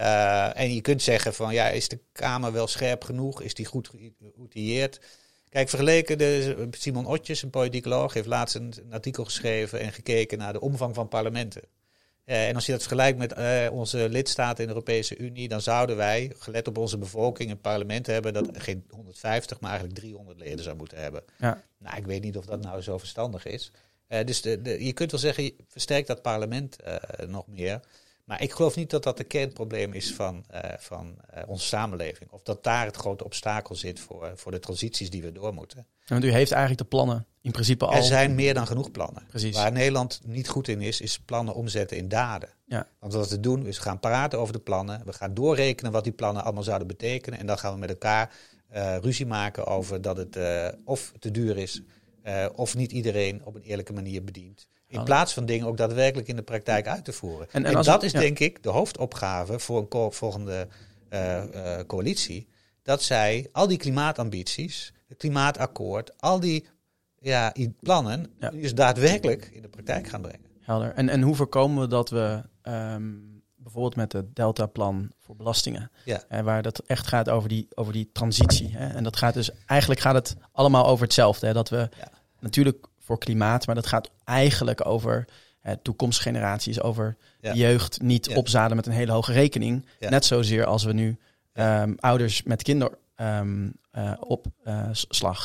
Uh, 0.00 0.58
en 0.58 0.74
je 0.74 0.80
kunt 0.80 1.02
zeggen 1.02 1.34
van 1.34 1.54
ja, 1.54 1.68
is 1.68 1.88
de 1.88 1.98
Kamer 2.12 2.52
wel 2.52 2.66
scherp 2.66 3.04
genoeg? 3.04 3.42
Is 3.42 3.54
die 3.54 3.66
goed 3.66 3.90
geoutilleerd? 4.18 5.00
Kijk, 5.48 5.68
vergeleken, 5.68 6.18
de, 6.18 6.68
Simon 6.70 7.06
Otjes, 7.06 7.42
een 7.42 7.50
politicoloog, 7.50 8.14
heeft 8.14 8.26
laatst 8.26 8.54
een, 8.54 8.74
artikel 8.90 9.24
geschreven 9.24 9.80
en 9.80 9.92
gekeken 9.92 10.38
naar 10.38 10.52
de 10.52 10.60
omvang 10.60 10.94
van 10.94 11.08
parlementen. 11.08 11.62
Uh, 12.26 12.48
en 12.48 12.54
als 12.54 12.66
je 12.66 12.72
dat 12.72 12.80
vergelijkt 12.80 13.18
met 13.18 13.38
uh, 13.38 13.66
onze 13.72 14.08
lidstaten 14.08 14.58
in 14.58 14.68
de 14.68 14.74
Europese 14.74 15.16
Unie, 15.16 15.48
dan 15.48 15.60
zouden 15.60 15.96
wij, 15.96 16.32
gelet 16.38 16.68
op 16.68 16.78
onze 16.78 16.98
bevolking, 16.98 17.50
een 17.50 17.60
parlement 17.60 18.06
hebben 18.06 18.32
dat 18.32 18.48
geen 18.52 18.84
150, 18.90 19.60
maar 19.60 19.70
eigenlijk 19.70 19.98
300 19.98 20.38
leden 20.38 20.64
zou 20.64 20.76
moeten 20.76 20.98
hebben. 20.98 21.24
Ja. 21.38 21.62
Nou, 21.78 21.96
ik 21.96 22.06
weet 22.06 22.22
niet 22.22 22.36
of 22.36 22.44
dat 22.44 22.60
nou 22.60 22.80
zo 22.80 22.98
verstandig 22.98 23.44
is. 23.44 23.72
Uh, 24.08 24.24
dus 24.24 24.42
de, 24.42 24.62
de, 24.62 24.84
je 24.84 24.92
kunt 24.92 25.10
wel 25.10 25.20
zeggen, 25.20 25.52
versterkt 25.68 26.06
dat 26.06 26.22
parlement 26.22 26.76
nog 27.26 27.46
meer. 27.46 27.80
Maar 28.26 28.42
ik 28.42 28.52
geloof 28.52 28.76
niet 28.76 28.90
dat 28.90 29.02
dat 29.02 29.16
de 29.16 29.24
kernprobleem 29.24 29.92
is 29.92 30.14
van, 30.14 30.44
uh, 30.54 30.60
van 30.78 31.16
uh, 31.34 31.42
onze 31.46 31.66
samenleving. 31.66 32.30
Of 32.30 32.42
dat 32.42 32.64
daar 32.64 32.84
het 32.84 32.96
grote 32.96 33.24
obstakel 33.24 33.74
zit 33.74 34.00
voor, 34.00 34.32
voor 34.34 34.52
de 34.52 34.58
transities 34.58 35.10
die 35.10 35.22
we 35.22 35.32
door 35.32 35.54
moeten. 35.54 35.86
Want 36.08 36.24
u 36.24 36.30
heeft 36.30 36.50
eigenlijk 36.50 36.82
de 36.82 36.96
plannen 36.96 37.26
in 37.46 37.52
principe 37.52 37.86
al. 37.86 37.94
Er 37.94 38.02
zijn 38.02 38.34
meer 38.34 38.54
dan 38.54 38.66
genoeg 38.66 38.90
plannen. 38.90 39.22
Precies. 39.28 39.56
Waar 39.56 39.72
Nederland 39.72 40.20
niet 40.24 40.48
goed 40.48 40.68
in 40.68 40.80
is, 40.80 41.00
is 41.00 41.18
plannen 41.18 41.54
omzetten 41.54 41.96
in 41.96 42.08
daden. 42.08 42.48
Ja. 42.64 42.88
Want 43.00 43.12
wat 43.12 43.30
we 43.30 43.40
doen 43.40 43.66
is 43.66 43.76
we 43.76 43.82
gaan 43.82 44.00
praten 44.00 44.38
over 44.38 44.52
de 44.52 44.58
plannen. 44.58 45.02
We 45.04 45.12
gaan 45.12 45.34
doorrekenen 45.34 45.92
wat 45.92 46.04
die 46.04 46.12
plannen 46.12 46.44
allemaal 46.44 46.62
zouden 46.62 46.86
betekenen. 46.86 47.38
En 47.38 47.46
dan 47.46 47.58
gaan 47.58 47.72
we 47.72 47.78
met 47.78 47.88
elkaar 47.88 48.34
uh, 48.74 48.96
ruzie 48.96 49.26
maken 49.26 49.66
over 49.66 50.00
dat 50.00 50.16
het 50.16 50.38
of 50.84 51.12
te 51.18 51.30
duur 51.30 51.56
is. 51.58 51.82
of 52.54 52.76
niet 52.76 52.92
iedereen 52.92 53.44
op 53.44 53.54
een 53.54 53.62
eerlijke 53.62 53.92
manier 53.92 54.24
bedient. 54.24 54.68
In 54.88 55.04
plaats 55.04 55.32
van 55.32 55.46
dingen 55.46 55.66
ook 55.66 55.76
daadwerkelijk 55.76 56.28
in 56.28 56.36
de 56.36 56.42
praktijk 56.42 56.86
uit 56.86 57.04
te 57.04 57.12
voeren. 57.12 57.46
En, 57.50 57.64
en, 57.64 57.82
dat 57.82 58.02
is 58.02 58.12
denk 58.12 58.38
ik 58.38 58.62
de 58.62 58.68
hoofdopgave 58.68 59.58
voor 59.58 59.86
een 59.90 60.12
volgende 60.12 60.68
coalitie. 61.86 62.48
Dat 62.82 63.02
zij 63.02 63.48
al 63.52 63.66
die 63.66 63.78
klimaatambities, 63.78 64.92
het 65.06 65.16
klimaatakkoord, 65.16 66.20
al 66.20 66.40
die 66.40 66.66
ja, 67.18 67.52
plannen, 67.80 68.26
ja. 68.40 68.50
dus 68.50 68.74
daadwerkelijk 68.74 69.50
in 69.52 69.62
de 69.62 69.68
praktijk 69.68 70.08
gaan 70.08 70.22
brengen. 70.22 70.46
Helder. 70.60 70.92
En, 70.94 71.08
en 71.08 71.22
hoe 71.22 71.34
voorkomen 71.34 71.80
we 71.82 71.88
dat 71.88 72.10
we 72.10 72.42
um, 72.62 73.42
bijvoorbeeld 73.56 73.96
met 73.96 74.12
het 74.12 74.36
Delta-plan 74.36 75.10
voor 75.20 75.36
belastingen, 75.36 75.90
ja. 76.04 76.42
waar 76.42 76.62
dat 76.62 76.78
echt 76.78 77.06
gaat 77.06 77.28
over 77.28 77.48
die, 77.48 77.68
over 77.74 77.92
die 77.92 78.10
transitie. 78.12 78.76
Hè? 78.76 78.86
En 78.86 79.04
dat 79.04 79.16
gaat 79.16 79.34
dus 79.34 79.50
eigenlijk 79.66 80.00
gaat 80.00 80.14
het 80.14 80.36
allemaal 80.52 80.86
over 80.86 81.04
hetzelfde. 81.04 81.46
Hè? 81.46 81.52
Dat 81.52 81.68
we 81.68 81.88
ja. 81.98 82.10
natuurlijk 82.40 82.86
voor 82.98 83.18
klimaat. 83.18 83.66
Maar 83.66 83.74
dat 83.74 83.86
gaat 83.86 84.10
eigenlijk 84.24 84.86
over 84.86 85.24
uh, 85.62 85.72
toekomstgeneraties, 85.82 86.80
over 86.80 87.16
jeugd 87.40 88.02
niet 88.02 88.34
opzaden 88.34 88.76
met 88.76 88.86
een 88.86 88.92
hele 88.92 89.12
hoge 89.12 89.32
rekening. 89.32 89.86
Net 89.98 90.24
zozeer 90.24 90.64
als 90.64 90.84
we 90.84 90.92
nu 90.92 91.18
um, 91.52 91.94
ouders 91.98 92.42
met 92.42 92.62
kinderopslag 92.62 93.04
um, 93.16 93.74
uh, 93.98 94.12
op, 94.20 94.46
uh, 94.64 94.88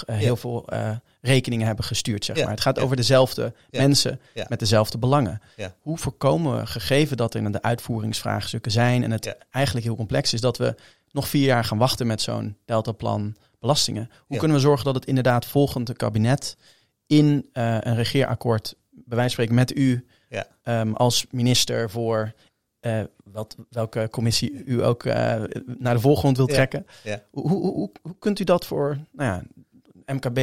heel 0.06 0.36
veel 0.36 0.66
rekeningen 1.22 1.68
hebben 1.68 1.86
gestuurd. 1.86 2.26
Zeg 2.26 2.38
maar. 2.38 2.50
Het 2.50 2.62
gaat 2.62 2.80
over 2.80 2.96
dezelfde 2.96 3.54
mensen 3.70 4.20
met 4.48 4.60
dezelfde 4.60 4.98
belangen. 4.98 5.42
Hoe 5.80 5.98
voorkomen 5.98 6.60
we, 6.60 6.66
gegeven 6.66 7.18
dat 7.18 7.34
er 7.34 7.52
de 7.52 7.62
uitvoeringsvraagstukken 7.62 8.72
zijn 8.72 9.04
en 9.04 9.12
het 9.12 9.38
eigenlijk 9.52 9.86
heel 9.86 9.96
complex 9.96 10.34
is, 10.34 10.42
dat 10.42 10.58
we 10.58 10.76
nog 11.12 11.28
vier 11.28 11.46
jaar 11.46 11.64
gaan 11.64 11.78
wachten 11.78 12.08
met 12.08 12.22
zo'n 12.22 12.58
deltaplan 12.66 13.36
belastingen? 13.60 14.10
Hoe 14.28 14.38
kunnen 14.38 14.58
we 14.58 14.64
zorgen 14.64 14.86
dat 14.86 14.96
het 14.96 15.06
inderdaad 15.06 15.46
volgende 15.46 15.94
kabinet 15.94 16.58
in 17.08 17.50
een 17.54 17.96
regeerakkoord, 17.96 18.76
bij 18.90 19.18
wijze 19.18 19.36
van 19.36 19.46
spreken 19.46 19.56
met 19.56 19.76
u 19.78 20.06
ja. 20.30 20.82
um, 20.82 20.96
als 20.96 21.26
minister 21.30 21.90
voor 21.90 22.34
uh, 22.82 23.04
wat, 23.24 23.56
welke 23.70 24.08
commissie 24.12 24.64
u 24.66 24.84
ook 24.84 25.04
uh, 25.04 25.14
naar 25.66 25.94
de 25.94 26.00
voorgrond 26.00 26.38
wilt 26.38 26.50
trekken. 26.50 26.86
Ja. 27.04 27.24
Hoe, 27.32 27.50
hoe, 27.50 27.62
hoe, 27.62 27.92
hoe, 28.02 28.16
kunt 28.20 28.40
u 28.40 28.44
dat 28.44 28.66
voor 28.66 28.98
nou 29.12 29.30
ja, 29.30 29.44
MKB, 30.14 30.38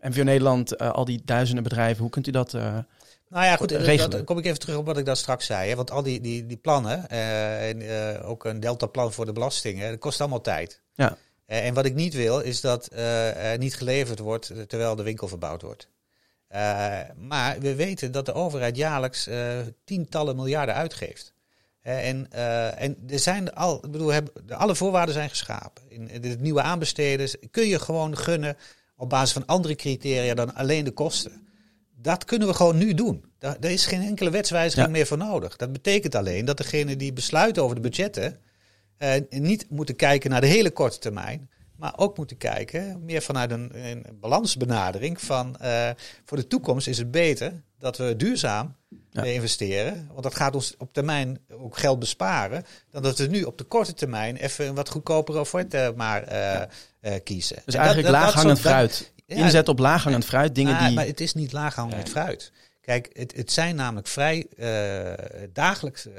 MVO 0.00 0.22
Nederland, 0.22 0.78
al 0.78 1.04
die 1.04 1.22
duizenden 1.24 1.64
bedrijven, 1.64 2.02
hoe 2.02 2.10
kunt 2.10 2.26
u 2.26 2.30
dat 2.30 2.52
nou 2.52 3.44
ja, 3.44 3.56
goed, 3.56 3.70
regelen? 3.70 4.10
dan 4.10 4.24
kom 4.24 4.38
ik 4.38 4.44
even 4.44 4.58
terug 4.58 4.76
op 4.76 4.86
wat 4.86 4.98
ik 4.98 5.04
daar 5.04 5.16
straks 5.16 5.46
zei. 5.46 5.68
Hè? 5.68 5.76
Want 5.76 5.90
al 5.90 6.02
die, 6.02 6.20
die, 6.20 6.46
die 6.46 6.56
plannen, 6.56 7.08
en 7.08 7.82
ook 8.22 8.44
een 8.44 8.60
deltaplan 8.60 9.12
voor 9.12 9.26
de 9.26 9.32
belastingen, 9.32 9.90
dat 9.90 9.98
kost 9.98 10.20
allemaal 10.20 10.40
tijd. 10.40 10.82
Ja. 10.94 11.16
Eh, 11.46 11.66
en 11.66 11.74
wat 11.74 11.84
ik 11.84 11.94
niet 11.94 12.14
wil, 12.14 12.40
is 12.40 12.60
dat 12.60 12.88
uh, 12.92 13.54
niet 13.58 13.76
geleverd 13.76 14.18
wordt 14.18 14.52
terwijl 14.68 14.96
de 14.96 15.02
winkel 15.02 15.28
verbouwd 15.28 15.62
wordt. 15.62 15.88
Uh, 16.54 17.00
maar 17.16 17.58
we 17.60 17.74
weten 17.74 18.12
dat 18.12 18.26
de 18.26 18.32
overheid 18.32 18.76
jaarlijks 18.76 19.28
tientallen 19.84 20.36
miljarden 20.36 20.74
uitgeeft. 20.74 21.32
en, 21.82 22.32
en 22.76 22.96
er 23.08 23.18
zijn 23.18 23.54
al, 23.54 23.84
ik 23.84 23.90
bedoel, 23.90 24.12
hebben, 24.12 24.32
alle 24.48 24.74
voorwaarden 24.74 25.14
zijn 25.14 25.28
geschapen. 25.28 25.82
In, 25.88 26.10
in 26.10 26.30
het 26.30 26.40
nieuwe 26.40 26.62
aanbesteden 26.62 27.30
kun 27.50 27.66
je 27.66 27.78
gewoon 27.78 28.16
gunnen 28.16 28.56
op 28.96 29.08
basis 29.08 29.32
van 29.32 29.46
andere 29.46 29.74
criteria 29.74 30.34
dan 30.34 30.54
alleen 30.54 30.84
de 30.84 30.90
kosten. 30.90 31.46
Dat 31.96 32.24
kunnen 32.24 32.48
we 32.48 32.54
gewoon 32.54 32.76
nu 32.76 32.94
doen. 32.94 33.24
Daar, 33.38 33.60
daar 33.60 33.70
is 33.70 33.86
geen 33.86 34.02
enkele 34.02 34.30
wetswijziging 34.30 34.92
meer 34.92 35.06
voor 35.06 35.18
nodig. 35.18 35.56
Dat 35.56 35.72
betekent 35.72 36.14
alleen 36.14 36.44
dat 36.44 36.56
degene 36.56 36.96
die 36.96 37.12
besluiten 37.12 37.62
over 37.62 37.76
de 37.76 37.82
budgetten 37.82 38.40
niet 39.28 39.66
moeten 39.70 39.96
kijken 39.96 40.30
naar 40.30 40.40
de 40.40 40.46
hele 40.46 40.70
korte 40.70 40.98
termijn. 40.98 41.50
Maar 41.76 41.92
ook 41.96 42.16
moeten 42.16 42.36
kijken, 42.36 43.04
meer 43.04 43.22
vanuit 43.22 43.50
een, 43.50 43.70
een 43.86 44.04
balansbenadering 44.20 45.20
van 45.20 45.56
uh, 45.62 45.90
voor 46.24 46.36
de 46.36 46.46
toekomst 46.46 46.86
is 46.86 46.98
het 46.98 47.10
beter 47.10 47.62
dat 47.78 47.96
we 47.96 48.16
duurzaam 48.16 48.76
ja. 49.10 49.22
investeren. 49.22 50.08
Want 50.10 50.22
dat 50.22 50.34
gaat 50.34 50.54
ons 50.54 50.74
op 50.78 50.92
termijn 50.92 51.38
ook 51.50 51.78
geld 51.78 51.98
besparen. 51.98 52.64
Dan 52.90 53.02
dat 53.02 53.18
we 53.18 53.26
nu 53.26 53.42
op 53.42 53.58
de 53.58 53.64
korte 53.64 53.94
termijn 53.94 54.36
even 54.36 54.66
een 54.66 54.74
wat 54.74 54.88
goedkopere 54.88 55.40
offerte 55.40 55.92
maar 55.96 56.32
uh, 56.32 57.12
kiezen. 57.24 57.62
Dus 57.64 57.74
eigenlijk 57.74 58.06
dat, 58.06 58.16
laaghangend 58.16 58.60
fruit. 58.60 59.12
Ja, 59.26 59.36
Inzet 59.36 59.68
op 59.68 59.78
laaghangend 59.78 60.24
fruit, 60.24 60.54
dingen 60.54 60.72
maar, 60.72 60.86
die... 60.86 60.94
Maar 60.94 61.06
het 61.06 61.20
is 61.20 61.34
niet 61.34 61.52
laaghangend 61.52 62.08
fruit. 62.08 62.52
Kijk, 62.80 63.10
het, 63.12 63.36
het 63.36 63.52
zijn 63.52 63.76
namelijk 63.76 64.06
vrij 64.06 64.46
dagelijkse 65.52 66.10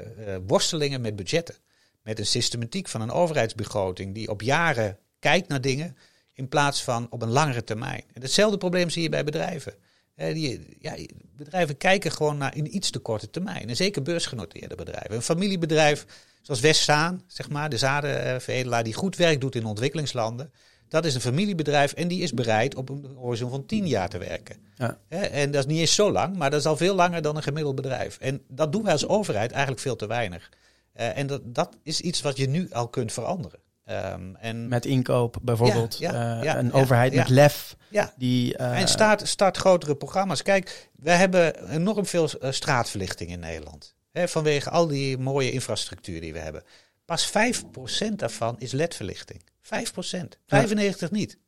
worstelingen 0.46 1.00
met 1.00 1.16
budgetten 1.16 1.54
met 2.02 2.18
een 2.18 2.26
systematiek 2.26 2.88
van 2.88 3.00
een 3.00 3.10
overheidsbegroting 3.10 4.14
die 4.14 4.30
op 4.30 4.42
jaren 4.42 4.98
kijkt 5.26 5.48
naar 5.48 5.60
dingen 5.60 5.96
in 6.32 6.48
plaats 6.48 6.82
van 6.82 7.06
op 7.10 7.22
een 7.22 7.30
langere 7.30 7.64
termijn. 7.64 8.02
En 8.12 8.22
hetzelfde 8.22 8.58
probleem 8.58 8.90
zie 8.90 9.02
je 9.02 9.08
bij 9.08 9.24
bedrijven. 9.24 9.74
die, 10.16 10.76
ja, 10.80 10.94
bedrijven 11.36 11.76
kijken 11.76 12.12
gewoon 12.12 12.38
naar 12.38 12.56
een 12.56 12.76
iets 12.76 12.90
te 12.90 12.98
korte 12.98 13.30
termijn. 13.30 13.68
En 13.68 13.76
zeker 13.76 14.02
beursgenoteerde 14.02 14.74
bedrijven. 14.74 15.14
Een 15.14 15.22
familiebedrijf 15.22 16.06
zoals 16.42 16.60
Westzaan, 16.60 17.22
zeg 17.26 17.48
maar, 17.48 17.68
de 17.68 17.78
zadenveredelaar 17.78 18.84
die 18.84 18.94
goed 18.94 19.16
werk 19.16 19.40
doet 19.40 19.54
in 19.54 19.64
ontwikkelingslanden. 19.64 20.52
Dat 20.88 21.04
is 21.04 21.14
een 21.14 21.20
familiebedrijf 21.20 21.92
en 21.92 22.08
die 22.08 22.22
is 22.22 22.32
bereid 22.32 22.74
op 22.74 22.88
een 22.88 23.16
horizon 23.16 23.50
van 23.50 23.66
tien 23.66 23.86
jaar 23.86 24.08
te 24.08 24.18
werken. 24.18 24.56
Ja. 24.74 24.98
En 25.08 25.50
dat 25.50 25.60
is 25.64 25.70
niet 25.70 25.80
eens 25.80 25.94
zo 25.94 26.12
lang, 26.12 26.36
maar 26.36 26.50
dat 26.50 26.60
is 26.60 26.66
al 26.66 26.76
veel 26.76 26.94
langer 26.94 27.22
dan 27.22 27.36
een 27.36 27.42
gemiddeld 27.42 27.74
bedrijf. 27.74 28.18
En 28.18 28.42
dat 28.48 28.72
doen 28.72 28.82
wij 28.82 28.92
als 28.92 29.06
overheid 29.06 29.50
eigenlijk 29.50 29.80
veel 29.80 29.96
te 29.96 30.06
weinig. 30.06 30.50
Uh, 30.96 31.18
en 31.18 31.26
dat, 31.26 31.40
dat 31.44 31.76
is 31.82 32.00
iets 32.00 32.20
wat 32.20 32.36
je 32.36 32.48
nu 32.48 32.68
al 32.70 32.88
kunt 32.88 33.12
veranderen. 33.12 33.58
Um, 33.90 34.36
en 34.36 34.68
met 34.68 34.84
inkoop 34.84 35.36
bijvoorbeeld. 35.42 35.98
Ja, 35.98 36.12
ja, 36.12 36.36
uh, 36.36 36.42
ja, 36.42 36.58
een 36.58 36.72
overheid 36.72 37.14
met 37.14 37.28
lef. 37.28 37.76
Ja. 37.88 38.12
Die, 38.16 38.58
uh, 38.58 38.80
en 38.80 38.88
start, 38.88 39.28
start 39.28 39.56
grotere 39.56 39.96
programma's. 39.96 40.42
Kijk, 40.42 40.90
we 40.96 41.10
hebben 41.10 41.70
enorm 41.70 42.06
veel 42.06 42.28
straatverlichting 42.40 43.30
in 43.30 43.40
Nederland. 43.40 43.94
Hè, 44.12 44.28
vanwege 44.28 44.70
al 44.70 44.86
die 44.86 45.18
mooie 45.18 45.50
infrastructuur 45.50 46.20
die 46.20 46.32
we 46.32 46.38
hebben. 46.38 46.62
Pas 47.04 47.30
5% 47.30 48.14
daarvan 48.16 48.58
is 48.58 48.72
ledverlichting. 48.72 49.42
5%. 49.62 50.38
95% 50.46 51.10
niet. 51.10 51.38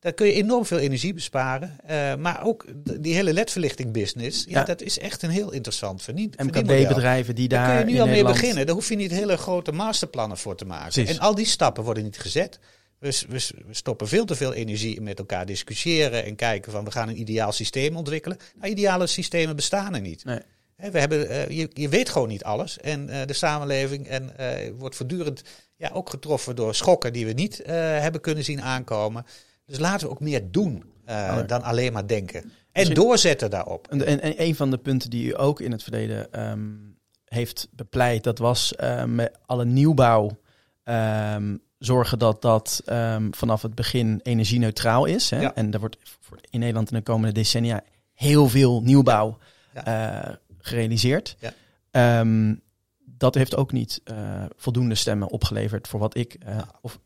Daar 0.00 0.12
kun 0.12 0.26
je 0.26 0.32
enorm 0.32 0.64
veel 0.64 0.78
energie 0.78 1.14
besparen. 1.14 1.76
Uh, 1.90 2.14
maar 2.14 2.44
ook 2.44 2.64
die 3.00 3.14
hele 3.14 3.32
ledverlichting 3.32 3.92
business, 3.92 4.44
ja, 4.48 4.64
dat 4.64 4.82
is 4.82 4.98
echt 4.98 5.22
een 5.22 5.30
heel 5.30 5.52
interessant 5.52 6.02
verdien, 6.02 6.32
MKB-bedrijven 6.36 7.34
die 7.34 7.48
daar. 7.48 7.66
Daar 7.66 7.76
kun 7.76 7.86
je 7.86 7.94
nu 7.94 8.00
al 8.00 8.06
mee 8.06 8.24
beginnen. 8.24 8.66
Daar 8.66 8.74
hoef 8.74 8.88
je 8.88 8.96
niet 8.96 9.10
hele 9.10 9.36
grote 9.36 9.72
masterplannen 9.72 10.38
voor 10.38 10.56
te 10.56 10.64
maken. 10.64 10.92
Precies. 10.92 11.16
En 11.16 11.18
al 11.18 11.34
die 11.34 11.46
stappen 11.46 11.84
worden 11.84 12.02
niet 12.02 12.18
gezet. 12.18 12.58
We, 12.98 13.22
we, 13.28 13.48
we, 13.66 13.74
stoppen 13.74 14.08
veel 14.08 14.24
te 14.24 14.34
veel 14.34 14.52
energie 14.52 14.96
in 14.96 15.02
met 15.02 15.18
elkaar 15.18 15.46
discussiëren 15.46 16.24
en 16.24 16.36
kijken 16.36 16.72
van 16.72 16.84
we 16.84 16.90
gaan 16.90 17.08
een 17.08 17.20
ideaal 17.20 17.52
systeem 17.52 17.96
ontwikkelen. 17.96 18.38
Nou, 18.54 18.70
ideale 18.70 19.06
systemen 19.06 19.56
bestaan 19.56 19.94
er 19.94 20.00
niet. 20.00 20.24
Nee. 20.24 20.40
we 20.76 20.98
hebben, 20.98 21.30
uh, 21.30 21.48
je, 21.48 21.70
je, 21.72 21.88
weet 21.88 22.08
gewoon 22.08 22.28
niet 22.28 22.44
alles. 22.44 22.78
En 22.78 23.08
uh, 23.08 23.16
de 23.26 23.32
samenleving 23.32 24.08
en, 24.08 24.32
wordt 24.78 24.96
voortdurend 24.96 25.42
ja, 25.76 25.90
ook 25.92 26.10
getroffen 26.10 26.56
door 26.56 26.74
schokken 26.74 27.12
die 27.12 27.26
we 27.26 27.32
niet 27.32 27.62
hebben 27.64 28.20
kunnen 28.20 28.44
zien 28.44 28.62
aankomen. 28.62 29.24
Dus 29.68 29.78
laten 29.78 30.06
we 30.06 30.12
ook 30.12 30.20
meer 30.20 30.50
doen 30.50 30.84
uh, 31.08 31.38
dan 31.46 31.62
alleen 31.62 31.92
maar 31.92 32.06
denken. 32.06 32.52
En 32.72 32.94
doorzetten 32.94 33.50
daarop. 33.50 33.86
En, 33.88 34.20
en, 34.22 34.42
een 34.42 34.54
van 34.54 34.70
de 34.70 34.78
punten 34.78 35.10
die 35.10 35.28
u 35.28 35.40
ook 35.40 35.60
in 35.60 35.72
het 35.72 35.82
verleden 35.82 36.50
um, 36.50 36.96
heeft 37.24 37.68
bepleit, 37.70 38.24
dat 38.24 38.38
was 38.38 38.72
uh, 38.80 39.04
met 39.04 39.38
alle 39.46 39.64
nieuwbouw 39.64 40.38
um, 40.84 41.60
zorgen 41.78 42.18
dat 42.18 42.42
dat 42.42 42.82
ehm, 42.84 43.28
vanaf 43.30 43.62
het 43.62 43.74
begin 43.74 44.20
energie-neutraal 44.22 45.04
is. 45.04 45.30
Hè? 45.30 45.46
En 45.46 45.72
er 45.72 45.80
wordt 45.80 45.96
in 46.50 46.58
Nederland 46.58 46.90
in 46.90 46.96
de 46.96 47.02
komende 47.02 47.34
decennia 47.34 47.82
heel 48.14 48.48
veel 48.48 48.82
nieuwbouw 48.82 49.38
uh, 49.86 50.18
gerealiseerd. 50.58 51.36
Ehm, 51.90 52.54
dat 53.04 53.34
heeft 53.34 53.56
ook 53.56 53.72
niet 53.72 54.02
voldoende 54.56 54.94
stemmen 54.94 55.28
opgeleverd 55.28 55.88
voor 55.88 56.00
wat 56.00 56.16
ik. 56.16 56.36
Uh, 56.48 56.58
of... 56.80 56.98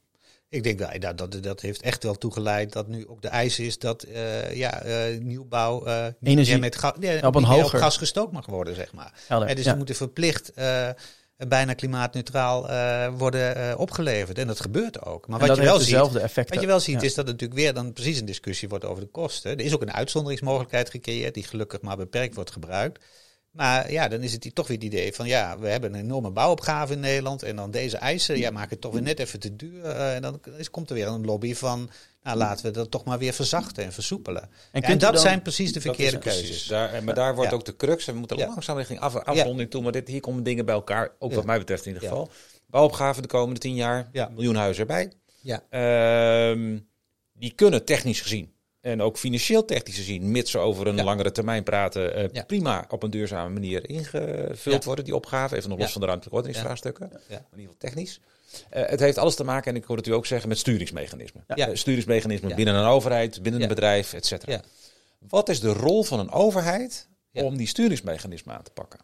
Ik 0.52 0.62
denk 0.62 0.78
dat, 1.00 1.18
dat 1.18 1.42
dat 1.42 1.60
heeft 1.60 1.82
echt 1.82 2.02
wel 2.02 2.14
toegeleid 2.14 2.72
dat 2.72 2.88
nu 2.88 3.08
ook 3.08 3.22
de 3.22 3.28
eis 3.28 3.58
is 3.58 3.78
dat 3.78 4.06
ja, 4.52 4.82
nieuwbouw 5.20 5.86
energie 6.22 6.58
met 6.58 6.76
ga 6.76 6.94
op 7.22 7.34
een 7.34 7.44
hoger 7.44 7.78
gas 7.78 7.96
gestookt 7.96 8.32
mag 8.32 8.46
worden, 8.46 8.74
zeg 8.74 8.92
maar. 8.92 9.12
En 9.28 9.56
dus 9.56 9.64
ja. 9.64 9.74
moeten 9.74 9.94
verplicht 9.94 10.52
bijna 11.48 11.74
klimaatneutraal 11.74 12.66
worden 13.16 13.78
opgeleverd. 13.78 14.38
En 14.38 14.46
dat 14.46 14.60
gebeurt 14.60 15.04
ook. 15.04 15.28
Maar 15.28 15.38
wat 15.38 15.56
je, 15.56 15.62
wel 15.62 15.80
ziet, 15.80 15.96
wat 15.96 16.60
je 16.60 16.66
wel 16.66 16.80
ziet, 16.80 17.02
is 17.02 17.14
dat 17.14 17.26
het 17.26 17.40
natuurlijk 17.40 17.60
weer 17.60 17.74
dan 17.74 17.92
precies 17.92 18.18
een 18.18 18.26
discussie 18.26 18.68
wordt 18.68 18.84
over 18.84 19.02
de 19.02 19.08
kosten. 19.08 19.50
Er 19.58 19.64
is 19.64 19.74
ook 19.74 19.82
een 19.82 19.92
uitzonderingsmogelijkheid 19.92 20.90
gecreëerd, 20.90 21.34
die 21.34 21.44
gelukkig 21.44 21.80
maar 21.80 21.96
beperkt 21.96 22.34
wordt 22.34 22.50
gebruikt. 22.50 23.04
Maar 23.52 23.92
ja, 23.92 24.08
dan 24.08 24.20
is 24.20 24.32
het 24.32 24.54
toch 24.54 24.66
weer 24.66 24.76
het 24.76 24.86
idee 24.86 25.14
van 25.14 25.26
ja, 25.26 25.58
we 25.58 25.68
hebben 25.68 25.94
een 25.94 26.00
enorme 26.00 26.30
bouwopgave 26.30 26.92
in 26.92 27.00
Nederland. 27.00 27.42
En 27.42 27.56
dan 27.56 27.70
deze 27.70 27.96
eisen, 27.96 28.38
ja, 28.38 28.50
maken 28.50 28.70
het 28.70 28.80
toch 28.80 28.92
weer 28.92 29.02
net 29.02 29.18
even 29.18 29.40
te 29.40 29.56
duur. 29.56 29.84
Uh, 29.84 30.14
en 30.14 30.22
dan 30.22 30.40
is, 30.56 30.70
komt 30.70 30.88
er 30.88 30.94
weer 30.94 31.06
een 31.06 31.24
lobby 31.24 31.54
van 31.54 31.90
nou, 32.22 32.36
laten 32.36 32.64
we 32.64 32.70
dat 32.70 32.90
toch 32.90 33.04
maar 33.04 33.18
weer 33.18 33.32
verzachten 33.32 33.84
en 33.84 33.92
versoepelen. 33.92 34.48
En, 34.70 34.82
en 34.82 34.98
dat 34.98 35.20
zijn 35.20 35.42
precies 35.42 35.72
de 35.72 35.80
verkeerde 35.80 36.18
keuzes. 36.18 36.66
Daar, 36.66 37.04
maar 37.04 37.14
daar 37.14 37.34
wordt 37.34 37.52
ook 37.52 37.64
de 37.64 37.76
crux. 37.76 38.06
En 38.06 38.12
we 38.12 38.18
moeten 38.18 38.38
langzaam 38.38 38.76
richting 38.76 39.00
af, 39.00 39.16
afronding 39.16 39.70
toe. 39.70 39.82
Maar 39.82 39.92
dit, 39.92 40.08
hier 40.08 40.20
komen 40.20 40.42
dingen 40.42 40.64
bij 40.64 40.74
elkaar. 40.74 41.12
Ook 41.18 41.32
wat 41.32 41.44
mij 41.44 41.58
betreft 41.58 41.86
in 41.86 41.92
ieder 41.92 42.08
geval. 42.08 42.30
Bouwopgave 42.66 43.20
de 43.20 43.28
komende 43.28 43.60
tien 43.60 43.74
jaar. 43.74 44.10
Miljoen 44.12 44.56
huizen 44.56 44.80
erbij. 44.80 45.12
Ja. 45.40 45.62
Ehm, 45.70 46.78
die 47.32 47.52
kunnen 47.52 47.84
technisch 47.84 48.20
gezien 48.20 48.52
en 48.82 49.02
ook 49.02 49.18
financieel 49.18 49.64
technisch 49.64 49.96
gezien, 49.96 50.30
mits 50.30 50.50
ze 50.50 50.58
over 50.58 50.86
een 50.86 51.04
langere 51.04 51.32
termijn 51.32 51.62
praten, 51.62 52.30
uh, 52.34 52.42
prima 52.46 52.86
op 52.88 53.02
een 53.02 53.10
duurzame 53.10 53.52
manier 53.52 53.88
ingevuld 53.88 54.84
worden, 54.84 55.04
die 55.04 55.14
opgave. 55.14 55.56
Even 55.56 55.68
nog 55.70 55.78
los 55.78 55.92
van 55.92 56.00
de 56.00 56.06
ruimtelijke 56.06 56.38
ordeningsvraagstukken. 56.38 57.10
In 57.10 57.18
ieder 57.28 57.44
geval 57.50 57.74
technisch. 57.78 58.20
Uh, 58.52 58.82
het 58.86 59.00
heeft 59.00 59.18
alles 59.18 59.34
te 59.34 59.44
maken, 59.44 59.70
en 59.70 59.76
ik 59.76 59.84
hoor 59.84 59.96
het 59.96 60.06
u 60.06 60.12
ook 60.12 60.26
zeggen, 60.26 60.48
met 60.48 60.58
sturingsmechanismen. 60.58 61.44
Ja. 61.54 61.68
Uh, 61.68 61.74
sturingsmechanismen 61.74 62.56
binnen 62.56 62.74
een 62.74 62.86
overheid, 62.86 63.42
binnen 63.42 63.62
een 63.62 63.68
bedrijf, 63.68 64.12
et 64.12 64.26
cetera. 64.26 64.60
Wat 65.28 65.48
is 65.48 65.60
de 65.60 65.72
rol 65.72 66.02
van 66.02 66.18
een 66.18 66.30
overheid 66.30 67.08
om 67.32 67.56
die 67.56 67.66
sturingsmechanismen 67.66 68.56
aan 68.56 68.62
te 68.62 68.70
pakken? 68.70 69.00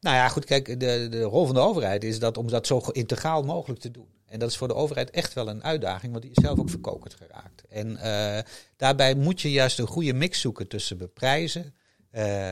Nou 0.00 0.16
ja, 0.16 0.28
goed, 0.28 0.44
kijk, 0.44 0.80
de, 0.80 1.06
de 1.10 1.22
rol 1.22 1.46
van 1.46 1.54
de 1.54 1.60
overheid 1.60 2.04
is 2.04 2.18
dat 2.18 2.36
om 2.38 2.48
dat 2.48 2.66
zo 2.66 2.82
integraal 2.92 3.42
mogelijk 3.42 3.80
te 3.80 3.90
doen. 3.90 4.06
En 4.32 4.38
dat 4.38 4.50
is 4.50 4.56
voor 4.56 4.68
de 4.68 4.74
overheid 4.74 5.10
echt 5.10 5.32
wel 5.32 5.48
een 5.48 5.64
uitdaging, 5.64 6.12
want 6.12 6.24
die 6.24 6.32
is 6.34 6.42
zelf 6.42 6.58
ook 6.58 6.70
verkokerd 6.70 7.14
geraakt. 7.14 7.64
En 7.68 7.90
uh, 7.90 8.38
daarbij 8.76 9.14
moet 9.14 9.40
je 9.40 9.50
juist 9.50 9.78
een 9.78 9.86
goede 9.86 10.12
mix 10.12 10.40
zoeken 10.40 10.68
tussen 10.68 10.98
beprijzen, 10.98 11.74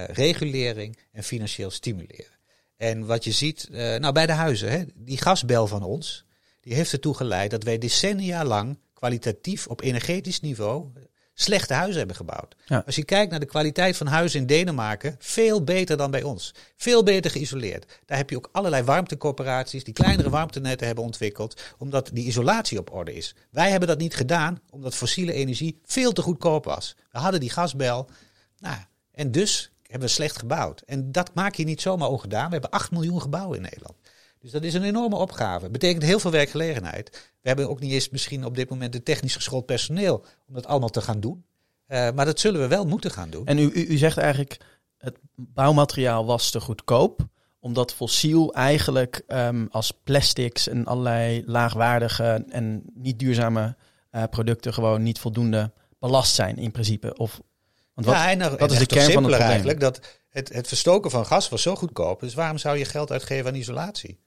regulering 0.07 0.99
en 1.12 1.22
financieel 1.22 1.70
stimuleren. 1.70 2.39
En 2.76 3.07
wat 3.07 3.24
je 3.24 3.33
ziet, 3.33 3.68
uh, 3.70 3.97
nou 3.97 4.12
bij 4.12 4.26
de 4.26 4.33
huizen, 4.33 4.70
hè, 4.70 4.85
die 4.95 5.18
gasbel 5.18 5.66
van 5.66 5.83
ons, 5.83 6.24
die 6.61 6.74
heeft 6.74 6.93
ertoe 6.93 7.14
geleid 7.14 7.51
dat 7.51 7.62
wij 7.62 7.78
decennia 7.78 8.45
lang 8.45 8.78
kwalitatief 8.93 9.66
op 9.66 9.81
energetisch 9.81 10.41
niveau 10.41 10.93
slechte 11.41 11.74
huizen 11.74 11.99
hebben 11.99 12.16
gebouwd. 12.16 12.57
Als 12.86 12.97
je 12.97 13.05
kijkt 13.05 13.30
naar 13.30 13.41
de 13.41 13.47
kwaliteit 13.47 13.97
van 13.97 14.07
huizen 14.07 14.41
in 14.41 14.47
Denemarken, 14.47 15.16
veel 15.18 15.64
beter 15.64 15.97
dan 15.97 16.11
bij 16.11 16.22
ons. 16.22 16.55
Veel 16.76 17.03
beter 17.03 17.30
geïsoleerd. 17.30 18.01
Daar 18.07 18.16
heb 18.16 18.30
je 18.30 18.36
ook 18.36 18.49
allerlei 18.53 18.82
warmtecoöperaties 18.82 19.84
die 19.84 19.95
kleinere 19.95 20.30
warmtenetten 20.30 20.86
hebben 20.86 21.05
ontwikkeld, 21.05 21.61
omdat 21.78 22.11
die 22.12 22.26
isolatie 22.26 22.78
op 22.78 22.93
orde 22.93 23.14
is. 23.14 23.34
Wij 23.51 23.70
hebben 23.70 23.88
dat 23.88 23.99
niet 23.99 24.14
gedaan, 24.14 24.61
omdat 24.70 24.95
fossiele 24.95 25.32
energie 25.32 25.80
veel 25.84 26.12
te 26.12 26.22
goedkoop 26.22 26.64
was. 26.64 26.97
We 27.12 27.18
hadden 27.18 27.41
die 27.41 27.51
gasbel. 27.51 28.09
Nou, 28.59 28.76
en 29.12 29.30
dus 29.30 29.72
hebben 29.82 30.09
we 30.09 30.14
slecht 30.14 30.38
gebouwd. 30.38 30.82
En 30.86 31.12
dat 31.12 31.34
maak 31.34 31.55
je 31.55 31.64
niet 31.64 31.80
zomaar 31.80 32.09
ongedaan. 32.09 32.47
We 32.47 32.53
hebben 32.53 32.70
8 32.70 32.91
miljoen 32.91 33.20
gebouwen 33.20 33.57
in 33.57 33.62
Nederland. 33.62 33.95
Dus 34.41 34.51
dat 34.51 34.62
is 34.62 34.74
een 34.74 34.82
enorme 34.82 35.16
opgave. 35.16 35.70
Betekent 35.70 36.03
heel 36.03 36.20
veel 36.20 36.30
werkgelegenheid. 36.30 37.11
We 37.41 37.49
hebben 37.49 37.68
ook 37.68 37.80
niet 37.80 37.93
eens 37.93 38.09
misschien 38.09 38.45
op 38.45 38.57
dit 38.57 38.70
moment 38.70 38.93
de 38.93 39.03
technisch 39.03 39.34
geschoold 39.34 39.66
personeel 39.66 40.24
om 40.49 40.55
dat 40.55 40.66
allemaal 40.66 40.88
te 40.88 41.01
gaan 41.01 41.20
doen. 41.20 41.45
Uh, 41.88 42.11
maar 42.11 42.24
dat 42.24 42.41
zullen 42.41 42.61
we 42.61 42.66
wel 42.66 42.86
moeten 42.86 43.11
gaan 43.11 43.30
doen. 43.30 43.47
En 43.47 43.59
u, 43.59 43.70
u, 43.74 43.86
u 43.86 43.97
zegt 43.97 44.18
eigenlijk, 44.18 44.57
het 44.99 45.18
bouwmateriaal 45.34 46.26
was 46.26 46.51
te 46.51 46.61
goedkoop 46.61 47.28
omdat 47.61 47.95
fossiel 47.95 48.55
eigenlijk 48.55 49.22
um, 49.28 49.68
als 49.70 49.93
plastics 50.05 50.68
en 50.68 50.84
allerlei 50.86 51.43
laagwaardige 51.47 52.45
en 52.49 52.82
niet 52.95 53.18
duurzame 53.18 53.76
uh, 54.12 54.22
producten 54.30 54.74
gewoon 54.74 55.03
niet 55.03 55.18
voldoende 55.18 55.72
belast 55.99 56.34
zijn 56.34 56.57
in 56.57 56.70
principe. 56.70 57.16
Of 57.16 57.41
want 57.95 58.07
wat, 58.07 58.16
ja, 58.16 58.30
en, 58.30 58.38
dat 58.38 58.70
is 58.70 58.78
de 58.78 58.86
kern 58.86 59.12
van 59.12 59.22
het 59.22 59.32
probleem. 59.32 59.49
eigenlijk. 59.49 59.80
Dat 59.80 60.01
het, 60.28 60.53
het 60.53 60.68
verstoken 60.68 61.11
van 61.11 61.26
gas 61.26 61.49
was 61.49 61.62
zo 61.62 61.76
goedkoop. 61.76 62.20
Dus 62.20 62.34
waarom 62.34 62.59
zou 62.59 62.78
je 62.78 62.84
geld 62.84 63.11
uitgeven 63.11 63.47
aan 63.47 63.55
isolatie? 63.55 64.18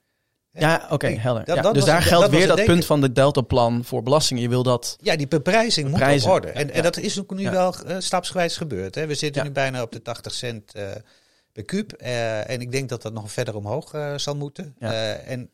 Ja, 0.60 0.88
oké, 0.90 1.08
helder. 1.08 1.56
ja, 1.56 1.72
dus 1.72 1.86
daar 1.86 2.02
geldt 2.02 2.30
weer 2.30 2.48
dat 2.48 2.66
punt 2.66 2.86
van 2.86 3.02
de 3.02 3.12
deltaplan 3.12 3.84
voor 3.84 4.04
belastingen. 4.04 4.44
Je 4.44 4.50
wil 4.50 4.64
dat... 4.64 4.98
Ja, 5.02 5.16
die 5.16 5.28
beprijzing 5.28 5.90
moet 5.90 6.24
op 6.24 6.32
orde. 6.32 6.48
En, 6.48 6.72
en 6.72 6.84
dat 6.84 6.98
is 6.98 7.20
ook 7.20 7.34
nu 7.36 7.50
wel 7.50 7.76
uh, 7.88 7.96
stapsgewijs 8.00 8.58
gebeurd. 8.58 8.96
Hè. 8.96 9.08
We 9.08 9.16
zitten 9.16 9.44
nu 9.44 9.52
bijna 9.52 9.82
op 9.82 9.92
de 9.92 10.02
80 10.02 10.34
cent 10.34 10.76
uh, 10.76 10.84
per 11.52 11.64
kuub. 11.64 12.02
Uh, 12.02 12.50
en 12.50 12.62
ik 12.62 12.72
denk 12.72 12.90
dat 12.90 13.02
dat 13.02 13.14
nog 13.14 13.32
verder 13.32 13.56
omhoog 13.56 13.96
zal 14.16 14.36
moeten. 14.36 14.76
en 15.26 15.50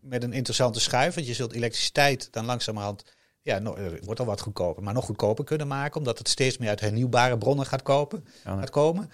met 0.00 0.22
een 0.22 0.32
interessante 0.32 0.80
schuif. 0.80 1.14
Want 1.14 1.26
je 1.26 1.34
zult 1.34 1.52
elektriciteit 1.52 2.28
dan 2.32 2.44
langzamerhand 2.44 3.04
ja, 3.44 3.58
no, 3.58 3.76
wordt 4.02 4.20
al 4.20 4.26
wat 4.26 4.40
goedkoper, 4.40 4.82
maar 4.82 4.94
nog 4.94 5.04
goedkoper 5.04 5.44
kunnen 5.44 5.68
maken, 5.68 5.98
omdat 5.98 6.18
het 6.18 6.28
steeds 6.28 6.58
meer 6.58 6.68
uit 6.68 6.80
hernieuwbare 6.80 7.38
bronnen 7.38 7.66
gaat, 7.66 7.82
kopen, 7.82 8.24
gaat 8.44 8.70
komen. 8.70 9.10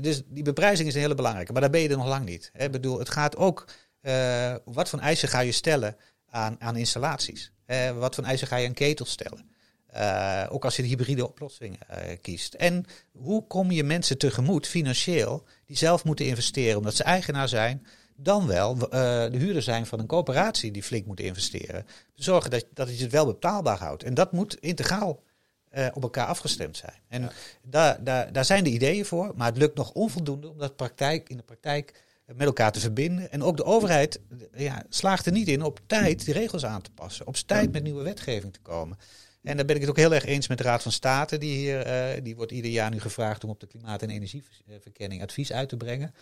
dus 0.00 0.22
die 0.26 0.42
beprijzing 0.42 0.88
is 0.88 0.94
een 0.94 1.00
hele 1.00 1.14
belangrijke, 1.14 1.52
maar 1.52 1.60
daar 1.60 1.70
ben 1.70 1.80
je 1.80 1.88
er 1.88 1.96
nog 1.96 2.06
lang 2.06 2.24
niet. 2.24 2.50
Ik 2.54 2.70
bedoel, 2.70 2.98
het 2.98 3.10
gaat 3.10 3.36
ook, 3.36 3.64
uh, 4.02 4.54
wat 4.64 4.88
voor 4.88 4.98
eisen 4.98 5.28
ga 5.28 5.40
je 5.40 5.52
stellen 5.52 5.96
aan, 6.28 6.56
aan 6.58 6.76
installaties? 6.76 7.52
Uh, 7.66 7.90
wat 7.90 8.14
voor 8.14 8.24
eisen 8.24 8.46
ga 8.46 8.56
je 8.56 8.66
aan 8.66 8.74
ketels 8.74 9.10
stellen? 9.10 9.48
Uh, 9.96 10.46
ook 10.48 10.64
als 10.64 10.76
je 10.76 10.82
de 10.82 10.88
hybride 10.88 11.28
oplossing 11.28 11.78
kiest. 12.20 12.54
En 12.54 12.84
hoe 13.12 13.46
kom 13.46 13.70
je 13.70 13.84
mensen 13.84 14.18
tegemoet 14.18 14.66
financieel 14.66 15.46
die 15.66 15.76
zelf 15.76 16.04
moeten 16.04 16.26
investeren 16.26 16.78
omdat 16.78 16.94
ze 16.94 17.02
eigenaar 17.02 17.48
zijn 17.48 17.86
dan 18.16 18.46
wel 18.46 18.78
de 18.78 19.36
huurder 19.38 19.62
zijn 19.62 19.86
van 19.86 19.98
een 19.98 20.06
coöperatie 20.06 20.70
die 20.70 20.82
flink 20.82 21.06
moet 21.06 21.20
investeren. 21.20 21.86
Zorgen 22.14 22.50
dat, 22.50 22.66
dat 22.74 22.96
je 22.96 23.02
het 23.02 23.12
wel 23.12 23.26
betaalbaar 23.26 23.78
houdt. 23.78 24.02
En 24.02 24.14
dat 24.14 24.32
moet 24.32 24.56
integraal 24.60 25.22
uh, 25.72 25.86
op 25.92 26.02
elkaar 26.02 26.26
afgestemd 26.26 26.76
zijn. 26.76 27.00
En 27.08 27.22
ja. 27.22 27.32
daar, 27.62 28.04
daar, 28.04 28.32
daar 28.32 28.44
zijn 28.44 28.64
de 28.64 28.70
ideeën 28.70 29.04
voor, 29.04 29.32
maar 29.36 29.46
het 29.46 29.56
lukt 29.56 29.76
nog 29.76 29.92
onvoldoende 29.92 30.48
om 30.48 30.58
dat 30.58 30.76
praktijk, 30.76 31.28
in 31.28 31.36
de 31.36 31.42
praktijk 31.42 32.02
met 32.36 32.46
elkaar 32.46 32.72
te 32.72 32.80
verbinden. 32.80 33.30
En 33.30 33.42
ook 33.42 33.56
de 33.56 33.64
overheid 33.64 34.20
ja, 34.56 34.84
slaagt 34.88 35.26
er 35.26 35.32
niet 35.32 35.48
in 35.48 35.62
op 35.62 35.80
tijd 35.86 36.24
die 36.24 36.34
regels 36.34 36.64
aan 36.64 36.82
te 36.82 36.90
passen. 36.90 37.26
Op 37.26 37.36
tijd 37.36 37.72
met 37.72 37.82
nieuwe 37.82 38.02
wetgeving 38.02 38.52
te 38.52 38.60
komen. 38.60 38.98
En 39.42 39.56
daar 39.56 39.66
ben 39.66 39.74
ik 39.74 39.80
het 39.80 39.90
ook 39.90 39.96
heel 39.96 40.14
erg 40.14 40.24
eens 40.24 40.48
met 40.48 40.58
de 40.58 40.64
Raad 40.64 40.82
van 40.82 40.92
State. 40.92 41.38
Die, 41.38 41.56
hier, 41.56 41.86
uh, 41.86 42.22
die 42.22 42.36
wordt 42.36 42.52
ieder 42.52 42.70
jaar 42.70 42.90
nu 42.90 43.00
gevraagd 43.00 43.44
om 43.44 43.50
op 43.50 43.60
de 43.60 43.66
klimaat- 43.66 44.02
en 44.02 44.10
energieverkenning 44.10 45.22
advies 45.22 45.52
uit 45.52 45.68
te 45.68 45.76
brengen. 45.76 46.14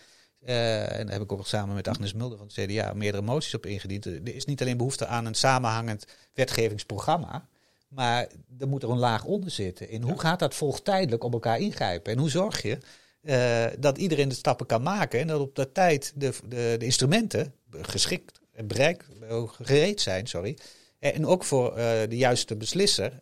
Uh, 0.47 0.99
en 0.99 1.05
daar 1.05 1.13
heb 1.13 1.21
ik 1.21 1.31
ook 1.31 1.47
samen 1.47 1.75
met 1.75 1.87
Agnes 1.87 2.13
Mulder 2.13 2.37
van 2.37 2.47
het 2.47 2.55
CDA 2.55 2.93
meerdere 2.93 3.23
moties 3.23 3.53
op 3.53 3.65
ingediend. 3.65 4.05
Er 4.05 4.35
is 4.35 4.45
niet 4.45 4.61
alleen 4.61 4.77
behoefte 4.77 5.05
aan 5.05 5.25
een 5.25 5.35
samenhangend 5.35 6.05
wetgevingsprogramma. 6.33 7.47
Maar 7.87 8.27
er 8.59 8.67
moet 8.67 8.83
er 8.83 8.89
een 8.89 8.97
laag 8.97 9.23
onder 9.23 9.51
zitten. 9.51 9.89
In 9.89 10.01
hoe 10.01 10.19
gaat 10.19 10.39
dat 10.39 10.55
volgtijdelijk 10.55 11.23
op 11.23 11.33
elkaar 11.33 11.59
ingrijpen? 11.59 12.11
En 12.11 12.19
hoe 12.19 12.29
zorg 12.29 12.61
je 12.61 12.77
uh, 13.29 13.65
dat 13.79 13.97
iedereen 13.97 14.29
de 14.29 14.35
stappen 14.35 14.65
kan 14.65 14.81
maken 14.81 15.19
en 15.19 15.27
dat 15.27 15.39
op 15.39 15.55
dat 15.55 15.73
tijd 15.73 16.13
de, 16.15 16.33
de, 16.47 16.75
de 16.79 16.85
instrumenten 16.85 17.53
geschikt 17.71 18.39
en 18.53 18.67
bereik, 18.67 19.05
gereed 19.47 20.01
zijn, 20.01 20.27
sorry. 20.27 20.57
En 20.99 21.25
ook 21.25 21.43
voor 21.43 21.69
uh, 21.69 21.77
de 22.09 22.17
juiste 22.17 22.57
beslisser 22.57 23.19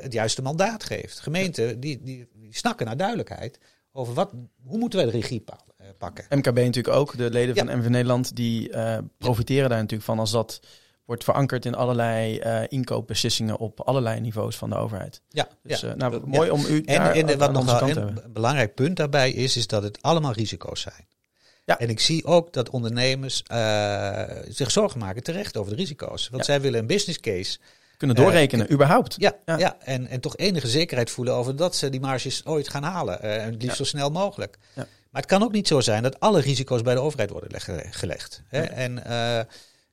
het 0.00 0.12
juiste 0.12 0.42
mandaat 0.42 0.84
geeft. 0.84 1.20
Gemeenten 1.20 1.80
die, 1.80 2.02
die, 2.02 2.28
die 2.34 2.56
snakken 2.56 2.86
naar 2.86 2.96
duidelijkheid 2.96 3.58
over 3.92 4.14
wat, 4.14 4.32
hoe 4.64 4.78
moeten 4.78 4.98
wij 4.98 5.10
de 5.10 5.18
regie 5.18 5.44
eh, 5.76 5.86
pakken. 5.98 6.24
MKB 6.28 6.56
natuurlijk 6.56 6.96
ook, 6.96 7.16
de 7.16 7.30
leden 7.30 7.56
van 7.56 7.78
MV 7.78 7.88
Nederland, 7.88 8.36
die 8.36 8.70
profiteren 9.18 9.68
daar 9.68 9.78
natuurlijk 9.78 10.08
van 10.08 10.18
als 10.18 10.30
dat 10.30 10.60
wordt 11.06 11.24
verankerd 11.24 11.64
in 11.64 11.74
allerlei 11.74 12.40
uh, 12.40 12.60
inkoopbeslissingen 12.68 13.58
op 13.58 13.80
allerlei 13.80 14.20
niveaus 14.20 14.56
van 14.56 14.70
de 14.70 14.76
overheid. 14.76 15.20
Ja, 15.28 15.48
dus 15.62 15.82
uh, 15.82 15.92
nou, 15.92 16.26
mooi 16.26 16.50
om 16.50 16.64
u 16.68 16.82
en, 16.82 17.12
en 17.12 17.38
wat 17.38 17.52
nog 17.52 17.80
een 17.80 18.20
belangrijk 18.28 18.74
punt 18.74 18.96
daarbij 18.96 19.30
is, 19.30 19.56
is 19.56 19.66
dat 19.66 19.82
het 19.82 20.02
allemaal 20.02 20.32
risico's 20.32 20.80
zijn. 20.80 21.06
Ja. 21.64 21.78
En 21.78 21.88
ik 21.88 22.00
zie 22.00 22.24
ook 22.24 22.52
dat 22.52 22.70
ondernemers 22.70 23.42
uh, 23.52 24.22
zich 24.48 24.70
zorgen 24.70 25.00
maken 25.00 25.22
terecht 25.22 25.56
over 25.56 25.70
de 25.70 25.76
risico's. 25.76 26.28
Want 26.28 26.44
zij 26.44 26.60
willen 26.60 26.80
een 26.80 26.86
business 26.86 27.20
case 27.20 27.58
kunnen 27.96 28.16
doorrekenen, 28.16 28.72
überhaupt. 28.72 29.14
Ja, 29.18 29.32
ja. 29.44 29.76
en, 29.78 30.06
en 30.06 30.20
toch 30.20 30.36
enige 30.36 30.68
zekerheid 30.68 31.10
voelen 31.10 31.34
over 31.34 31.56
dat 31.56 31.76
ze 31.76 31.90
die 31.90 32.00
marges 32.00 32.44
ooit 32.44 32.68
gaan 32.68 32.82
halen. 32.82 33.22
En 33.22 33.52
het 33.52 33.62
liefst 33.62 33.76
zo 33.76 33.84
snel 33.84 34.10
mogelijk. 34.10 34.58
Ja. 34.74 34.86
Maar 35.10 35.22
het 35.22 35.30
kan 35.30 35.42
ook 35.42 35.52
niet 35.52 35.68
zo 35.68 35.80
zijn 35.80 36.02
dat 36.02 36.20
alle 36.20 36.40
risico's 36.40 36.82
bij 36.82 36.94
de 36.94 37.00
overheid 37.00 37.30
worden 37.30 37.60
gelegd. 37.90 38.42
Hè? 38.48 38.60
En 38.60 39.02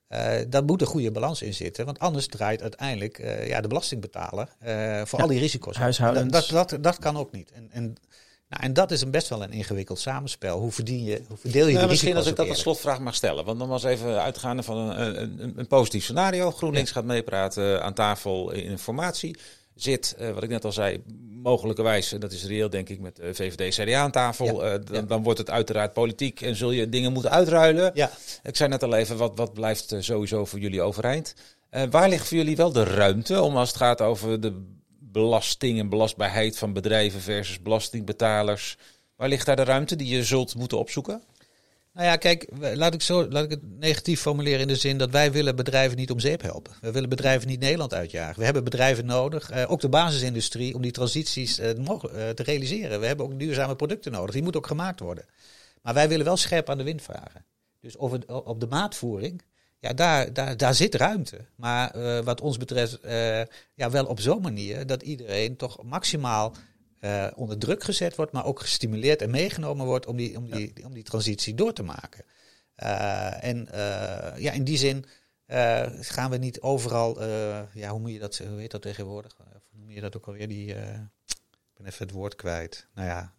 uh, 0.10 0.36
daar 0.48 0.64
moet 0.64 0.82
een 0.82 0.88
goede 0.88 1.12
balans 1.12 1.42
in 1.42 1.54
zitten. 1.54 1.86
Want 1.86 2.00
anders 2.00 2.28
draait 2.28 2.62
uiteindelijk 2.62 3.20
uh, 3.20 3.48
ja, 3.48 3.62
de 3.62 3.68
belastingbetaler 3.68 4.48
uh, 4.66 5.02
voor 5.06 5.22
al 5.22 5.28
die 5.28 5.40
risico's. 5.40 5.78
Huishoudens. 5.78 6.32
Dat, 6.32 6.48
dat, 6.50 6.70
dat, 6.70 6.84
dat, 6.84 7.00
kan 7.00 7.18
ook 7.18 7.32
niet. 7.32 7.52
En, 7.52 7.68
en, 7.72 7.84
nou, 8.50 8.64
en 8.64 8.74
dat 8.74 8.92
is 8.92 9.02
een 9.02 9.12
best 9.12 9.30
wel 9.30 9.44
een 9.44 9.52
ingewikkeld 9.52 10.00
samenspel. 10.00 10.60
Hoe, 10.60 10.72
verdien 10.72 11.04
je, 11.04 11.22
hoe 11.28 11.38
verdeel 11.38 11.66
je 11.66 11.74
nou, 11.74 11.86
de 11.86 11.92
Misschien 11.92 12.16
als 12.16 12.28
ik 12.28 12.36
dat 12.36 12.50
als 12.50 12.60
slotvraag 12.60 13.00
mag 13.00 13.16
stellen. 13.16 13.46
Want 13.46 13.60
dan 13.60 13.68
was 13.68 13.84
even 13.84 14.22
uitgaande 14.22 14.64
van 14.64 14.78
een, 14.78 15.22
een, 15.22 15.54
een 15.56 15.68
positief 15.68 16.04
scenario. 16.04 16.52
GroenLinks 16.52 16.92
gaat 16.92 17.06
meepraten 17.06 17.84
aan 17.84 17.94
tafel 17.94 18.52
in 18.52 18.64
informatie 18.64 19.38
zit, 19.76 20.16
uh, 20.20 20.32
wat 20.32 20.44
ik 20.44 20.50
net 20.50 20.66
al 20.66 20.72
zei, 20.72 21.04
mogelijkerwijs, 21.30 22.12
en 22.12 22.20
dat 22.20 22.32
is 22.32 22.46
reëel 22.46 22.70
denk 22.70 22.90
ik 22.90 23.00
met 23.00 23.20
VVD 23.32 23.76
CDA 23.76 24.00
aan 24.00 24.12
tafel, 24.12 24.66
ja, 24.66 24.74
uh, 24.74 24.80
dan, 24.86 24.96
ja. 24.96 25.02
dan, 25.02 25.24
wordt 25.24 25.40
het 25.40 25.50
uiteraard 25.50 25.94
politiek 25.94 26.42
en 26.42 26.56
zul 26.56 26.72
je 26.72 26.90
dingen 26.90 27.14
moeten 27.14 27.32
uitruilen. 27.32 27.92
Ja. 27.94 28.12
Ik 28.44 28.56
zei 28.56 28.70
net 28.70 28.84
al 28.84 28.96
even, 28.96 29.18
wat, 29.18 29.32
wat 29.36 29.54
blijft 29.54 29.96
sowieso 30.00 30.46
voor 30.46 30.60
jullie 30.60 30.82
overeind? 30.82 31.36
waar 31.90 32.10
ligt 32.10 32.28
voor 32.28 32.38
jullie 32.38 32.56
wel 32.56 32.72
de 32.72 32.84
ruimte 32.84 33.42
om 33.42 33.58
als 33.58 33.68
het 33.68 33.78
gaat 33.78 34.02
over 34.02 34.42
de 34.42 34.62
belasting 35.00 35.80
en 35.80 35.90
belastbaarheid 35.90 36.58
van 36.58 36.74
bedrijven 36.74 37.22
versus 37.22 37.62
belastingbetalers? 37.62 38.78
Waar 39.16 39.30
ligt 39.30 39.46
daar 39.46 39.56
de 39.56 39.64
ruimte 39.64 39.96
die 39.96 40.16
je 40.16 40.24
zult 40.24 40.56
moeten 40.56 40.78
opzoeken? 40.78 41.24
Nou 41.94 42.08
ja, 42.08 42.16
kijk, 42.16 42.48
laat 42.76 42.94
ik, 42.94 43.02
zo, 43.02 43.28
laat 43.30 43.44
ik 43.44 43.50
het 43.50 43.80
negatief 43.80 44.22
formuleren 44.22 44.60
in 44.60 44.68
de 44.68 44.76
zin 44.76 44.98
dat 44.98 45.12
wij 45.12 45.32
willen 45.32 45.56
bedrijven 45.56 45.98
niet 45.98 46.12
om 46.12 46.20
zeep 46.20 46.42
helpen. 46.42 46.74
We 46.82 46.92
willen 46.92 47.10
bedrijven 47.10 47.48
niet 47.48 47.60
Nederland 47.60 47.94
uitjagen. 47.94 48.40
We 48.40 48.46
hebben 48.46 48.64
bedrijven 48.64 49.06
nodig, 49.06 49.50
eh, 49.50 49.72
ook 49.72 49.82
de 49.82 49.90
basisindustrie, 49.90 50.76
om 50.76 50.82
die 50.82 50.92
transities 50.92 51.60
eh, 51.60 51.70
te 51.70 52.44
realiseren. 52.44 53.00
We 53.00 53.06
hebben 53.06 53.26
ook 53.26 53.40
duurzame 53.40 53.76
producten 53.76 54.12
nodig, 54.12 54.34
die 54.34 54.44
moeten 54.44 54.62
ook 54.62 54.68
gemaakt 54.68 55.00
worden. 55.00 55.26
Maar 55.82 55.94
wij 55.94 56.10
willen 56.10 56.26
wel 56.26 56.38
scherp 56.38 56.70
aan 56.70 56.78
de 56.78 56.84
wind 56.84 57.02
vragen. 57.02 57.46
Dus 57.80 57.98
over, 57.98 58.44
op 58.46 58.60
de 58.60 58.68
maatvoering, 58.68 59.42
ja, 59.80 59.94
daar, 59.94 60.34
daar, 60.34 60.58
daar 60.58 60.76
zit 60.76 60.96
ruimte. 60.96 61.46
Maar 61.56 61.96
uh, 61.96 62.20
wat 62.20 62.42
ons 62.42 62.58
betreft, 62.58 63.00
ja, 63.76 63.90
wel 63.90 64.06
op 64.06 64.20
zo'n 64.20 64.42
manier 64.42 64.86
dat 64.86 65.02
iedereen 65.02 65.56
toch 65.56 65.84
maximaal 65.84 66.56
uh, 67.04 67.28
onder 67.36 67.58
druk 67.58 67.84
gezet 67.84 68.16
wordt, 68.16 68.32
maar 68.32 68.46
ook 68.46 68.60
gestimuleerd 68.60 69.22
en 69.22 69.30
meegenomen 69.30 69.86
wordt 69.86 70.06
om 70.06 70.18
die, 70.18 70.38
om 70.38 70.50
die, 70.50 70.72
ja. 70.76 70.86
om 70.86 70.94
die 70.94 71.04
transitie 71.04 71.54
door 71.54 71.74
te 71.74 71.84
maken. 71.84 72.26
Uh, 72.78 73.44
en 73.44 73.68
uh, 73.72 74.42
ja, 74.42 74.52
in 74.52 74.64
die 74.64 74.78
zin 74.78 75.06
gaan 76.00 76.30
we 76.30 76.38
niet 76.38 76.62
overal, 76.62 77.24
ja, 77.74 77.90
hoe 77.90 78.00
moet 78.00 78.12
je 78.12 78.20
dat, 78.20 78.38
hoe 78.38 78.60
heet 78.60 78.72
dat 78.72 78.82
tegenwoordig? 78.82 79.38
Hoe 79.38 79.80
noem 79.80 79.92
je 79.92 80.02
dat 80.02 80.18
ook 80.18 80.28
alweer? 80.28 80.48
Die, 80.48 80.68
ik 80.68 81.74
ben 81.74 81.86
even 81.86 82.06
het 82.06 82.16
woord 82.16 82.36
kwijt. 82.36 82.88
Nou 82.94 83.08
ja, 83.08 83.34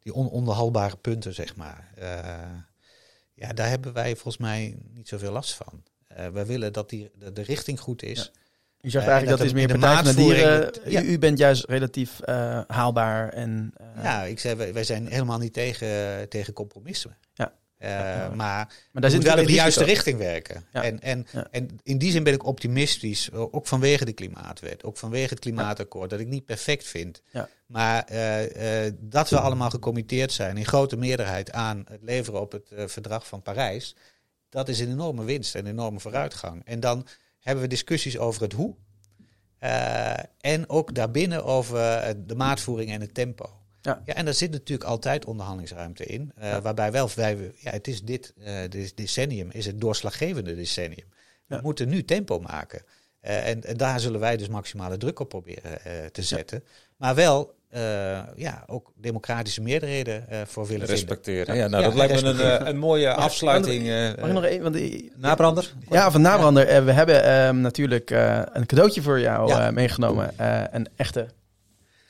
die 0.00 0.14
ononderhalbare 0.14 0.96
punten, 0.96 1.34
zeg 1.34 1.56
maar. 1.56 1.92
ja, 3.34 3.52
daar 3.52 3.68
hebben 3.68 3.92
wij 3.92 4.14
volgens 4.14 4.36
mij 4.36 4.78
niet 4.90 5.08
zoveel 5.08 5.32
last 5.32 5.54
van. 5.54 5.82
we 6.32 6.44
willen 6.44 6.72
dat 6.72 6.90
die, 6.90 7.10
de, 7.14 7.32
de 7.32 7.42
richting 7.42 7.80
goed 7.80 8.02
is. 8.02 8.30
Ja. 8.34 8.40
U 8.80 8.90
zegt 8.90 9.06
eigenlijk 9.06 9.38
dat, 9.38 9.46
is 9.46 9.52
meer 9.52 9.78
Partij 9.78 9.94
van 9.94 10.04
de 10.04 10.14
Dieren. 10.14 10.72
Ja. 10.84 11.02
U, 11.02 11.06
u, 11.06 11.18
bent 11.18 11.38
juist 11.38 11.64
relatief 11.64 12.20
uh, 12.28 12.60
haalbaar. 12.66 13.28
En, 13.28 13.72
uh, 13.80 14.04
ja, 14.04 14.22
ik 14.22 14.40
zei, 14.40 14.54
wij, 14.54 14.72
wij, 14.72 14.84
zijn 14.84 15.06
helemaal 15.06 15.38
niet 15.38 15.52
tegen, 15.52 15.88
tegen 16.28 16.52
compromissen. 16.52 17.16
Ja. 17.34 17.52
Uh, 17.78 17.88
ja. 17.88 18.28
Maar, 18.28 18.72
maar 18.92 19.02
daar 19.02 19.10
zit 19.10 19.22
wel 19.22 19.38
in 19.38 19.46
de 19.46 19.52
juiste 19.52 19.84
richting 19.84 20.18
werken. 20.18 20.64
Ja. 20.72 20.82
En, 20.82 21.00
en, 21.00 21.26
en 21.50 21.78
in 21.82 21.98
die 21.98 22.10
zin 22.10 22.22
ben 22.22 22.32
ik 22.32 22.46
optimistisch, 22.46 23.32
ook 23.32 23.66
vanwege 23.66 24.04
de 24.04 24.12
klimaatwet, 24.12 24.84
ook 24.84 24.96
vanwege 24.96 25.28
het 25.28 25.38
klimaatakkoord, 25.38 26.10
dat 26.10 26.20
ik 26.20 26.26
niet 26.26 26.44
perfect 26.44 26.86
vind. 26.86 27.22
Maar 27.66 28.06
dat 28.98 29.30
we 29.30 29.38
allemaal 29.38 29.70
gecommitteerd 29.70 30.32
zijn 30.32 30.56
in 30.56 30.66
grote 30.66 30.96
meerderheid 30.96 31.52
aan 31.52 31.84
het 31.88 32.02
leveren 32.02 32.40
op 32.40 32.52
het 32.52 32.72
verdrag 32.86 33.26
van 33.26 33.42
Parijs, 33.42 33.96
dat 34.48 34.68
is 34.68 34.80
een 34.80 34.90
enorme 34.90 35.24
winst 35.24 35.54
en 35.54 35.64
een 35.64 35.70
enorme 35.70 36.00
vooruitgang. 36.00 36.62
En 36.64 36.80
dan 36.80 37.06
hebben 37.48 37.64
we 37.64 37.74
discussies 37.74 38.18
over 38.18 38.42
het 38.42 38.52
hoe. 38.52 38.74
Uh, 39.62 40.12
en 40.40 40.68
ook 40.68 40.94
daarbinnen 40.94 41.44
over 41.44 41.76
de 42.26 42.34
maatvoering 42.34 42.90
en 42.90 43.00
het 43.00 43.14
tempo. 43.14 43.50
Ja. 43.80 44.02
ja, 44.04 44.14
en 44.14 44.24
daar 44.24 44.34
zit 44.34 44.50
natuurlijk 44.50 44.88
altijd 44.88 45.24
onderhandelingsruimte 45.24 46.04
in. 46.04 46.32
Uh, 46.38 46.44
ja. 46.44 46.60
Waarbij 46.60 46.92
wel, 46.92 47.10
wij, 47.14 47.52
ja, 47.56 47.70
het 47.70 47.88
is 47.88 48.02
dit, 48.02 48.34
uh, 48.38 48.60
dit 48.68 48.96
decennium, 48.96 49.50
is 49.50 49.66
het 49.66 49.80
doorslaggevende 49.80 50.54
decennium. 50.54 51.08
We 51.46 51.58
moeten 51.62 51.88
nu 51.88 52.04
tempo 52.04 52.38
maken. 52.38 52.82
En, 53.20 53.64
en, 53.64 53.76
daar 53.76 54.00
zullen 54.00 54.20
wij 54.20 54.36
dus 54.36 54.48
maximale 54.48 54.96
druk 54.96 55.18
op 55.18 55.28
proberen 55.28 56.12
te 56.12 56.22
zetten. 56.22 56.64
Maar 56.96 57.14
wel 57.14 57.57
uh, 57.74 57.80
ja, 58.36 58.64
ook 58.66 58.92
democratische 58.96 59.60
meerderheden 59.60 60.26
uh, 60.32 60.38
voor 60.46 60.66
willen 60.66 60.86
respecteren. 60.86 61.46
Vinden. 61.46 61.64
Ja, 61.64 61.68
nou, 61.70 61.82
dat 61.82 61.94
lijkt 61.94 62.22
me 62.22 62.28
een, 62.28 62.68
een 62.68 62.78
mooie 62.78 63.12
afsluiting. 63.28 63.86
Mag 64.20 64.28
ik 64.28 64.34
nog 64.34 64.44
even? 64.44 64.62
Want 64.62 64.74
die, 64.74 65.12
nabrander? 65.16 65.72
Ja, 65.90 66.10
van 66.10 66.20
nabrander. 66.20 66.72
Ja. 66.72 66.84
we 66.84 66.92
hebben 66.92 67.46
um, 67.46 67.60
natuurlijk 67.60 68.10
uh, 68.10 68.40
een 68.52 68.66
cadeautje 68.66 69.02
voor 69.02 69.20
jou 69.20 69.48
ja. 69.48 69.70
meegenomen. 69.70 70.32
een 70.70 70.88
echte 70.96 71.26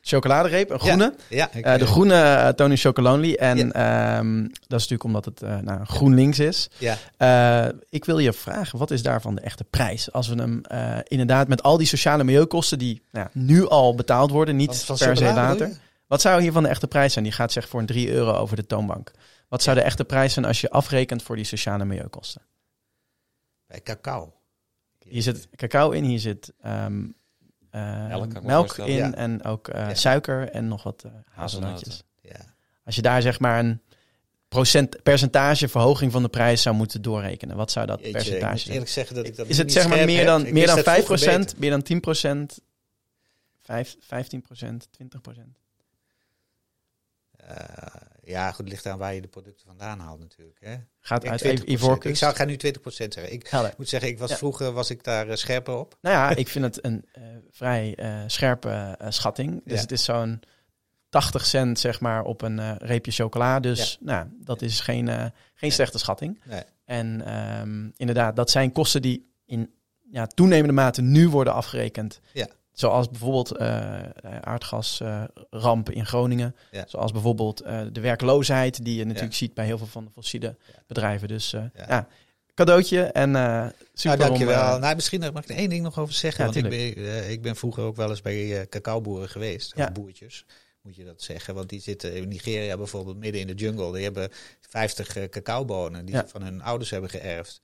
chocoladereep, 0.09 0.71
een 0.71 0.81
groene. 0.81 1.15
Ja, 1.29 1.51
ja 1.53 1.73
uh, 1.73 1.79
de 1.79 1.87
groene 1.87 2.15
uh, 2.15 2.49
Tony 2.49 2.77
Chocolonely. 2.77 3.35
En 3.35 3.57
ja. 3.57 4.19
um, 4.19 4.43
dat 4.43 4.81
is 4.81 4.89
natuurlijk 4.89 5.05
omdat 5.05 5.25
het 5.25 5.43
uh, 5.43 5.59
nou, 5.59 5.85
groen 5.85 6.15
links 6.15 6.39
is. 6.39 6.71
Ja. 6.79 7.73
ik 7.89 8.05
wil 8.05 8.19
je 8.19 8.33
vragen, 8.33 8.79
wat 8.79 8.91
is 8.91 9.03
daarvan 9.03 9.35
de 9.35 9.41
echte 9.41 9.65
prijs? 9.65 10.13
Als 10.13 10.29
we 10.29 10.35
hem 10.35 10.61
inderdaad 11.03 11.49
met 11.49 11.63
al 11.63 11.77
die 11.77 11.87
sociale 11.87 12.25
milieukosten 12.25 12.79
die 12.79 13.03
nou, 13.11 13.29
nu 13.33 13.69
al 13.69 13.95
betaald 13.95 14.31
worden, 14.31 14.57
niet 14.57 14.85
per 14.87 15.17
se 15.17 15.25
later. 15.25 15.71
Wat 16.09 16.21
zou 16.21 16.43
hiervan 16.43 16.63
de 16.63 16.69
echte 16.69 16.87
prijs 16.87 17.13
zijn? 17.13 17.25
Die 17.25 17.33
gaat 17.33 17.53
zeg 17.53 17.69
voor 17.69 17.81
een 17.81 17.87
3 17.87 18.11
euro 18.11 18.33
over 18.33 18.57
de 18.57 18.67
toonbank. 18.67 19.13
Wat 19.49 19.63
zou 19.63 19.77
de 19.77 19.83
echte 19.83 20.05
prijs 20.05 20.33
zijn 20.33 20.45
als 20.45 20.61
je 20.61 20.71
afrekent 20.71 21.23
voor 21.23 21.37
die 21.37 21.45
sociale 21.45 21.85
milieukosten? 21.85 22.43
Bij 23.67 23.83
cacao. 23.83 24.33
Hier 24.99 25.23
zit 25.23 25.49
cacao 25.57 25.91
in, 25.91 26.05
hier 26.05 26.19
zit 26.19 26.53
um, 26.67 27.05
uh, 27.05 27.11
melk, 27.71 28.43
melk 28.43 28.79
in 28.79 28.95
ja. 28.95 29.15
en 29.15 29.45
ook 29.45 29.69
uh, 29.69 29.75
ja. 29.75 29.95
suiker 29.95 30.51
en 30.51 30.69
nog 30.69 30.83
wat 30.83 31.03
uh, 31.07 31.13
hazelnootjes. 31.29 32.03
Ja. 32.21 32.55
Als 32.85 32.95
je 32.95 33.03
daar 33.03 33.23
zeg 33.23 33.41
maar 33.41 33.59
een 33.59 33.83
procent, 34.49 35.03
percentage 35.03 35.69
verhoging 35.69 36.13
van 36.13 36.23
de 36.23 36.29
prijs 36.29 36.63
zou 36.63 36.77
moeten 36.77 37.03
doorrekenen, 37.03 37.57
wat 37.57 37.71
zou 37.71 37.87
dat 37.87 37.99
Jeetje, 37.99 38.13
percentage 38.13 38.59
zijn? 38.59 38.73
Eerlijk 38.73 38.91
zeggen 38.91 39.17
dat 39.17 39.27
ik 39.27 39.37
dat 39.37 39.47
Is 39.47 39.59
het 39.59 39.73
zeg 39.73 39.89
maar 39.89 40.05
meer 40.05 40.25
dan, 40.25 40.53
meer 40.53 40.67
dan 40.67 40.79
5 40.79 41.05
procent, 41.05 41.59
meer 41.59 41.71
dan 41.71 41.83
10 41.83 42.01
procent, 42.01 42.61
5, 43.63 43.97
15 44.01 44.43
procent, 44.43 44.89
20 44.91 45.21
procent? 45.21 45.59
Uh, 47.51 47.57
ja, 48.29 48.49
goed, 48.49 48.59
het 48.59 48.69
ligt 48.69 48.87
aan 48.87 48.99
waar 48.99 49.15
je 49.15 49.21
de 49.21 49.29
producten 49.29 49.67
vandaan 49.67 49.99
haalt 49.99 50.19
natuurlijk. 50.19 50.59
Hè. 50.61 50.77
Gaat 51.01 51.27
uit 51.27 51.43
Ivoorkust? 51.43 52.09
Ik 52.09 52.17
zou, 52.17 52.35
ga 52.35 52.45
nu 52.45 52.57
20% 52.57 52.59
zeggen. 52.85 53.33
Ik 53.33 53.47
Helder. 53.47 53.75
moet 53.77 53.89
zeggen, 53.89 54.09
ik 54.09 54.19
was, 54.19 54.31
ja. 54.31 54.37
vroeger 54.37 54.73
was 54.73 54.91
ik 54.91 55.05
daar 55.05 55.29
uh, 55.29 55.35
scherper 55.35 55.75
op. 55.75 55.99
Nou 56.01 56.17
ja, 56.17 56.37
ik 56.37 56.49
vind 56.49 56.65
het 56.65 56.85
een 56.85 57.05
uh, 57.19 57.25
vrij 57.51 57.95
uh, 57.97 58.23
scherpe 58.27 58.99
schatting. 59.09 59.61
Dus 59.65 59.75
ja. 59.75 59.81
het 59.81 59.93
is 59.93 60.05
zo'n 60.05 60.41
80 61.09 61.47
cent 61.47 61.79
zeg 61.79 62.01
maar 62.01 62.25
op 62.25 62.43
een 62.43 62.79
reepje 62.79 63.13
chocola. 63.13 63.61
Dus 63.61 63.99
ja. 64.01 64.07
nou, 64.07 64.29
dat 64.45 64.63
is 64.63 64.81
geen, 64.81 65.33
geen 65.55 65.73
slechte 65.73 65.99
schatting. 65.99 66.41
Nee. 66.45 66.63
En 66.85 67.35
um, 67.61 67.93
inderdaad, 67.97 68.37
dat 68.37 68.51
zijn 68.51 68.73
kosten 68.73 69.03
die 69.03 69.33
in 69.45 69.75
ja, 70.11 70.27
toenemende 70.27 70.73
mate 70.73 71.03
nu 71.03 71.29
worden 71.29 71.53
afgerekend. 71.53 72.21
Ja. 72.33 72.49
Zoals 72.79 73.11
bijvoorbeeld 73.11 73.61
uh, 73.61 74.01
aardgasrampen 74.41 75.93
uh, 75.93 75.99
in 75.99 76.07
Groningen. 76.07 76.57
Ja. 76.71 76.85
Zoals 76.89 77.13
bijvoorbeeld 77.13 77.63
uh, 77.67 77.81
de 77.93 78.01
werkloosheid, 78.01 78.85
die 78.85 78.97
je 78.97 79.05
natuurlijk 79.05 79.33
ja. 79.33 79.39
ziet 79.39 79.55
bij 79.55 79.65
heel 79.65 79.79
veel 79.79 79.87
van 79.87 80.05
de 80.05 80.11
fossiele 80.11 80.47
ja. 80.47 80.83
bedrijven. 80.87 81.29
Dus 81.29 81.51
ja. 81.51 81.71
ja. 81.75 82.09
cadeautje 82.55 83.03
en 83.03 83.29
super. 83.95 84.19
Nou, 84.19 84.29
dankjewel. 84.29 84.75
Om, 84.75 84.81
nou, 84.81 84.95
misschien 84.95 85.21
mag 85.21 85.43
ik 85.43 85.49
er 85.49 85.57
één 85.57 85.69
ding 85.69 85.83
nog 85.83 85.99
over 85.99 86.15
zeggen. 86.15 86.45
want 86.45 86.57
ik 86.57 86.69
ben, 86.69 87.31
ik 87.31 87.43
ben 87.43 87.57
vroeger 87.57 87.83
ook 87.83 87.97
wel 87.97 88.11
eens 88.11 88.23
bij 88.23 88.67
cacaoboeren 88.69 89.29
geweest, 89.29 89.75
of 89.77 89.93
boertjes. 89.93 90.45
Moet 90.83 90.97
je 90.97 91.05
dat 91.05 91.23
zeggen? 91.23 91.55
Want 91.55 91.69
die 91.69 91.81
zitten 91.81 92.15
in 92.15 92.29
Nigeria 92.29 92.77
bijvoorbeeld 92.77 93.17
midden 93.17 93.41
in 93.41 93.47
de 93.47 93.55
jungle. 93.55 93.93
Die 93.93 94.05
hebben 94.05 94.29
50 94.61 95.29
cacaobonen 95.29 96.05
die 96.05 96.17
ze 96.17 96.25
van 96.27 96.43
hun 96.43 96.63
ouders 96.63 96.91
hebben 96.91 97.11
geërfd. 97.11 97.61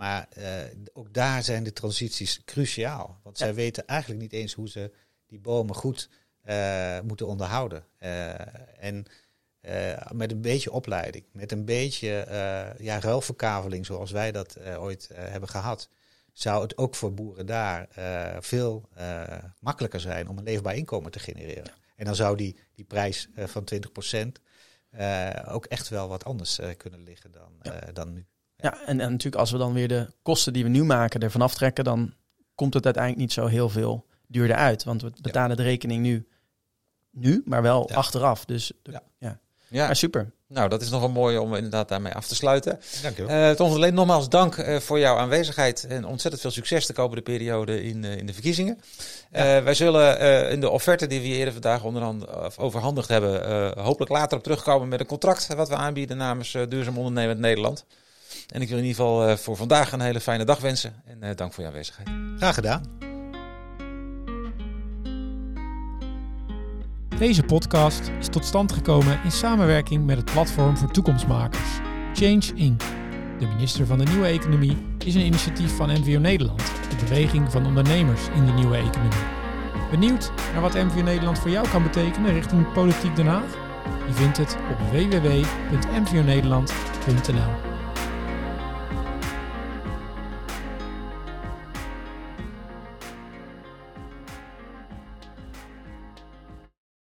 Maar 0.00 0.28
uh, 0.38 0.46
ook 0.92 1.14
daar 1.14 1.42
zijn 1.42 1.64
de 1.64 1.72
transities 1.72 2.44
cruciaal. 2.44 3.20
Want 3.22 3.38
ja. 3.38 3.44
zij 3.44 3.54
weten 3.54 3.86
eigenlijk 3.86 4.20
niet 4.20 4.32
eens 4.32 4.52
hoe 4.52 4.68
ze 4.68 4.92
die 5.26 5.38
bomen 5.38 5.74
goed 5.74 6.08
uh, 6.44 7.00
moeten 7.00 7.26
onderhouden. 7.26 7.84
Uh, 8.02 8.84
en 8.84 9.06
met 10.12 10.30
een 10.30 10.40
beetje 10.40 10.72
opleiding, 10.72 11.24
met 11.32 11.52
een 11.52 11.64
beetje 11.64 12.26
ja, 12.78 13.00
ruilverkaveling 13.00 13.86
zoals 13.86 14.10
wij 14.10 14.32
dat 14.32 14.58
ooit 14.60 15.10
hebben 15.14 15.48
gehad, 15.48 15.88
zou 16.32 16.62
het 16.62 16.78
ook 16.78 16.94
voor 16.94 17.14
boeren 17.14 17.46
daar 17.46 17.88
veel 18.40 18.88
makkelijker 19.58 20.00
zijn 20.00 20.28
om 20.28 20.38
een 20.38 20.44
leefbaar 20.44 20.76
inkomen 20.76 21.10
te 21.10 21.18
genereren. 21.18 21.64
Ja. 21.64 21.74
En 21.96 22.04
dan 22.04 22.14
zou 22.14 22.36
die, 22.36 22.58
die 22.74 22.84
prijs 22.84 23.28
van 23.36 23.68
20% 23.74 24.28
ook 25.46 25.66
echt 25.66 25.88
wel 25.88 26.08
wat 26.08 26.24
anders 26.24 26.60
kunnen 26.76 27.02
liggen 27.02 27.30
dan, 27.30 27.52
ja. 27.62 27.92
dan 27.92 28.12
nu. 28.12 28.26
Ja, 28.62 28.78
en, 28.86 29.00
en 29.00 29.10
natuurlijk 29.10 29.36
als 29.36 29.50
we 29.50 29.58
dan 29.58 29.72
weer 29.72 29.88
de 29.88 30.06
kosten 30.22 30.52
die 30.52 30.62
we 30.62 30.68
nu 30.68 30.84
maken 30.84 31.20
ervan 31.20 31.42
aftrekken, 31.42 31.84
dan 31.84 32.14
komt 32.54 32.74
het 32.74 32.84
uiteindelijk 32.84 33.22
niet 33.22 33.32
zo 33.32 33.46
heel 33.46 33.68
veel 33.68 34.06
duurder 34.26 34.56
uit. 34.56 34.84
Want 34.84 35.02
we 35.02 35.12
betalen 35.20 35.50
ja. 35.50 35.56
de 35.56 35.62
rekening 35.62 36.02
nu, 36.02 36.26
nu 37.10 37.42
maar 37.44 37.62
wel 37.62 37.86
ja. 37.88 37.96
achteraf. 37.96 38.44
Dus 38.44 38.72
de, 38.82 39.00
ja. 39.18 39.38
Ja, 39.70 39.94
super. 39.94 40.32
Nou, 40.46 40.68
dat 40.68 40.82
is 40.82 40.90
nog 40.90 41.02
een 41.02 41.12
mooie 41.12 41.40
om 41.40 41.54
inderdaad 41.54 41.88
daarmee 41.88 42.14
af 42.14 42.26
te 42.26 42.34
sluiten. 42.34 42.80
Dank 43.02 43.16
je 43.16 43.26
wel. 43.26 43.50
Uh, 43.50 43.56
Tom 43.56 43.72
van 43.72 43.94
nogmaals 43.94 44.28
dank 44.28 44.56
uh, 44.56 44.76
voor 44.76 44.98
jouw 44.98 45.16
aanwezigheid 45.16 45.86
en 45.86 46.04
ontzettend 46.04 46.42
veel 46.42 46.50
succes 46.50 46.86
de 46.86 46.92
komende 46.92 47.22
periode 47.22 47.82
in, 47.82 48.02
uh, 48.02 48.16
in 48.16 48.26
de 48.26 48.32
verkiezingen. 48.32 48.80
Ja. 49.32 49.62
wij 49.62 49.74
zullen 49.74 50.50
in 50.50 50.60
de 50.60 50.70
offerte 50.70 51.06
die 51.06 51.20
we 51.20 51.26
eerder 51.26 51.52
vandaag 51.52 51.84
onderhand, 51.84 52.58
overhandigd 52.58 53.08
hebben, 53.08 53.78
hopelijk 53.82 54.10
later 54.10 54.38
op 54.38 54.42
terugkomen 54.42 54.88
met 54.88 55.00
een 55.00 55.06
contract 55.06 55.54
wat 55.54 55.68
we 55.68 55.74
aanbieden 55.74 56.16
namens 56.16 56.56
Duurzaam 56.68 56.98
Ondernemend 56.98 57.38
Nederland. 57.38 57.84
En 58.48 58.62
ik 58.62 58.68
wil 58.68 58.78
in 58.78 58.84
ieder 58.84 59.04
geval 59.04 59.36
voor 59.36 59.56
vandaag 59.56 59.92
een 59.92 60.00
hele 60.00 60.20
fijne 60.20 60.44
dag 60.44 60.60
wensen 60.60 60.94
en 61.04 61.36
dank 61.36 61.52
voor 61.52 61.62
jouw 61.62 61.72
aanwezigheid. 61.72 62.08
Graag 62.38 62.54
gedaan. 62.54 63.00
Deze 67.20 67.42
podcast 67.42 68.10
is 68.18 68.28
tot 68.28 68.44
stand 68.44 68.72
gekomen 68.72 69.20
in 69.24 69.32
samenwerking 69.32 70.06
met 70.06 70.16
het 70.16 70.32
platform 70.32 70.76
voor 70.76 70.90
toekomstmakers, 70.90 71.68
Change 72.14 72.42
Inc. 72.54 72.80
De 73.38 73.46
minister 73.46 73.86
van 73.86 73.98
de 73.98 74.04
Nieuwe 74.04 74.26
Economie 74.26 74.76
is 75.04 75.14
een 75.14 75.24
initiatief 75.24 75.76
van 75.76 75.90
MVO 75.90 76.18
Nederland, 76.18 76.62
de 76.88 76.96
beweging 77.04 77.50
van 77.50 77.66
ondernemers 77.66 78.20
in 78.34 78.46
de 78.46 78.52
nieuwe 78.52 78.76
economie. 78.76 79.24
Benieuwd 79.90 80.32
naar 80.52 80.60
wat 80.60 80.74
MVO 80.74 81.02
Nederland 81.02 81.38
voor 81.38 81.50
jou 81.50 81.68
kan 81.68 81.82
betekenen 81.82 82.32
richting 82.32 82.72
politiek 82.72 83.16
Den 83.16 83.26
Haag? 83.26 83.56
Je 84.06 84.14
vindt 84.14 84.36
het 84.36 84.56
op 84.70 84.78
www.mvonederland.nl. 84.90 87.69